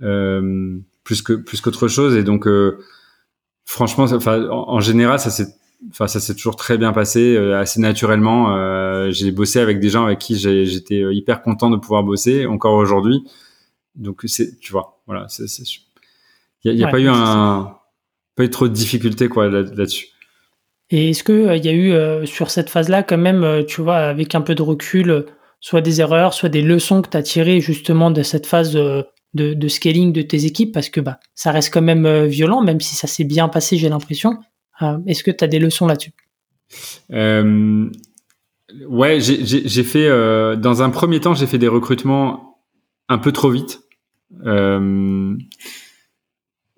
[0.03, 0.79] euh,
[1.11, 2.15] plus que plus qu'autre chose.
[2.15, 2.79] Et donc, euh,
[3.65, 5.49] franchement, enfin, en, général, ça s'est
[5.91, 8.55] enfin ça s'est toujours très bien passé euh, assez naturellement.
[8.55, 12.75] Euh, j'ai bossé avec des gens avec qui j'étais hyper content de pouvoir bosser encore
[12.75, 13.25] aujourd'hui.
[13.97, 15.27] Donc c'est tu vois voilà
[16.63, 17.77] il n'y a, pas eu un
[18.37, 20.07] pas eu trop de difficultés quoi là-dessus.
[20.91, 23.97] Et est-ce que il y a eu sur cette phase là quand même tu vois
[23.97, 25.27] avec un peu de recul
[25.59, 28.79] soit des erreurs soit des leçons que tu as tirées justement de cette phase
[29.35, 32.81] de, scaling de tes équipes parce que bah, ça reste quand même euh, violent, même
[32.81, 34.39] si ça s'est bien passé, j'ai l'impression.
[34.83, 36.13] Euh, est-ce que tu as des leçons là-dessus?
[37.13, 37.91] Euh,
[38.87, 40.09] Ouais, j'ai fait,
[40.57, 42.61] dans un premier temps, j'ai fait des recrutements
[43.09, 43.83] un peu trop vite,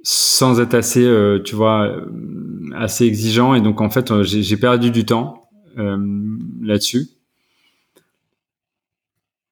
[0.02, 1.06] sans être assez,
[1.44, 1.94] tu vois,
[2.74, 3.52] assez exigeant.
[3.52, 7.08] Et donc, en fait, j'ai perdu du temps là-dessus.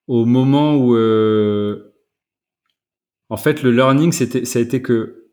[0.07, 0.95] Au moment où
[3.31, 5.29] en fait, le learning, c'était, ça a été que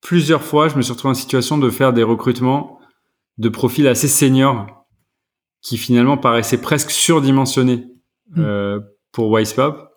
[0.00, 2.80] plusieurs fois, je me suis retrouvé en situation de faire des recrutements
[3.36, 4.86] de profils assez seniors
[5.60, 7.86] qui finalement paraissaient presque surdimensionnés
[8.30, 8.40] mmh.
[8.40, 8.80] euh,
[9.12, 9.90] pour Wisepop.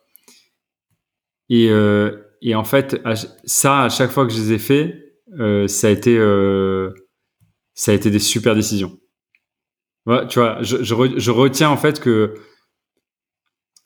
[1.48, 2.12] Et, euh,
[2.42, 3.02] et en fait,
[3.46, 6.92] ça, à chaque fois que je les ai fait, euh, ça a été euh,
[7.74, 9.00] ça a été des super décisions.
[10.28, 12.34] tu vois, je, je, retiens en fait que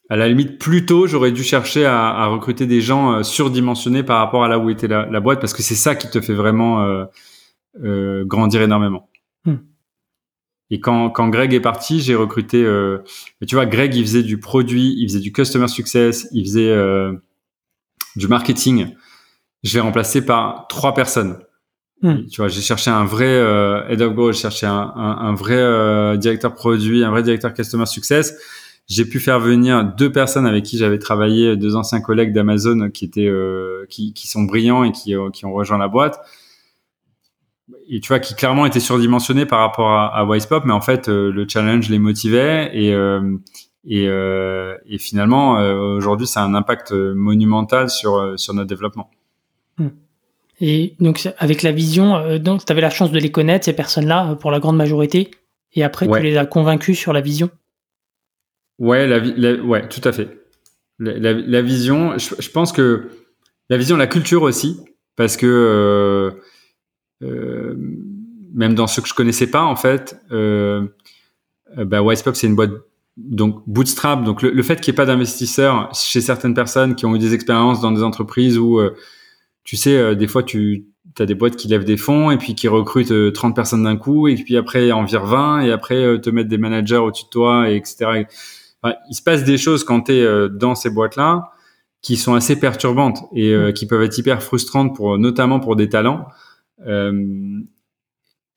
[0.09, 4.03] à la limite, plus tôt, j'aurais dû chercher à, à, recruter des gens euh, surdimensionnés
[4.03, 6.33] par rapport à là où était la, boîte, parce que c'est ça qui te fait
[6.33, 7.05] vraiment euh,
[7.83, 9.09] euh, grandir énormément.
[9.45, 9.57] Hmm.
[10.69, 12.63] Et quand, quand Greg est parti, j'ai recruté.
[12.63, 12.99] Euh,
[13.47, 17.13] tu vois, Greg, il faisait du produit, il faisait du customer success, il faisait euh,
[18.15, 18.95] du marketing.
[19.63, 21.39] Je l'ai remplacé par trois personnes.
[22.01, 22.25] Hmm.
[22.31, 23.33] Tu vois, j'ai cherché un vrai
[23.89, 27.85] head of growth, j'ai cherché un, un, un vrai directeur produit, un vrai directeur customer
[27.85, 28.33] success
[28.87, 33.05] j'ai pu faire venir deux personnes avec qui j'avais travaillé, deux anciens collègues d'Amazon qui
[33.05, 36.19] étaient euh, qui, qui, sont brillants et qui, euh, qui ont rejoint la boîte.
[37.89, 41.09] Et tu vois, qui clairement étaient surdimensionnés par rapport à, à Wisepop, mais en fait,
[41.09, 42.95] euh, le challenge les motivait et
[43.89, 45.53] et, et finalement,
[45.95, 49.09] aujourd'hui, ça a un impact monumental sur sur notre développement.
[49.77, 49.89] Hmm.
[50.59, 54.35] Et donc, avec la vision, donc, tu avais la chance de les connaître, ces personnes-là,
[54.35, 55.31] pour la grande majorité,
[55.73, 57.49] et après, tu les as convaincus sur la vision?
[58.79, 60.45] Ouais, la, la, ouais, tout à fait.
[60.99, 63.09] La, la, vision, je, pense que
[63.69, 64.79] la vision, la culture aussi,
[65.15, 66.31] parce que euh,
[67.23, 67.75] euh,
[68.53, 70.87] même dans ceux que je connaissais pas, en fait, euh,
[71.75, 72.71] bah, c'est une boîte
[73.17, 74.23] donc bootstrap.
[74.23, 77.33] Donc le, fait qu'il n'y ait pas d'investisseurs chez certaines personnes qui ont eu des
[77.33, 78.95] expériences dans des entreprises où, euh,
[79.63, 80.87] tu sais, euh, des fois tu
[81.19, 84.27] as des boîtes qui lèvent des fonds et puis qui recrutent 30 personnes d'un coup
[84.27, 87.71] et puis après en virent 20 et après te mettre des managers au-dessus de toi
[87.71, 88.25] et etc
[88.83, 91.51] il se passe des choses quand tu es euh, dans ces boîtes-là
[92.01, 95.89] qui sont assez perturbantes et euh, qui peuvent être hyper frustrantes pour notamment pour des
[95.89, 96.27] talents.
[96.85, 97.59] Euh,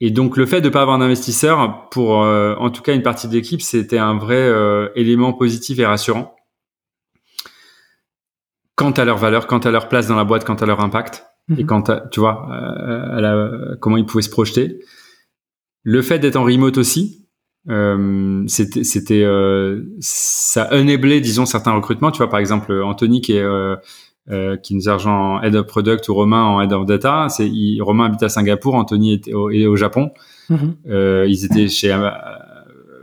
[0.01, 3.35] et donc le fait de pas avoir d'investisseur pour en tout cas une partie de
[3.35, 4.51] l'équipe, c'était un vrai
[4.95, 6.35] élément positif et rassurant
[8.77, 11.27] quant à leur valeur, quant à leur place dans la boîte, quant à leur impact
[11.51, 11.67] et mhm.
[11.67, 14.81] quant à tu vois à la, comment ils pouvaient se projeter.
[15.83, 17.29] Le fait d'être en remote aussi,
[17.69, 22.11] euh, c'était c'était euh, ça enablait disons certains recrutements.
[22.11, 23.77] Tu vois par exemple Anthony qui est euh,
[24.31, 27.51] euh qui nous gère en head of product ou Romain en head of data c'est
[27.81, 30.11] Romain habite à Singapour Anthony était au, est au Japon.
[30.49, 30.77] Mhm.
[30.89, 31.97] euh, ils étaient chez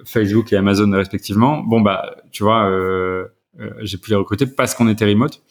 [0.05, 1.59] Facebook et Amazon respectivement.
[1.59, 2.69] Bon bah tu vois
[3.81, 5.43] j'ai pu les recruter parce qu'on était remote.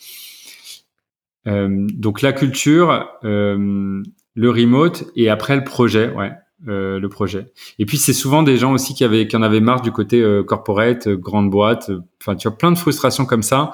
[1.46, 6.32] Donc la culture le remote et après le projet ouais
[6.68, 7.52] euh, le projet.
[7.78, 10.22] Et puis c'est souvent des gens aussi qui avaient qui en avaient marre du côté
[10.22, 11.90] euh, corporate, euh, grande boîte.
[12.22, 13.72] Enfin, tu as plein de frustrations comme ça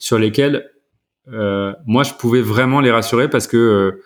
[0.00, 0.68] sur lesquelles
[1.86, 4.00] moi je pouvais vraiment les rassurer parce que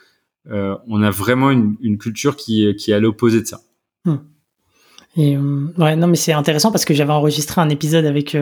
[0.46, 3.60] on a vraiment une, culture qui est à l'opposé de ça.
[4.04, 4.18] Hmm.
[5.16, 8.36] Ouais, non mais c'est intéressant parce que j'avais enregistré un épisode avec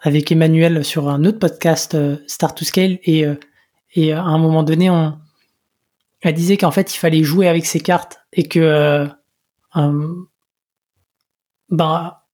[0.00, 1.96] avec Emmanuel sur un autre podcast
[2.26, 3.24] Start to Scale et
[3.94, 5.14] et à un moment donné on
[6.22, 9.06] elle disait qu'en fait il fallait jouer avec ses cartes et que euh,
[9.76, 10.14] euh,
[11.68, 12.26] bah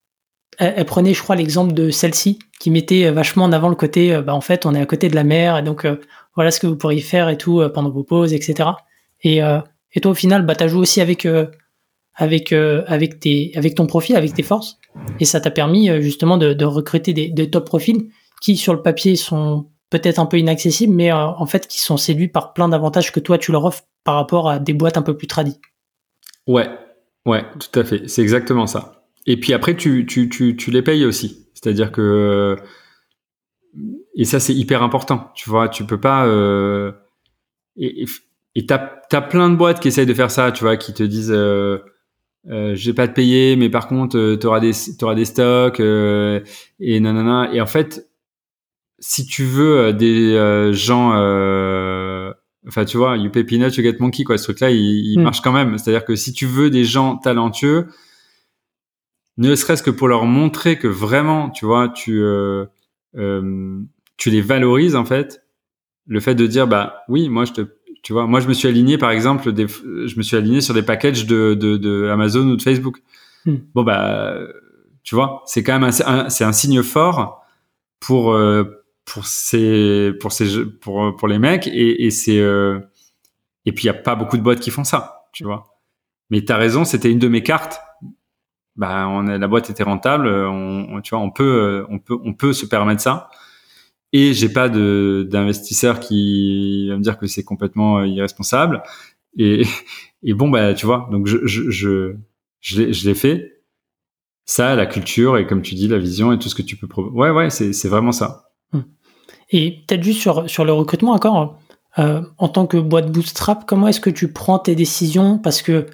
[0.58, 4.22] elle, prenait je crois l'exemple de celle-ci qui mettait vachement en avant le côté euh,
[4.22, 5.86] bah en fait on est à côté de la mer et donc
[6.34, 8.70] voilà ce que vous pourriez faire et tout pendant vos pauses etc
[9.22, 11.26] et et toi au final bah t'as joué aussi avec
[12.14, 14.78] avec avec tes avec ton profil avec tes forces.
[15.20, 18.08] Et ça t'a permis justement de, de recruter des, des top profils
[18.40, 21.96] qui sur le papier sont peut-être un peu inaccessibles, mais euh, en fait qui sont
[21.96, 25.02] séduits par plein d'avantages que toi tu leur offres par rapport à des boîtes un
[25.02, 25.60] peu plus tradies.
[26.46, 26.68] Ouais,
[27.26, 29.04] ouais, tout à fait, c'est exactement ça.
[29.26, 32.56] Et puis après tu tu tu, tu les payes aussi, c'est-à-dire que
[34.14, 36.92] et ça c'est hyper important, tu vois, tu peux pas euh,
[37.76, 41.02] et t'as as plein de boîtes qui essayent de faire ça, tu vois, qui te
[41.02, 41.78] disent euh,
[42.50, 44.72] euh, je vais pas te payer, mais par contre, tu auras des,
[45.02, 46.40] auras des stocks euh,
[46.80, 47.50] et nanana.
[47.52, 48.07] Et en fait,
[48.98, 52.32] si tu veux euh, des euh, gens euh,
[52.66, 55.22] enfin tu vois you pay peanut you get monkey quoi ce truc là il, mm.
[55.22, 57.86] marche quand même c'est à dire que si tu veux des gens talentueux
[59.36, 62.66] ne serait-ce que pour leur montrer que vraiment tu vois tu euh,
[64.16, 65.44] tu les valorises en fait
[66.06, 67.60] le fait de dire bah oui moi je te
[68.02, 70.74] tu vois moi je me suis aligné par exemple des, je me suis aligné sur
[70.74, 72.98] des packages de, de, de Amazon ou de Facebook
[73.46, 73.54] mm.
[73.74, 74.38] bon bah
[75.04, 77.44] tu vois c'est quand même un, c'est un signe fort
[78.00, 78.36] pour
[79.08, 82.78] pour ces pour ces pour pour les mecs et, et c'est euh,
[83.64, 85.66] et puis il y a pas beaucoup de boîtes qui font ça tu vois.
[86.30, 87.80] Mais tu as raison c'était une de mes cartes.
[88.76, 92.34] Bah on a, la boîte était rentable on, tu vois on peut on peut on
[92.34, 93.30] peut se permettre ça.
[94.12, 98.82] Et j'ai pas de d'investisseur qui va me dire que c'est complètement euh, irresponsable.
[99.38, 99.62] Et
[100.22, 102.12] et bon bah tu vois donc je je je
[102.60, 103.62] je l'ai fait.
[104.44, 106.88] Ça la culture et comme tu dis la vision et tout ce que tu peux
[107.02, 108.47] ouais ouais c'est c'est vraiment ça
[109.50, 111.58] et peut-être juste sur, sur le recrutement encore,
[111.98, 115.38] euh, en tant que boîte bootstrap, comment est-ce que tu prends tes décisions?
[115.38, 115.86] Parce que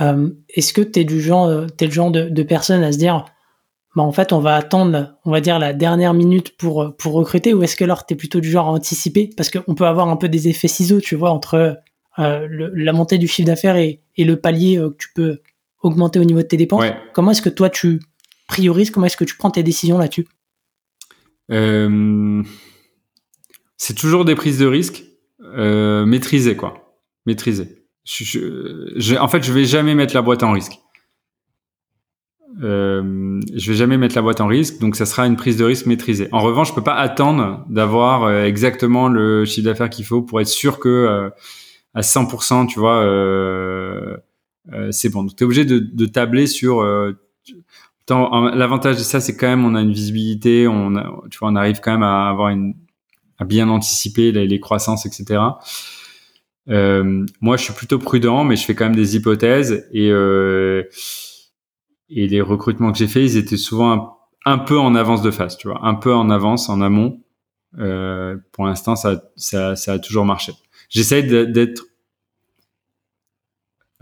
[0.00, 2.92] euh, est-ce que tu es du genre, euh, es le genre de, de personne à
[2.92, 3.24] se dire,
[3.96, 7.54] bah en fait, on va attendre, on va dire la dernière minute pour pour recruter,
[7.54, 9.30] ou est-ce que alors es plutôt du genre à anticiper?
[9.36, 11.78] Parce qu'on peut avoir un peu des effets ciseaux, tu vois, entre
[12.18, 15.40] euh, le, la montée du chiffre d'affaires et, et, le palier que tu peux
[15.82, 16.84] augmenter au niveau de tes dépenses.
[17.14, 18.00] Comment est-ce que toi tu
[18.48, 18.90] priorises?
[18.90, 20.26] Comment est-ce que tu prends tes décisions là-dessus?
[23.76, 25.04] C'est toujours des prises de risques
[25.42, 26.98] euh, maîtrisées, quoi.
[27.26, 27.86] Maîtrisées.
[28.04, 30.78] Je, en fait, je vais jamais mettre la boîte en risque.
[32.62, 35.64] Euh, je vais jamais mettre la boîte en risque, donc ça sera une prise de
[35.64, 36.28] risque maîtrisée.
[36.32, 40.40] En revanche, je peux pas attendre d'avoir euh, exactement le chiffre d'affaires qu'il faut pour
[40.40, 41.30] être sûr que euh,
[41.94, 44.16] à 100%, tu vois, euh,
[44.90, 45.24] c'est bon.
[45.24, 46.82] Donc, tu es obligé de, de, tabler sur.
[48.08, 51.56] L'avantage de ça, c'est quand même on a une visibilité, on, a, tu vois, on
[51.56, 52.74] arrive quand même à avoir une
[53.38, 55.40] à bien anticiper les, croissances, etc.
[56.68, 60.84] Euh, moi, je suis plutôt prudent, mais je fais quand même des hypothèses et euh,
[62.08, 65.56] et les recrutements que j'ai faits, ils étaient souvent un peu en avance de phase,
[65.56, 67.20] tu vois, un peu en avance, en amont.
[67.78, 70.52] Euh, pour l'instant, ça, ça, ça, a toujours marché.
[70.88, 71.82] J'essaie d'être,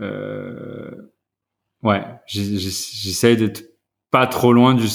[0.01, 0.91] euh,
[1.81, 3.63] ouais, j'essaie d'être
[4.11, 4.85] pas trop loin du,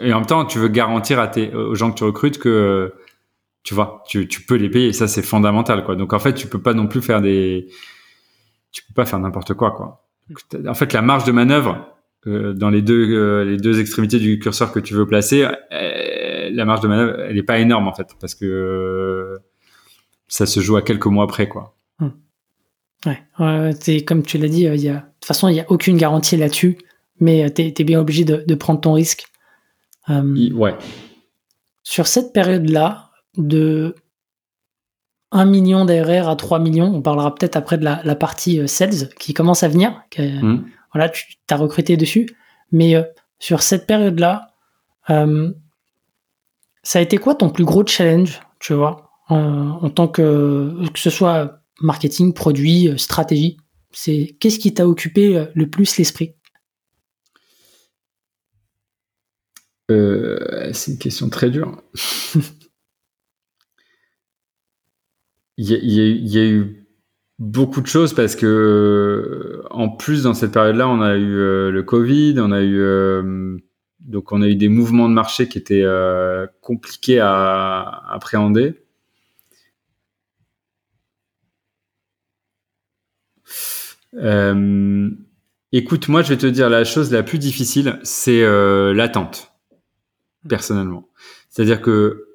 [0.00, 2.92] et en même temps, tu veux garantir à tes, aux gens que tu recrutes que,
[3.62, 4.88] tu vois, tu, tu peux les payer.
[4.88, 5.96] Et ça, c'est fondamental, quoi.
[5.96, 7.68] Donc, en fait, tu peux pas non plus faire des,
[8.72, 10.06] tu peux pas faire n'importe quoi, quoi.
[10.66, 11.90] En fait, la marge de manœuvre,
[12.26, 16.50] euh, dans les deux euh, les deux extrémités du curseur que tu veux placer, euh,
[16.52, 19.38] la marge de manœuvre elle est pas énorme en fait parce que
[20.28, 21.76] ça se joue à quelques mois après quoi.
[21.98, 22.10] Hmm.
[23.06, 25.64] Ouais, c'est comme tu l'as dit, il y a de toute façon il y a
[25.70, 26.76] aucune garantie là-dessus,
[27.20, 29.26] mais tu es, bien obligé de, de, prendre ton risque.
[30.08, 30.76] ouais.
[31.82, 33.94] Sur cette période-là, de
[35.32, 39.08] 1 million d'ARR à 3 millions, on parlera peut-être après de la, la, partie sales
[39.18, 40.58] qui commence à venir, hmm
[40.92, 42.28] voilà, tu as recruté dessus.
[42.72, 43.02] Mais euh,
[43.38, 44.54] sur cette période-là,
[45.10, 45.52] euh,
[46.82, 51.10] ça a été quoi ton plus gros challenge, tu vois, en, tant que que ce
[51.10, 53.56] soit marketing, produit, euh, stratégie?
[53.92, 56.36] C'est qu'est-ce qui t'a occupé le plus l'esprit?
[59.88, 61.82] C'est une question très dure.
[65.56, 66.86] il, y a, eu
[67.38, 71.82] beaucoup de choses parce que en plus dans cette période-là, on a eu euh, le
[71.82, 73.56] Covid, on a eu euh,
[74.00, 78.76] donc on a eu des mouvements de marché qui étaient euh, compliqués à, appréhender.
[85.72, 88.42] écoute, moi je vais te dire la chose la plus difficile, c'est
[88.94, 89.52] l'attente,
[90.48, 91.08] personnellement.
[91.48, 92.29] C'est-à-dire que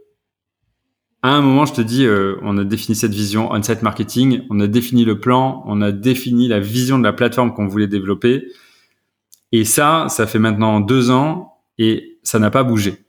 [1.28, 4.60] à un moment, je te dis, euh, on a défini cette vision on-site marketing, on
[4.60, 8.48] a défini le plan, on a défini la vision de la plateforme qu'on voulait développer.
[9.52, 13.06] Et ça, ça fait maintenant deux ans et ça n'a pas bougé.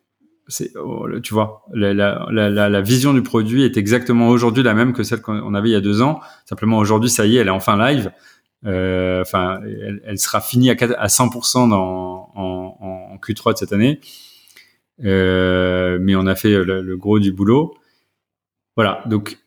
[0.48, 4.74] C'est, oh, tu vois, la, la, la, la, vision du produit est exactement aujourd'hui la
[4.74, 6.20] même que celle qu'on avait il y a deux ans.
[6.44, 8.12] Simplement aujourd'hui, ça y est, elle est enfin live.
[8.64, 9.60] Euh, enfin,
[10.04, 14.00] elle, sera finie à, à 100% dans, en, en, Q3 de cette année.
[15.04, 17.74] Euh, mais on a fait le gros du boulot.
[18.76, 19.38] Voilà, donc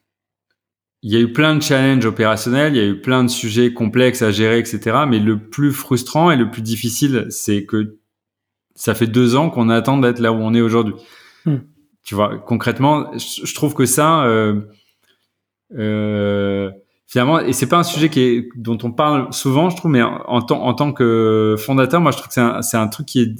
[1.01, 3.73] il y a eu plein de challenges opérationnels, il y a eu plein de sujets
[3.73, 5.05] complexes à gérer, etc.
[5.07, 7.97] Mais le plus frustrant et le plus difficile, c'est que
[8.75, 10.95] ça fait deux ans qu'on attend d'être là où on est aujourd'hui.
[11.45, 11.57] Hmm.
[12.03, 14.61] Tu vois, concrètement, je, trouve que ça, euh,
[15.77, 16.71] euh,
[17.07, 20.01] finalement, et c'est pas un sujet qui est, dont on parle souvent, je trouve, mais
[20.01, 23.05] en, en, en tant que fondateur, moi, je trouve que c'est un, c'est un truc
[23.05, 23.35] qui est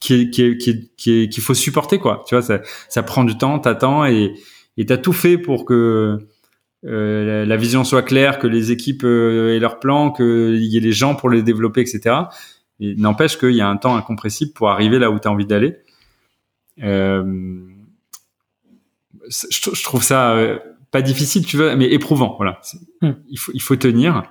[0.00, 0.56] qui est, qui est,
[0.96, 2.24] qui est, qu'il faut supporter, quoi.
[2.26, 4.32] Tu vois, ça, ça prend du temps, t'attends et
[4.76, 6.18] et tu as tout fait pour que
[6.86, 10.80] euh, la, vision soit claire, que les équipes euh, aient leur plan, qu'il y ait
[10.80, 12.16] les gens pour les développer, etc.
[12.80, 15.46] Et n'empêche qu'il y a un temps incompressible pour arriver là où tu as envie
[15.46, 15.76] d'aller.
[16.82, 17.60] Euh,
[19.28, 20.58] je, trouve ça euh,
[20.90, 22.34] pas difficile, tu vois, mais éprouvant.
[22.36, 22.60] Voilà,
[23.02, 23.12] hmm.
[23.28, 24.22] il faut il faut tenir,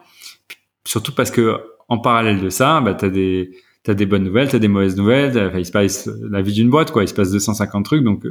[0.84, 3.52] surtout parce que en parallèle de ça, bah t'as des
[3.84, 5.38] t'as des bonnes nouvelles, t'as des mauvaises nouvelles.
[5.38, 7.04] Enfin, il se passe la vie d'une boîte, quoi.
[7.04, 8.26] Il se passe 250 trucs, donc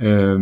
[0.00, 0.38] euh...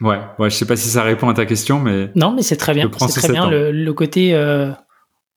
[0.00, 2.56] Ouais, ouais, je sais pas si ça répond à ta question, mais non, mais c'est
[2.56, 2.90] très bien.
[3.08, 4.70] C'est très bien le, le, côté, euh,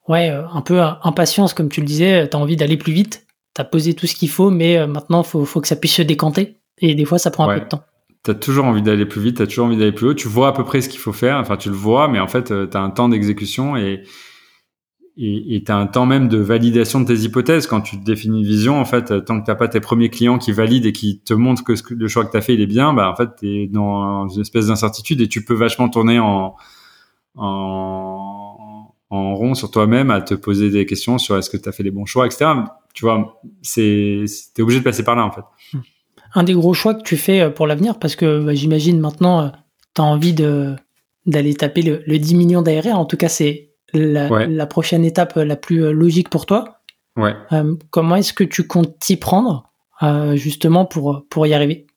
[0.07, 2.30] ouais, euh, un peu impatience, comme tu le disais.
[2.30, 3.26] T'as envie d'aller plus vite.
[3.53, 6.59] T'as posé tout ce qu'il faut, mais maintenant, faut, faut que ça puisse se décanter.
[6.80, 7.84] Et des fois, ça prend un peu de temps.
[8.24, 9.38] T'as toujours envie d'aller plus vite.
[9.38, 10.14] T'as toujours envie d'aller plus haut.
[10.14, 11.38] Tu vois à peu près ce qu'il faut faire.
[11.38, 14.03] Enfin, tu le vois, mais en fait, t'as un temps d'exécution et
[15.16, 17.68] et tu as un temps même de validation de tes hypothèses.
[17.68, 20.51] Quand tu définis une vision en fait tant que t'as pas tes premiers clients qui
[20.51, 22.93] valident et qui te montrent que le choix que tu as fait il est bien
[22.93, 26.55] bah en fait tu es dans une espèce d'incertitude et tu peux vachement tourner en
[27.36, 31.84] en, rond sur toi-même à te poser des questions sur est-ce que tu as fait
[31.84, 32.51] les bons choix etc
[32.95, 35.43] tu vois c'est t'es obligé de passer par là en fait.
[36.34, 39.41] Un des gros choix que tu fais euh, pour l'avenir parce que bah, j'imagine maintenant
[39.41, 39.49] euh,
[39.95, 44.66] tu as envie d'aller taper le, le 10 millions d'ARR en tout cas c'est la,
[44.66, 46.80] prochaine étape la plus euh, logique pour toi.
[47.18, 47.36] Ouais.
[47.52, 49.72] Euh, comment est-ce que tu comptes t'y prendre
[50.02, 51.88] euh, justement pour, pour y arriver?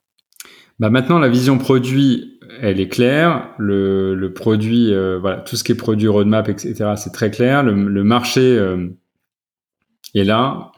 [0.79, 3.51] Bah maintenant, la vision produit, elle est claire.
[3.59, 7.63] Le, le produit, voilà, tout ce qui est produit, roadmap, etc., c'est très clair.
[7.63, 8.63] Le, le marché
[10.15, 10.73] est là.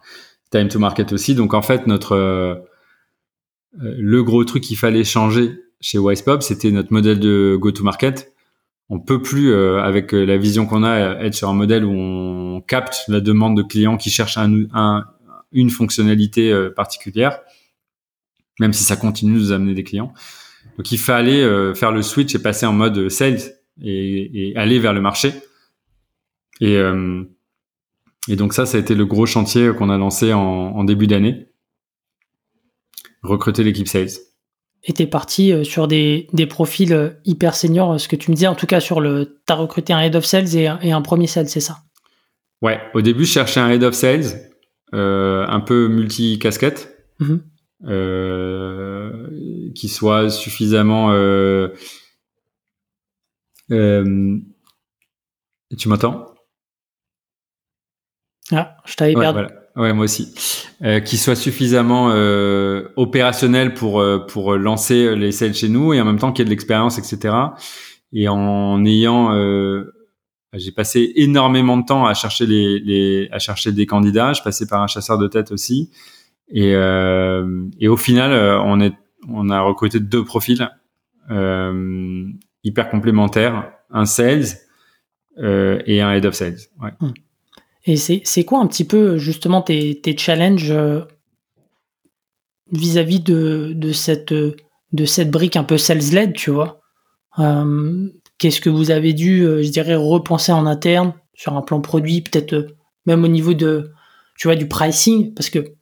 [0.52, 1.34] Time to market aussi.
[1.34, 2.64] Donc en fait, notre
[3.72, 8.32] le gros truc qu'il fallait changer chez WisePop, c'était notre modèle de go-to-market
[8.90, 11.92] on peut plus, euh, avec euh, la vision qu'on a, être sur un modèle où
[11.92, 15.04] on capte la demande de clients qui cherchent un,
[15.52, 17.40] une fonctionnalité euh, particulière,
[18.60, 20.12] même si ça continue de nous amener des clients.
[20.78, 23.40] Donc il fallait faire le switch et passer en mode sales
[23.82, 25.32] et, aller vers le marché.
[26.60, 26.80] Et,
[28.28, 31.48] donc ça, ça a été le gros chantier qu'on a lancé en début d'année.
[33.22, 34.10] Recruter l'équipe sales.
[34.88, 38.34] Et t'es parti euh, sur des, des profils euh, hyper seniors, ce que tu me
[38.34, 40.92] disais, en tout cas sur le, t'as recruté un head of sales et un, et
[40.92, 41.76] un premier sales, c'est ça?
[42.62, 44.50] Ouais, au début, je cherchais un head of sales,
[44.94, 47.42] euh, un peu multi-casquette, Mhm.
[47.84, 49.28] euh,
[49.74, 51.12] qui soit suffisamment...
[51.12, 51.68] Euh,
[53.70, 54.38] euh,
[55.76, 56.34] tu m'entends?
[58.50, 59.40] Ah, je t'avais ouais, perdu.
[59.40, 59.57] voilà.
[59.78, 60.34] Ouais, moi aussi.
[60.82, 66.00] Euh, qui soit suffisamment euh, opérationnel pour euh, pour lancer les sales chez nous et
[66.00, 67.32] en même temps qu'il y ait de l'expérience, etc.
[68.12, 69.94] Et en ayant, euh,
[70.52, 74.32] j'ai passé énormément de temps à chercher les, les à chercher des candidats.
[74.32, 75.90] Je passais par un chasseur de tête aussi.
[76.48, 78.94] Et euh, et au final, euh, on est
[79.28, 80.68] on a recruté deux profils
[82.64, 84.46] hyper complémentaires, un sales
[85.36, 86.56] et un head of sales.
[86.80, 86.90] Ouais.
[87.84, 91.00] Et c'est quoi un petit peu justement tes, challenges euh,
[92.70, 94.32] vis-à-vis de, cette,
[95.30, 96.80] brique un peu sales-led, tu vois?
[97.38, 98.08] Euh,
[98.38, 102.20] Qu'est-ce que vous avez dû, euh, je dirais, repenser en interne sur un plan produit,
[102.20, 102.68] peut-être
[103.06, 103.90] même au niveau de,
[104.36, 105.34] tu vois, du pricing?
[105.34, 105.74] Parce que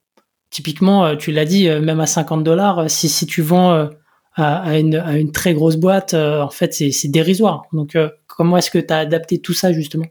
[0.50, 3.90] typiquement, tu l'as dit, même à 50 dollars, si, tu vends
[4.36, 7.64] à, une, à une très grosse boîte, en fait, c'est dérisoire.
[7.72, 10.06] Donc, comment est-ce que tu as adapté tout ça justement?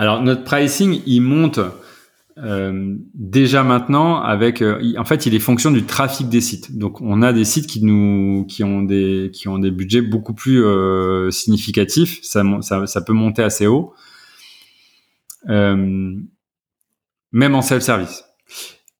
[0.00, 1.60] Alors notre pricing, il monte
[2.38, 6.78] euh, déjà maintenant avec, euh, en fait, il est fonction du trafic des sites.
[6.78, 10.32] Donc on a des sites qui nous, qui ont des, qui ont des budgets beaucoup
[10.32, 12.18] plus euh, significatifs.
[12.22, 13.92] Ça, ça, ça peut monter assez haut,
[15.46, 16.30] même
[17.34, 18.24] en self-service.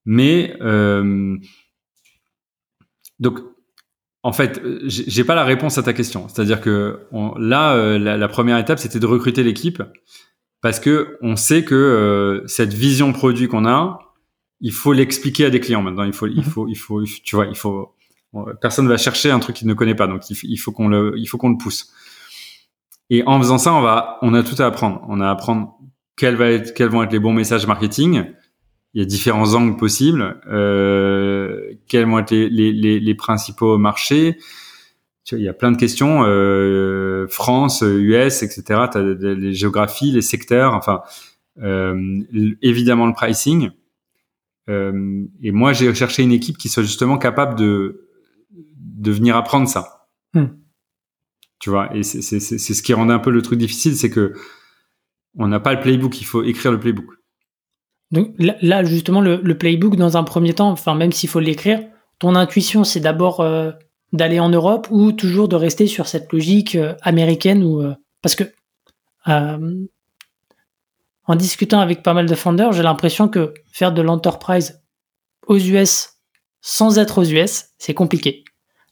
[0.05, 1.35] Mais euh,
[3.19, 3.39] donc
[4.21, 6.27] en fait, j'ai pas la réponse à ta question.
[6.27, 6.99] C'est-à-dire que
[7.39, 9.81] là, la première étape, c'était de recruter l'équipe
[10.61, 13.99] parce que on sait que euh, cette vision produit qu'on a,
[14.59, 16.03] il faut l'expliquer à des clients maintenant.
[16.03, 16.43] Il faut, il Mhm.
[16.43, 17.95] faut, il faut, tu vois, il faut.
[18.61, 21.25] Personne va chercher un truc qu'il ne connaît pas, donc il, faut qu'on le, il
[21.25, 21.91] faut qu'on le pousse.
[23.09, 25.03] Et en faisant ça, on va, on a tout à apprendre.
[25.09, 25.77] On a à apprendre
[26.15, 28.23] quels, va être, quels vont être les bons messages marketing.
[28.93, 30.39] Il y a différents angles possibles.
[30.49, 34.37] Euh, quels vont être les, les, les, les principaux marchés
[35.23, 36.23] tu vois, il y a plein de questions.
[36.25, 38.63] Euh, France, US, etc.
[38.91, 41.01] Tu as les géographies, les secteurs, enfin,
[41.61, 42.21] euh,
[42.61, 43.69] évidemment le pricing.
[44.69, 48.07] Euh, et moi, j'ai cherché une équipe qui soit justement capable de,
[48.51, 50.07] de venir apprendre ça.
[50.33, 50.45] Hmm.
[51.59, 53.95] Tu vois, et c'est c'est- c'est- c'est ce qui rendait un peu le truc difficile,
[53.95, 54.33] c'est que
[55.37, 57.05] on n'a pas le playbook, il faut écrire le playbook.
[58.11, 61.39] Donc là, là, justement, le, le playbook, dans un premier temps, enfin, même s'il faut
[61.39, 61.79] l'écrire,
[62.19, 63.71] ton intuition, c'est d'abord euh,
[64.13, 68.35] d'aller en Europe ou toujours de rester sur cette logique euh, américaine ou euh, parce
[68.35, 68.43] que
[69.27, 69.85] euh,
[71.25, 74.81] en discutant avec pas mal de founders, j'ai l'impression que faire de l'enterprise
[75.47, 76.09] aux US
[76.61, 78.43] sans être aux US, c'est compliqué.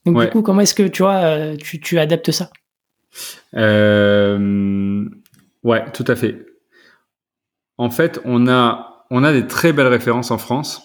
[0.06, 0.26] Donc Ouais.
[0.26, 2.50] du coup, comment est-ce que tu vois, tu, tu adaptes ça?
[3.56, 5.06] Euh,
[5.64, 6.46] ouais, tout à fait.
[7.78, 10.82] En fait, on a, on a des très belles références en France.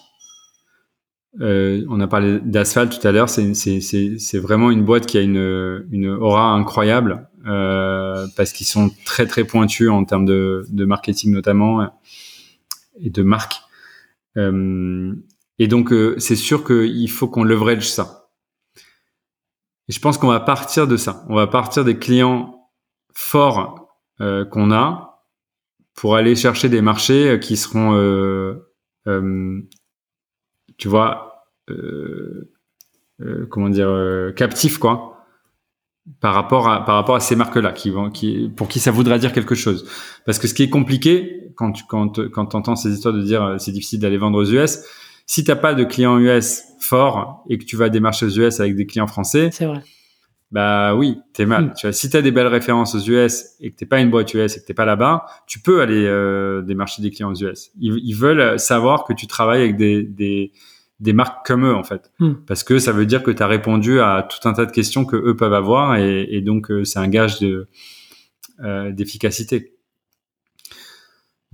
[1.41, 3.29] Euh, on a parlé d'Asphalt tout à l'heure.
[3.29, 9.27] C'est, vraiment une boîte qui a une, une aura incroyable euh, parce qu'ils sont très
[9.27, 11.89] très pointus en termes de, de marketing notamment
[12.99, 13.61] et de marque.
[14.37, 15.13] Euh,
[15.59, 18.29] et donc, euh, c'est sûr qu'il faut qu'on leverage ça.
[19.87, 21.25] Et je pense qu'on va partir de ça.
[21.29, 22.69] On va partir des clients
[23.13, 25.23] forts euh, qu'on a
[25.93, 27.93] pour aller chercher des marchés euh, qui seront,
[30.77, 32.51] tu vois, euh,
[33.21, 35.25] euh, comment dire, euh, captifs quoi,
[36.19, 39.17] par rapport à par rapport à ces marques-là, qui vont, qui pour qui ça voudra
[39.17, 39.87] dire quelque chose.
[40.25, 43.43] Parce que ce qui est compliqué quand tu quand quand t'entends ces histoires de dire
[43.43, 44.79] euh, c'est difficile d'aller vendre aux US,
[45.25, 48.75] si t'as pas de clients US forts et que tu vas démarcher aux US avec
[48.75, 49.81] des clients français, C'est vrai.
[50.55, 51.65] Bah oui, t'es mal.
[51.65, 51.73] Mm.
[51.75, 54.33] Tu vois, si t'as des belles références aux US et que t'es pas une boîte
[54.33, 57.71] US et que t'es pas là-bas, tu peux aller euh, démarcher des clients aux US.
[57.77, 60.53] Ils, ils veulent savoir que tu travailles avec des, des,
[61.01, 62.31] des marques comme eux en fait, Mm.
[62.47, 65.03] parce que ça veut dire que tu as répondu à tout un tas de questions
[65.03, 67.67] que eux peuvent avoir et, et donc euh, c'est un gage de
[68.63, 69.74] euh, d'efficacité.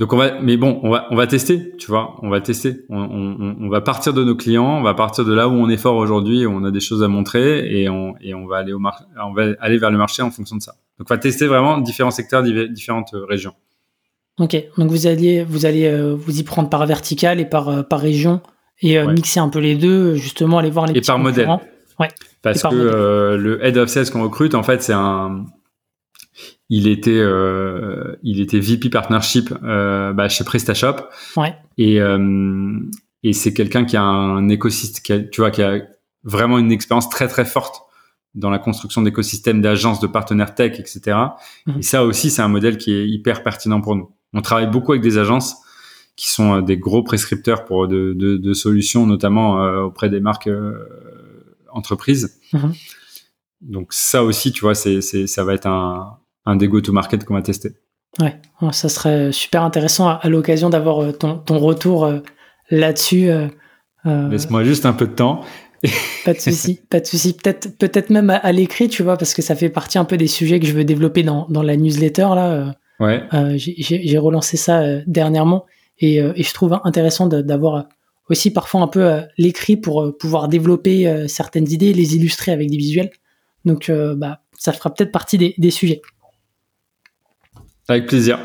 [0.01, 2.85] Donc on va, mais bon, on va, on va tester, tu vois, on va tester.
[2.89, 5.69] On, on, on va partir de nos clients, on va partir de là où on
[5.69, 8.57] est fort aujourd'hui, où on a des choses à montrer, et on, et on va
[8.57, 10.73] aller au mar- on va aller vers le marché en fonction de ça.
[10.97, 13.53] Donc on va tester vraiment différents secteurs, différentes régions.
[14.39, 17.83] Ok, donc vous alliez, vous allez euh, vous y prendre par vertical et par, euh,
[17.83, 18.41] par région
[18.81, 19.13] et euh, Ouais.
[19.13, 21.45] mixer un peu les deux, justement aller voir les Et petits par modèle.
[21.45, 21.61] concurrents.
[22.41, 22.91] Parce Et par que modèle.
[22.95, 25.45] euh, le head of sales qu'on recrute, en fait, c'est un,
[26.73, 30.95] il était euh, il était VP partnership euh, bah, chez PrestaShop.
[31.35, 31.53] Ouais.
[31.77, 32.79] Et euh,
[33.23, 35.81] et c'est quelqu'un qui a un écosystème, tu vois, qui a
[36.23, 37.81] vraiment une expérience très très forte
[38.35, 41.17] dans la construction d'écosystèmes d'agences, de partenaires tech, etc.
[41.67, 41.79] Mhm.
[41.79, 44.09] Et ça aussi, c'est un modèle qui est hyper pertinent pour nous.
[44.33, 45.57] On travaille beaucoup avec des agences
[46.15, 50.21] qui sont euh, des gros prescripteurs pour de, de, de solutions, notamment euh, auprès des
[50.21, 50.87] marques euh,
[51.69, 52.39] entreprises.
[52.53, 52.73] Mhm.
[53.59, 57.33] Donc ça aussi, tu vois, c'est, c'est, ça va être un, un des go-to-market qu'on
[57.35, 57.71] va tester.
[58.19, 58.35] Ouais,
[58.71, 62.19] ça serait super intéressant à, à l'occasion d'avoir euh, ton, ton retour euh,
[62.69, 63.29] là-dessus.
[63.29, 63.47] euh,
[64.05, 65.41] Laisse-moi juste un peu de temps.
[66.25, 67.33] Pas de souci, pas de souci.
[67.33, 70.15] Peut-être, peut-être même à, à l'écrit, tu vois, parce que ça fait partie un peu
[70.15, 72.75] des sujets que je veux développer dans, dans la newsletter là.
[72.99, 73.23] Ouais.
[73.33, 75.65] euh, j'ai, relancé ça euh, dernièrement
[75.97, 77.87] et, euh, et je trouve intéressant d'avoir
[78.29, 83.09] aussi parfois un peu l'écrit pour pouvoir développer certaines idées, les illustrer avec des visuels.
[83.65, 86.01] Donc, bah, ça fera peut-être partie des, des sujets.
[87.91, 88.39] Avec plaisir.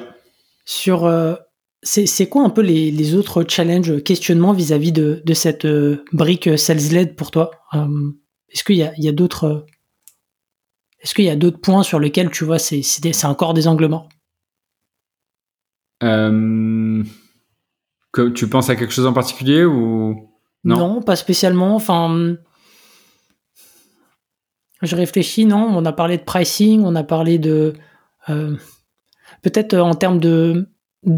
[0.64, 1.36] Sur, euh,
[1.82, 6.04] c'est, quoi un peu les, les autres challenges, euh, questionnements vis-à-vis de, de cette euh,
[6.12, 7.52] brique sales-led pour toi?
[7.74, 8.10] Euh,
[8.48, 9.66] Est-ce qu'il y a, a d'autres,
[11.00, 12.82] est-ce qu'il y a d'autres points sur lesquels tu vois c'est,
[13.24, 14.08] encore des angles morts
[16.02, 17.04] Euh,
[18.12, 20.28] que, tu penses à quelque chose en particulier ou
[20.64, 21.00] Non.
[21.02, 21.76] pas spécialement.
[21.76, 22.34] Enfin,
[24.82, 25.46] je réfléchis.
[25.46, 27.74] Non, on a parlé de pricing, on a parlé de
[28.28, 28.56] euh,
[29.42, 30.66] peut-être euh, en termes de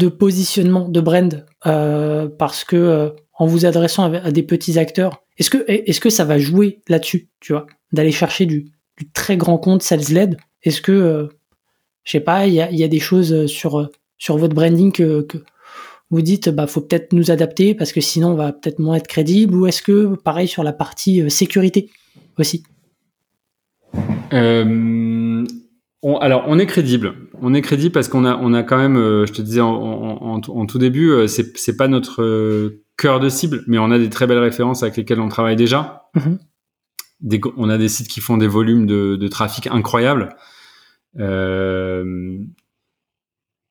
[0.07, 5.49] positionnement de brand, euh, parce que euh, en vous adressant à, des petits acteurs, est-ce
[5.49, 8.71] que est-ce que ça va jouer là-dessus, tu vois, d'aller chercher du,
[9.13, 11.27] très grand compte sales led Est-ce que euh,
[12.03, 15.25] je sais pas, il y a, des choses sur sur votre branding que,
[16.11, 19.05] vous dites bah faut peut-être nous adapter parce que sinon on va peut-être moins être
[19.05, 21.91] crédible ou est-ce que pareil sur la partie sécurité
[22.39, 22.63] aussi?
[26.03, 27.15] Alors, on est crédible.
[27.41, 29.69] On est crédible parce qu'on a, on a quand même, euh, je te disais en,
[29.73, 33.77] en- en- en tout début, euh, c'est, c'est pas notre euh, cœur de cible, mais
[33.77, 36.09] on a des très belles références avec lesquelles on travaille déjà.
[36.15, 36.39] Mhm.
[37.21, 40.35] Des, on a des sites qui font des volumes de, de trafic incroyables.
[41.19, 42.37] Euh,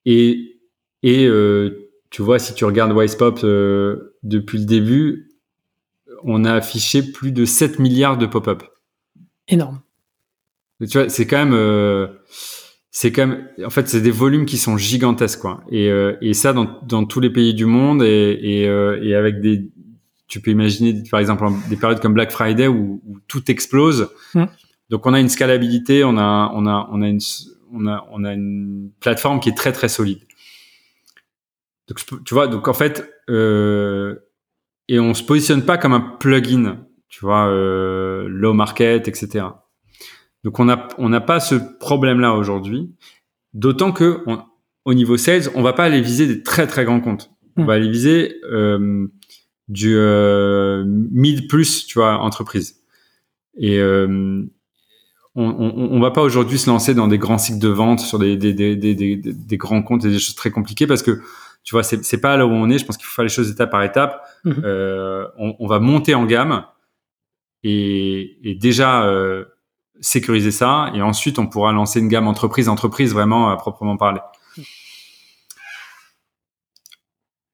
[0.04, 0.56] et
[1.02, 5.30] et euh, tu vois, si tu regardes Wisepop euh, depuis le début,
[6.24, 8.62] on a affiché plus de 7 milliards de pop-up.
[9.46, 9.80] énorme
[10.80, 11.54] Tu vois, c'est quand même,
[13.00, 15.62] c'est quand même, en fait, c'est des volumes qui sont gigantesques, quoi.
[15.70, 19.14] Et, euh, et ça dans, dans tous les pays du monde et, et, euh, et
[19.14, 19.70] avec des,
[20.26, 24.10] tu peux imaginer, par exemple, des périodes comme Black Friday où, où tout explose.
[24.34, 24.46] Mm.
[24.90, 27.20] Donc, on a une scalabilité, on a, on a, on a une,
[27.72, 30.18] on a, on a une plateforme qui est très très solide.
[31.86, 34.16] Donc, tu vois, donc en fait, euh,
[34.88, 36.78] et on se positionne pas comme un plugin,
[37.08, 39.44] tu vois, euh, low market, etc.
[40.44, 42.90] Donc on n'a on n'a pas ce problème-là aujourd'hui.
[43.54, 44.42] D'autant que on-
[44.84, 47.30] au niveau sales, on va pas aller viser des très très grands comptes.
[47.56, 47.66] On Mm.
[47.66, 49.06] va aller viser euh,
[49.68, 52.76] du euh, mid plus, tu vois, entreprise.
[53.56, 54.42] Et euh,
[55.34, 58.18] on, on, on va pas aujourd'hui se lancer dans des grands cycles de vente sur
[58.18, 61.20] des des, des, des, des, grands comptes et des choses très compliquées parce que
[61.64, 62.78] tu vois c'est c'est pas là où on est.
[62.78, 64.22] Je pense qu'il faut faire les choses étape par étape.
[64.44, 64.62] Mhm.
[64.64, 66.64] Euh, on, on va monter en gamme
[67.64, 69.44] et, et déjà euh,
[70.00, 74.20] sécuriser ça et ensuite on pourra lancer une gamme entreprise entreprise vraiment à proprement parler.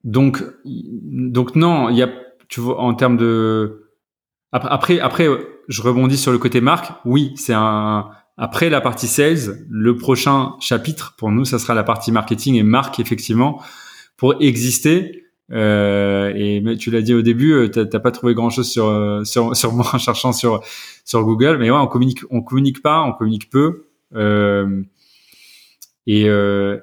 [0.05, 2.11] Donc donc non, il y a
[2.49, 3.91] tu vois en termes de
[4.53, 5.27] Ap- après après
[5.69, 6.93] je rebondis sur le côté marque.
[7.05, 11.85] Oui, c'est un après la partie sales, le prochain chapitre pour nous ça sera la
[11.85, 13.63] partie marketing et marque effectivement
[14.17, 18.51] pour exister euh, et mais tu l'as dit au début, euh, t'as pas trouvé grand
[18.51, 20.61] chose sur euh, sur sur moi en cherchant sur
[21.05, 24.83] sur Google, mais ouais, on communique on communique pas, on communique peu, euh,
[26.07, 26.79] et euh,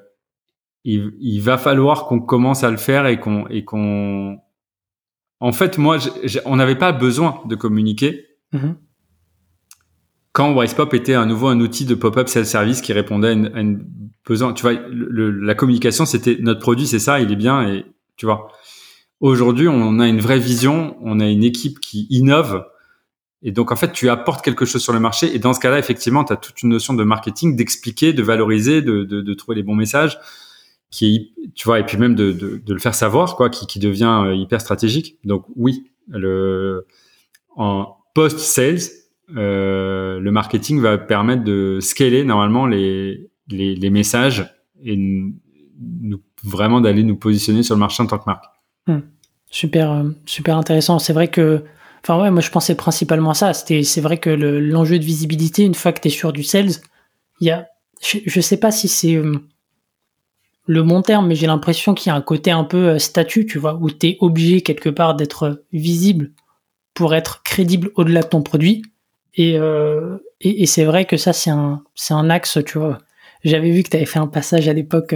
[0.84, 4.38] il, il va falloir qu'on commence à le faire et qu'on et qu'on
[5.40, 8.76] en fait moi j'ai- j'ai- on n'avait pas besoin de communiquer Mhm.
[10.32, 13.60] quand Wisepop était à nouveau un outil de pop-up self-service qui répondait à une, à
[13.60, 13.84] une
[14.26, 17.66] besoin, tu vois, le- le- la communication, c'était notre produit, c'est ça, il est bien,
[17.68, 17.84] et
[18.16, 18.48] tu vois.
[19.20, 22.64] Aujourd'hui, on a une vraie vision, on a une équipe qui innove,
[23.42, 25.78] et donc en fait, tu apportes quelque chose sur le marché, et dans ce cas-là,
[25.78, 29.56] effectivement, tu as toute une notion de marketing, d'expliquer, de valoriser, de, de, de trouver
[29.56, 30.18] les bons messages,
[30.90, 33.78] qui, tu vois, et puis même de, de, de le faire savoir, quoi, qui, qui
[33.78, 35.16] devient euh, hyper stratégique.
[35.24, 36.86] Donc oui, le
[37.56, 38.90] en post-sales,
[39.36, 44.98] euh, le marketing va permettre de scaler normalement les, les, les messages et
[46.00, 48.44] nous, vraiment d'aller nous positionner sur le marché en tant que marque.
[49.50, 50.98] Super, euh, super intéressant.
[50.98, 51.62] C'est vrai que,
[52.02, 53.52] enfin ouais, moi je pensais principalement à ça.
[53.52, 56.42] C'était, c'est vrai que le- l'enjeu de visibilité, une fois que tu es sur du
[56.42, 56.70] sales,
[57.40, 57.66] il y a,
[58.02, 59.36] je, je sais pas si c'est euh,
[60.66, 63.44] le bon terme, mais j'ai l'impression qu'il y a un côté un peu euh, statut,
[63.44, 66.30] tu vois, où tu es obligé quelque part d'être visible
[66.94, 68.82] pour être crédible au-delà de ton produit.
[69.34, 69.58] Et,
[70.42, 72.98] et, c'est vrai que ça, c'est un, c'est un axe, tu vois.
[73.44, 75.14] J'avais vu que tu avais fait un passage à l'époque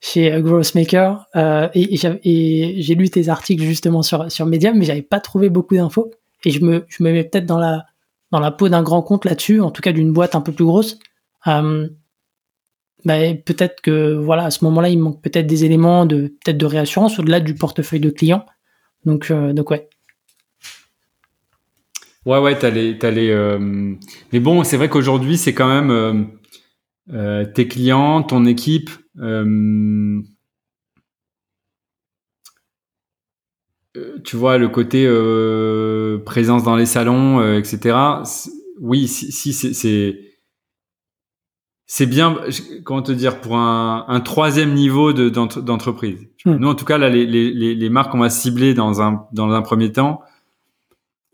[0.00, 1.96] chez euh, Growthmaker euh, et,
[2.82, 6.10] j'ai lu tes articles justement sur, sur Medium, mais j'avais pas trouvé beaucoup d'infos.
[6.44, 7.84] Et je me, je me mets peut-être dans la,
[8.30, 10.64] dans la peau d'un grand compte là-dessus, en tout cas d'une boîte un peu plus
[10.64, 10.98] grosse.
[11.46, 11.88] Euh,
[13.04, 16.66] bah, peut-être que voilà à ce moment-là il manque peut-être des éléments de peut-être de
[16.66, 18.44] réassurance au-delà du portefeuille de clients
[19.06, 19.88] donc euh, donc ouais
[22.26, 23.94] ouais ouais t'as les t'as les euh...
[24.34, 26.28] mais bon c'est vrai qu'aujourd'hui c'est quand même
[27.54, 28.90] tes clients ton équipe
[29.20, 30.20] euh,
[34.24, 35.06] tu vois le côté
[36.24, 37.96] présence dans les salons etc
[38.80, 40.30] oui si, si c'est
[41.92, 42.36] c'est bien,
[42.84, 46.28] comment te dire, pour un, un troisième niveau de, d'entreprise.
[46.44, 46.54] Hmm.
[46.54, 49.50] Nous, en tout cas, là, les, les, les marques qu'on va cibler dans un, dans
[49.50, 50.22] un premier temps,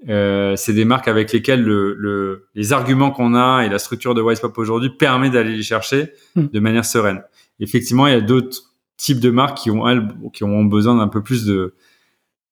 [0.08, 4.14] euh, c'est des marques avec lesquelles le, le, les arguments qu'on a et la structure
[4.14, 6.46] de Wisepop aujourd'hui permet d'aller les chercher hmm.
[6.50, 7.22] de manière sereine.
[7.60, 11.08] Effectivement, il y a d'autres types de marques qui ont, elles, qui ont besoin d'un
[11.08, 11.74] peu plus de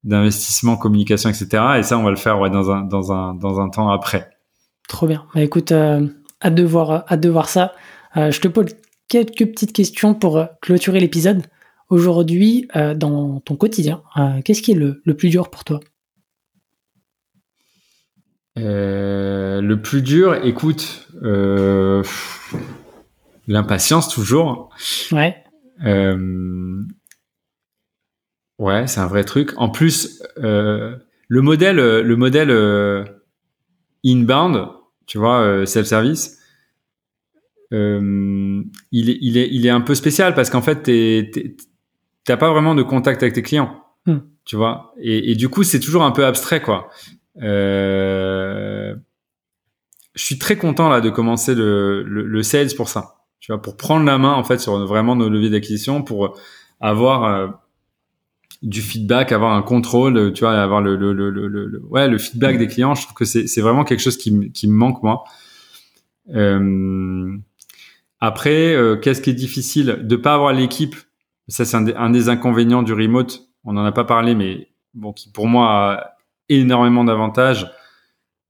[0.04, 1.62] d'investissement, communication, etc.
[1.78, 4.30] Et ça, on va le faire ouais, dans, un, dans, un, dans un temps après.
[4.86, 5.24] Trop bien.
[5.34, 6.06] Bah, écoute, euh,
[6.42, 7.72] hâte, de voir, hâte de voir ça.
[8.16, 8.66] Euh, je te pose
[9.08, 11.42] quelques petites questions pour euh, clôturer l'épisode.
[11.90, 14.02] Aujourd'hui, euh, dans ton quotidien,
[14.44, 15.80] qu'est-ce qui est le, plus dur pour toi?
[18.56, 21.08] Le plus dur, écoute,
[23.46, 24.70] l'impatience toujours.
[25.12, 25.36] Ouais.
[28.58, 29.52] ouais, c'est un vrai truc.
[29.56, 31.00] En plus, le
[31.30, 32.50] modèle, le modèle
[34.04, 34.68] inbound,
[35.06, 36.40] tu vois, self-service,
[37.74, 38.62] euh,
[38.92, 40.90] il, est, il, est, il est un peu spécial parce qu'en fait,
[42.24, 44.18] t'as pas vraiment de contact avec tes clients, hmm.
[44.44, 44.94] tu vois.
[45.00, 46.88] Et, et, du coup, c'est toujours un peu abstrait, quoi.
[47.42, 48.94] Euh,
[50.14, 53.60] je suis très content là de commencer le, le, le, sales pour ça, tu vois,
[53.60, 56.38] pour prendre la main en fait sur vraiment nos leviers d'acquisition, pour
[56.80, 57.48] avoir euh,
[58.62, 62.56] du feedback, avoir un contrôle, tu vois, avoir le, le, le, le, ouais, le feedback
[62.56, 62.94] des clients.
[62.94, 65.24] Je trouve que c'est vraiment quelque chose qui, qui me manque moi.
[66.34, 67.36] Euh,
[68.18, 69.98] après, euh, qu'est-ce qui est difficile?
[70.04, 70.96] De pas avoir l'équipe
[71.48, 73.46] Ça, c'est un, des inconvénients du remote.
[73.64, 76.16] On n'en a pas parlé, mais bon, qui pour moi a
[76.48, 77.70] énormément d'avantages.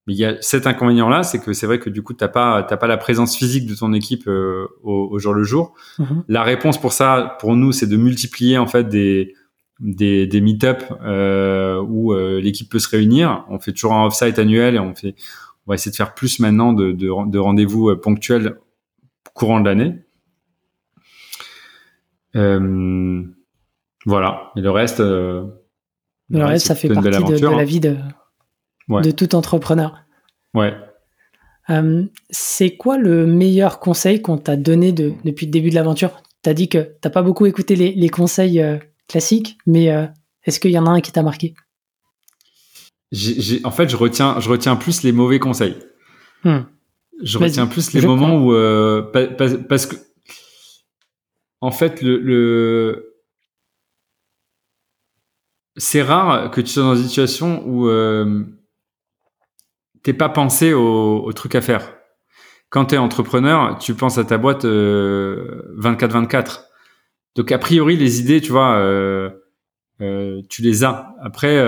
[0.06, 2.62] Mais il y a cet inconvénient-là, c'est que c'est vrai que du coup, t'as pas,
[2.62, 5.74] t'as pas la présence physique de ton équipe euh, au, jour le jour.
[5.98, 6.24] Mm-hmm.
[6.28, 9.34] La réponse pour ça, pour nous, c'est de multiplier en fait des
[9.80, 13.44] des, des meet-up euh, où euh, l'équipe peut se réunir.
[13.48, 15.14] On fait toujours un off-site annuel et on fait,
[15.66, 18.56] on va essayer de faire plus maintenant de, de, de rendez-vous ponctuels
[19.34, 20.04] courant de l'année.
[22.36, 23.22] Euh,
[24.06, 24.52] voilà.
[24.56, 25.00] Et le reste.
[25.00, 25.46] Euh,
[26.30, 27.96] le, reste, ça fait partie de, la vie de,
[28.88, 30.04] de tout entrepreneur.
[30.54, 30.74] Ouais.
[31.70, 36.22] Euh, c'est quoi le meilleur conseil qu'on t'a donné de, depuis le début de l'aventure?
[36.42, 38.78] Tu as dit que t'as pas beaucoup écouté les, les conseils euh,
[39.08, 40.06] classiques, mais euh,
[40.44, 41.54] est-ce qu'il y en a un qui t'a marqué?
[43.64, 45.76] En fait, je retiens, je retiens plus les mauvais conseils.
[46.42, 46.62] Hmm.
[47.22, 48.52] Je retiens plus les moments où
[49.68, 49.96] parce que
[51.60, 53.14] en fait le, le...
[55.76, 57.88] c'est rare que tu sois dans une situation où
[60.04, 61.96] t'es pas pensé au, au, truc à faire.
[62.70, 64.66] Quand tu es entrepreneur, tu penses à ta boîte 24-24.
[64.66, 66.44] Euh,
[67.34, 69.30] Donc a priori les idées, tu vois, euh,
[70.00, 71.12] euh, tu les as.
[71.20, 71.58] Après,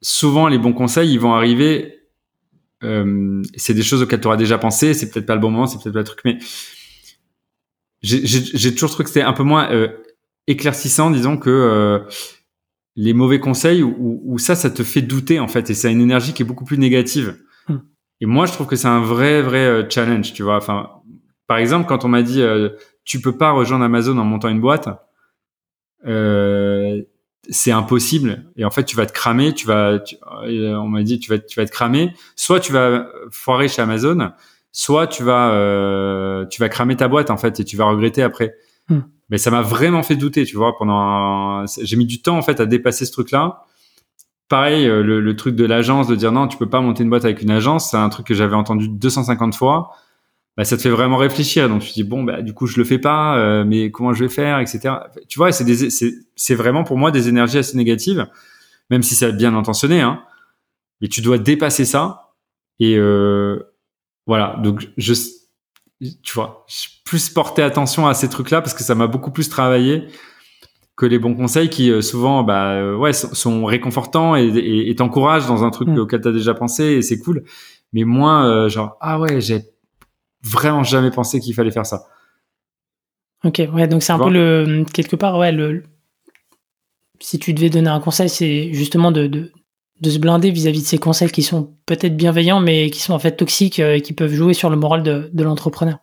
[0.00, 1.98] souvent les bons conseils, ils vont arriver
[2.84, 5.66] euh, c'est des choses auxquelles tu auras déjà pensé, c'est peut-être pas le bon moment,
[5.66, 6.38] c'est peut-être pas le truc, mais
[8.02, 9.88] j'ai toujours trouvé que c'était un peu moins euh,
[10.46, 11.98] éclaircissant, disons, que euh,
[12.98, 16.00] les mauvais conseils où, ça, ça te fait douter en fait, et ça a une
[16.00, 17.36] énergie qui est beaucoup plus négative.
[17.68, 17.78] Hmm.
[18.20, 20.56] Et moi, je trouve que c'est un vrai, vrai euh, challenge, tu vois.
[20.56, 20.90] Enfin,
[21.46, 22.42] par exemple, quand on m'a dit
[23.04, 24.88] tu peux pas rejoindre Amazon en montant une boîte,
[26.06, 27.02] euh,
[27.50, 30.00] c'est impossible et en fait tu vas te cramer tu vas
[30.44, 33.80] euh, on m'a dit tu vas tu vas te cramer soit tu vas foirer chez
[33.80, 34.32] Amazon
[34.70, 38.22] soit tu vas euh, tu vas cramer ta boîte en fait et tu vas regretter
[38.22, 38.54] après
[38.88, 39.00] hmm.
[39.30, 42.60] Mais ça m'a vraiment fait douter tu vois pendant j'ai mis du temps en fait
[42.60, 43.64] à dépasser ce truc là
[44.48, 47.10] pareil euh, le, le truc de l'agence de dire non tu peux pas monter une
[47.10, 49.92] boîte avec une agence c'est un truc que j'avais entendu 250 fois
[50.58, 51.68] bah, ça te fait vraiment réfléchir.
[51.68, 54.24] Donc tu dis bon bah du coup je le fais pas, euh, mais comment je
[54.24, 54.96] vais faire, etc.
[55.28, 55.88] Tu vois, c'est des
[56.34, 58.26] c'est vraiment pour moi des énergies assez négatives,
[58.90, 60.00] même si c'est bien intentionné.
[60.00, 60.20] Hein,
[61.00, 62.32] mais tu dois dépasser ça
[62.80, 63.72] et euh,
[64.26, 64.56] voilà.
[64.60, 65.14] Donc je
[66.00, 66.66] tu vois,
[67.04, 70.08] plus porté attention à ces trucs-là parce que ça m'a beaucoup plus travaillé
[70.98, 75.62] que les bons conseils qui euh, souvent bah euh, ouais sont, réconfortants et, t'encouragent dans
[75.62, 75.98] un truc mm.
[75.98, 77.44] auquel tu as déjà pensé et c'est cool.
[77.92, 79.62] Mais moins euh, genre ah ouais j'ai
[80.42, 82.06] vraiment jamais pensé qu'il fallait faire ça
[83.44, 85.84] ok ouais donc c'est un peu le quelque part ouais le
[87.20, 89.52] si tu devais donner un conseil c'est justement de, de,
[90.00, 93.18] de se blinder vis-à-vis de ces conseils qui sont peut-être bienveillants mais qui sont en
[93.18, 95.98] fait toxiques et qui peuvent jouer sur le moral de, de l'entrepreneur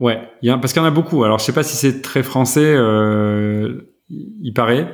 [0.00, 1.24] Ouais, y a, parce qu'il y en a beaucoup.
[1.24, 4.92] Alors, je sais pas si c'est très français, euh, il paraît,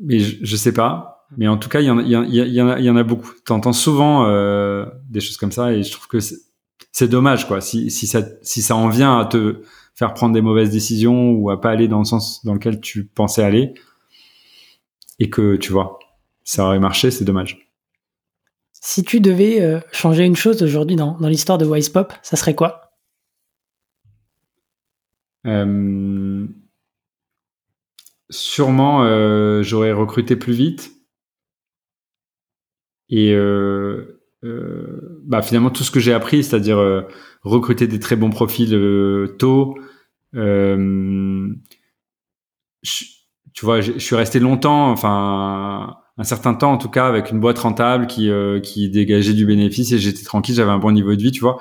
[0.00, 1.26] mais je, je, sais pas.
[1.36, 3.02] Mais en tout cas, il y en a, y, y, en a, y en a
[3.02, 3.32] beaucoup.
[3.44, 7.60] T'entends souvent euh, des choses comme ça, et je trouve que c'est dommage, quoi.
[7.60, 9.62] Si, si ça, si ça en vient à te
[9.96, 13.04] faire prendre des mauvaises décisions ou à pas aller dans le sens dans lequel tu
[13.04, 13.74] pensais aller,
[15.18, 15.98] et que tu vois,
[16.46, 17.68] ça aurait marché, c'est dommage.
[18.72, 22.36] Si tu devais euh, changer une chose aujourd'hui dans, dans l'histoire de Wise Pop, ça
[22.36, 22.92] serait quoi?
[25.44, 26.46] Euh,
[28.30, 30.92] sûrement, euh, j'aurais recruté plus vite.
[33.08, 33.34] Et
[34.42, 37.06] bah, finalement, tout ce que j'ai appris, c'est-à-dire
[37.42, 38.70] recruter des très bons profils
[39.38, 39.78] tôt.
[40.32, 40.38] tu
[43.62, 47.58] vois, je suis resté longtemps, enfin un certain temps en tout cas, avec une boîte
[47.58, 48.30] rentable qui,
[48.62, 51.58] qui dégageait du bénéfice et j'étais tranquille, j'avais un bon niveau de vie, tu vois.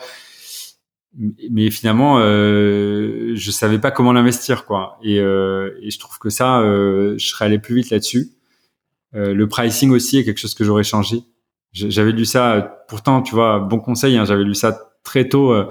[1.49, 4.98] Mais finalement euh, je savais pas comment l'investir quoi.
[5.02, 8.32] Et, euh, et, je trouve que ça euh, je serais allé plus vite là-dessus.
[9.15, 11.23] Euh, le pricing aussi est quelque chose que j'aurais changé.
[11.72, 15.69] J'avais lu ça pourtant tu vois bon conseil hein, j'avais lu ça très tôt euh,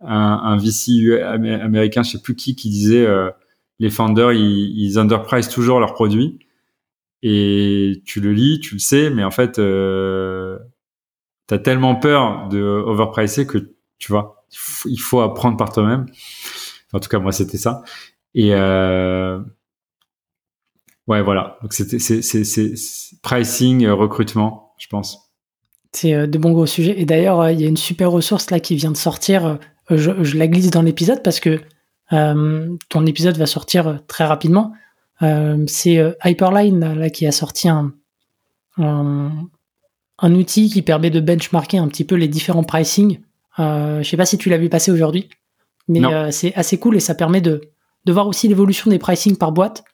[0.00, 3.30] un, un VC américain je sais plus qui qui disait euh,
[3.78, 6.40] les founders ils, ils underprice toujours leurs produits
[7.22, 10.58] et tu le lis tu le sais mais en fait euh,
[11.46, 14.42] t'as tellement peur de overpricer que tu vois
[14.86, 16.06] il faut apprendre par toi-même.
[16.92, 17.82] En tout cas, moi, c'était ça.
[18.34, 19.40] Et euh,
[21.06, 21.58] ouais, voilà.
[21.62, 25.32] Donc c'était c'est pricing, euh, recrutement, je pense.
[25.92, 27.00] C'est euh, de bons gros sujets.
[27.00, 29.58] Et d'ailleurs, il y a une super ressource là qui vient de sortir.
[29.90, 31.60] Je, je la glisse dans l'épisode parce que
[32.90, 34.74] ton épisode va sortir très rapidement.
[35.20, 37.92] C'est Hyperline là, qui a sorti un,
[38.78, 39.30] un,
[40.18, 43.20] un, outil qui permet de benchmarker un petit peu les différents pricing
[43.58, 45.28] euh, je sais pas si tu l'as vu passer aujourd'hui,
[45.88, 47.60] mais euh, c'est assez cool et ça permet de,
[48.04, 49.84] de voir aussi l'évolution des pricing par boîte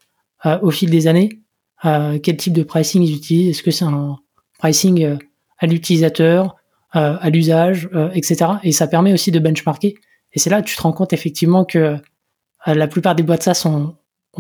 [0.47, 1.40] euh, au fil des années.
[1.85, 4.16] Euh, quel type de pricing ils utilisent Est-ce que c'est un
[4.59, 5.19] pricing
[5.59, 6.57] à l'utilisateur,
[6.90, 8.53] à l'usage, etc.
[8.65, 9.95] Et ça permet aussi de benchmarker.
[10.32, 11.97] Et c'est là que tu te rends compte effectivement que
[12.66, 13.55] la plupart des boîtes ça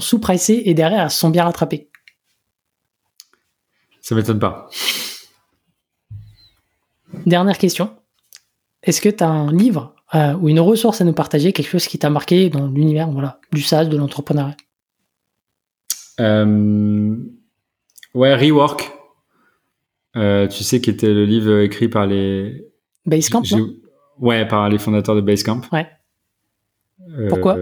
[0.00, 1.90] sont sous-pricées et derrière elles sont bien rattrapées.
[4.00, 4.68] Ça m'étonne pas.
[7.26, 7.96] Dernière question.
[8.82, 11.86] Est-ce que tu as un livre euh, ou une ressource à nous partager, quelque chose
[11.86, 14.56] qui t'a marqué dans l'univers voilà, du SaaS, de l'entrepreneuriat?
[16.20, 17.16] Euh,
[18.14, 18.90] Ouais, Rework.
[20.16, 22.66] Euh, tu sais, qui était le livre écrit par les.
[23.06, 23.70] Basecamp, non?
[24.18, 25.60] Ouais, par les fondateurs de Basecamp.
[25.72, 25.86] Ouais.
[27.28, 27.56] Pourquoi?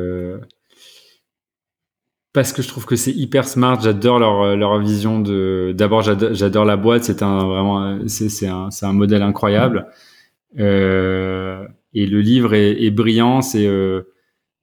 [2.36, 3.80] Parce que je trouve que c'est hyper smart.
[3.80, 5.72] J'adore leur, leur vision de.
[5.74, 7.04] D'abord, j'adore la boîte.
[7.04, 9.86] C'est un vraiment, c'est un, un modèle incroyable.
[10.58, 13.40] Euh, et le livre est, est brillant.
[13.40, 14.02] C'est euh,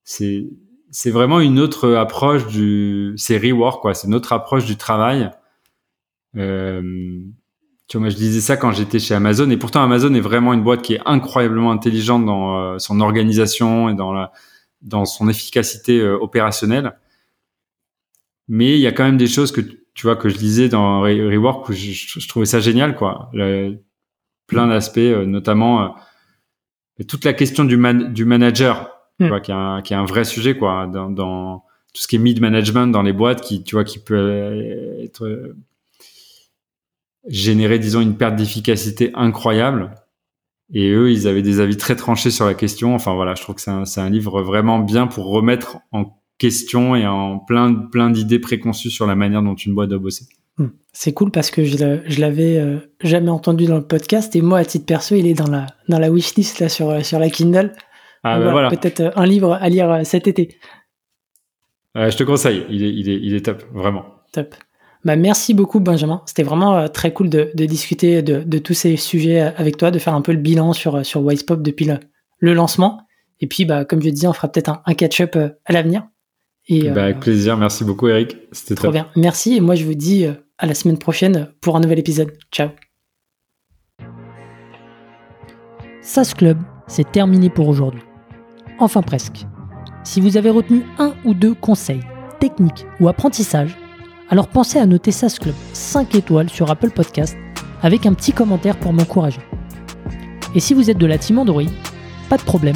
[0.03, 0.45] c'est
[0.91, 3.95] c'est vraiment une autre approche du c'est rework quoi.
[3.95, 5.31] C'est notre approche du travail.
[6.37, 7.23] Euh,
[7.87, 10.53] tu vois, moi je disais ça quand j'étais chez Amazon et pourtant Amazon est vraiment
[10.53, 14.31] une boîte qui est incroyablement intelligente dans euh, son organisation et dans la
[14.83, 16.93] dans son efficacité euh, opérationnelle.
[18.47, 21.01] Mais il y a quand même des choses que tu vois que je disais dans
[21.01, 23.29] Rework où je, je trouvais ça génial quoi.
[23.33, 23.77] Le,
[24.47, 27.77] plein d'aspects, euh, notamment euh, toute la question du,
[28.11, 29.29] du manager, tu mm.
[29.29, 31.63] vois, qui, est un, qui est un vrai sujet quoi, dans, dans
[31.93, 35.25] tout ce qui est mid management dans les boîtes, qui tu vois, qui peut être
[35.25, 35.55] euh,
[37.27, 39.95] générer, disons, une perte d'efficacité incroyable.
[40.73, 42.95] Et eux, ils avaient des avis très tranchés sur la question.
[42.95, 46.93] Enfin voilà, je trouve que c'est un, un, livre vraiment bien pour remettre en question
[46.93, 50.25] et en plein, plein d'idées préconçues sur la manière dont une boîte doit bosser.
[50.57, 50.67] Hmm.
[50.91, 54.65] C'est cool parce que je l'avais euh, jamais entendu dans le podcast et moi, à
[54.65, 57.71] titre perso, il est dans la, dans la wishlist là, sur, euh, sur la Kindle.
[58.23, 60.57] Ah, bah voilà, Peut-être euh, un livre à lire cet été.
[61.95, 64.03] je te conseille, il est, il, est, il est top, vraiment.
[64.33, 64.53] Top.
[65.05, 66.23] Bah, merci beaucoup, Benjamin.
[66.25, 69.99] C'était vraiment très cool de, de discuter de, de, tous ces sujets avec toi, de
[69.99, 71.99] faire un peu le bilan sur, sur Wisepop depuis le,
[72.39, 73.01] le, lancement.
[73.39, 76.03] Et puis, bah, comme je disais, on fera peut-être un, un catch-up à l'avenir.
[76.67, 77.57] Et, bah, avec plaisir.
[77.57, 78.37] Merci beaucoup, Eric.
[78.51, 79.09] C'était trop bien.
[79.15, 79.55] Merci.
[79.55, 80.25] Et moi, je vous dis
[80.57, 82.31] à la semaine prochaine pour un nouvel épisode.
[82.51, 82.69] Ciao.
[86.01, 86.57] SAS Club,
[86.87, 88.01] c'est terminé pour aujourd'hui.
[88.79, 89.45] Enfin presque.
[90.03, 92.01] Si vous avez retenu un ou deux conseils,
[92.39, 93.77] techniques ou apprentissages,
[94.29, 97.37] alors pensez à noter SAS Club 5 étoiles sur Apple Podcast
[97.81, 99.41] avec un petit commentaire pour m'encourager.
[100.55, 101.63] Et si vous êtes de la team Android,
[102.29, 102.75] pas de problème,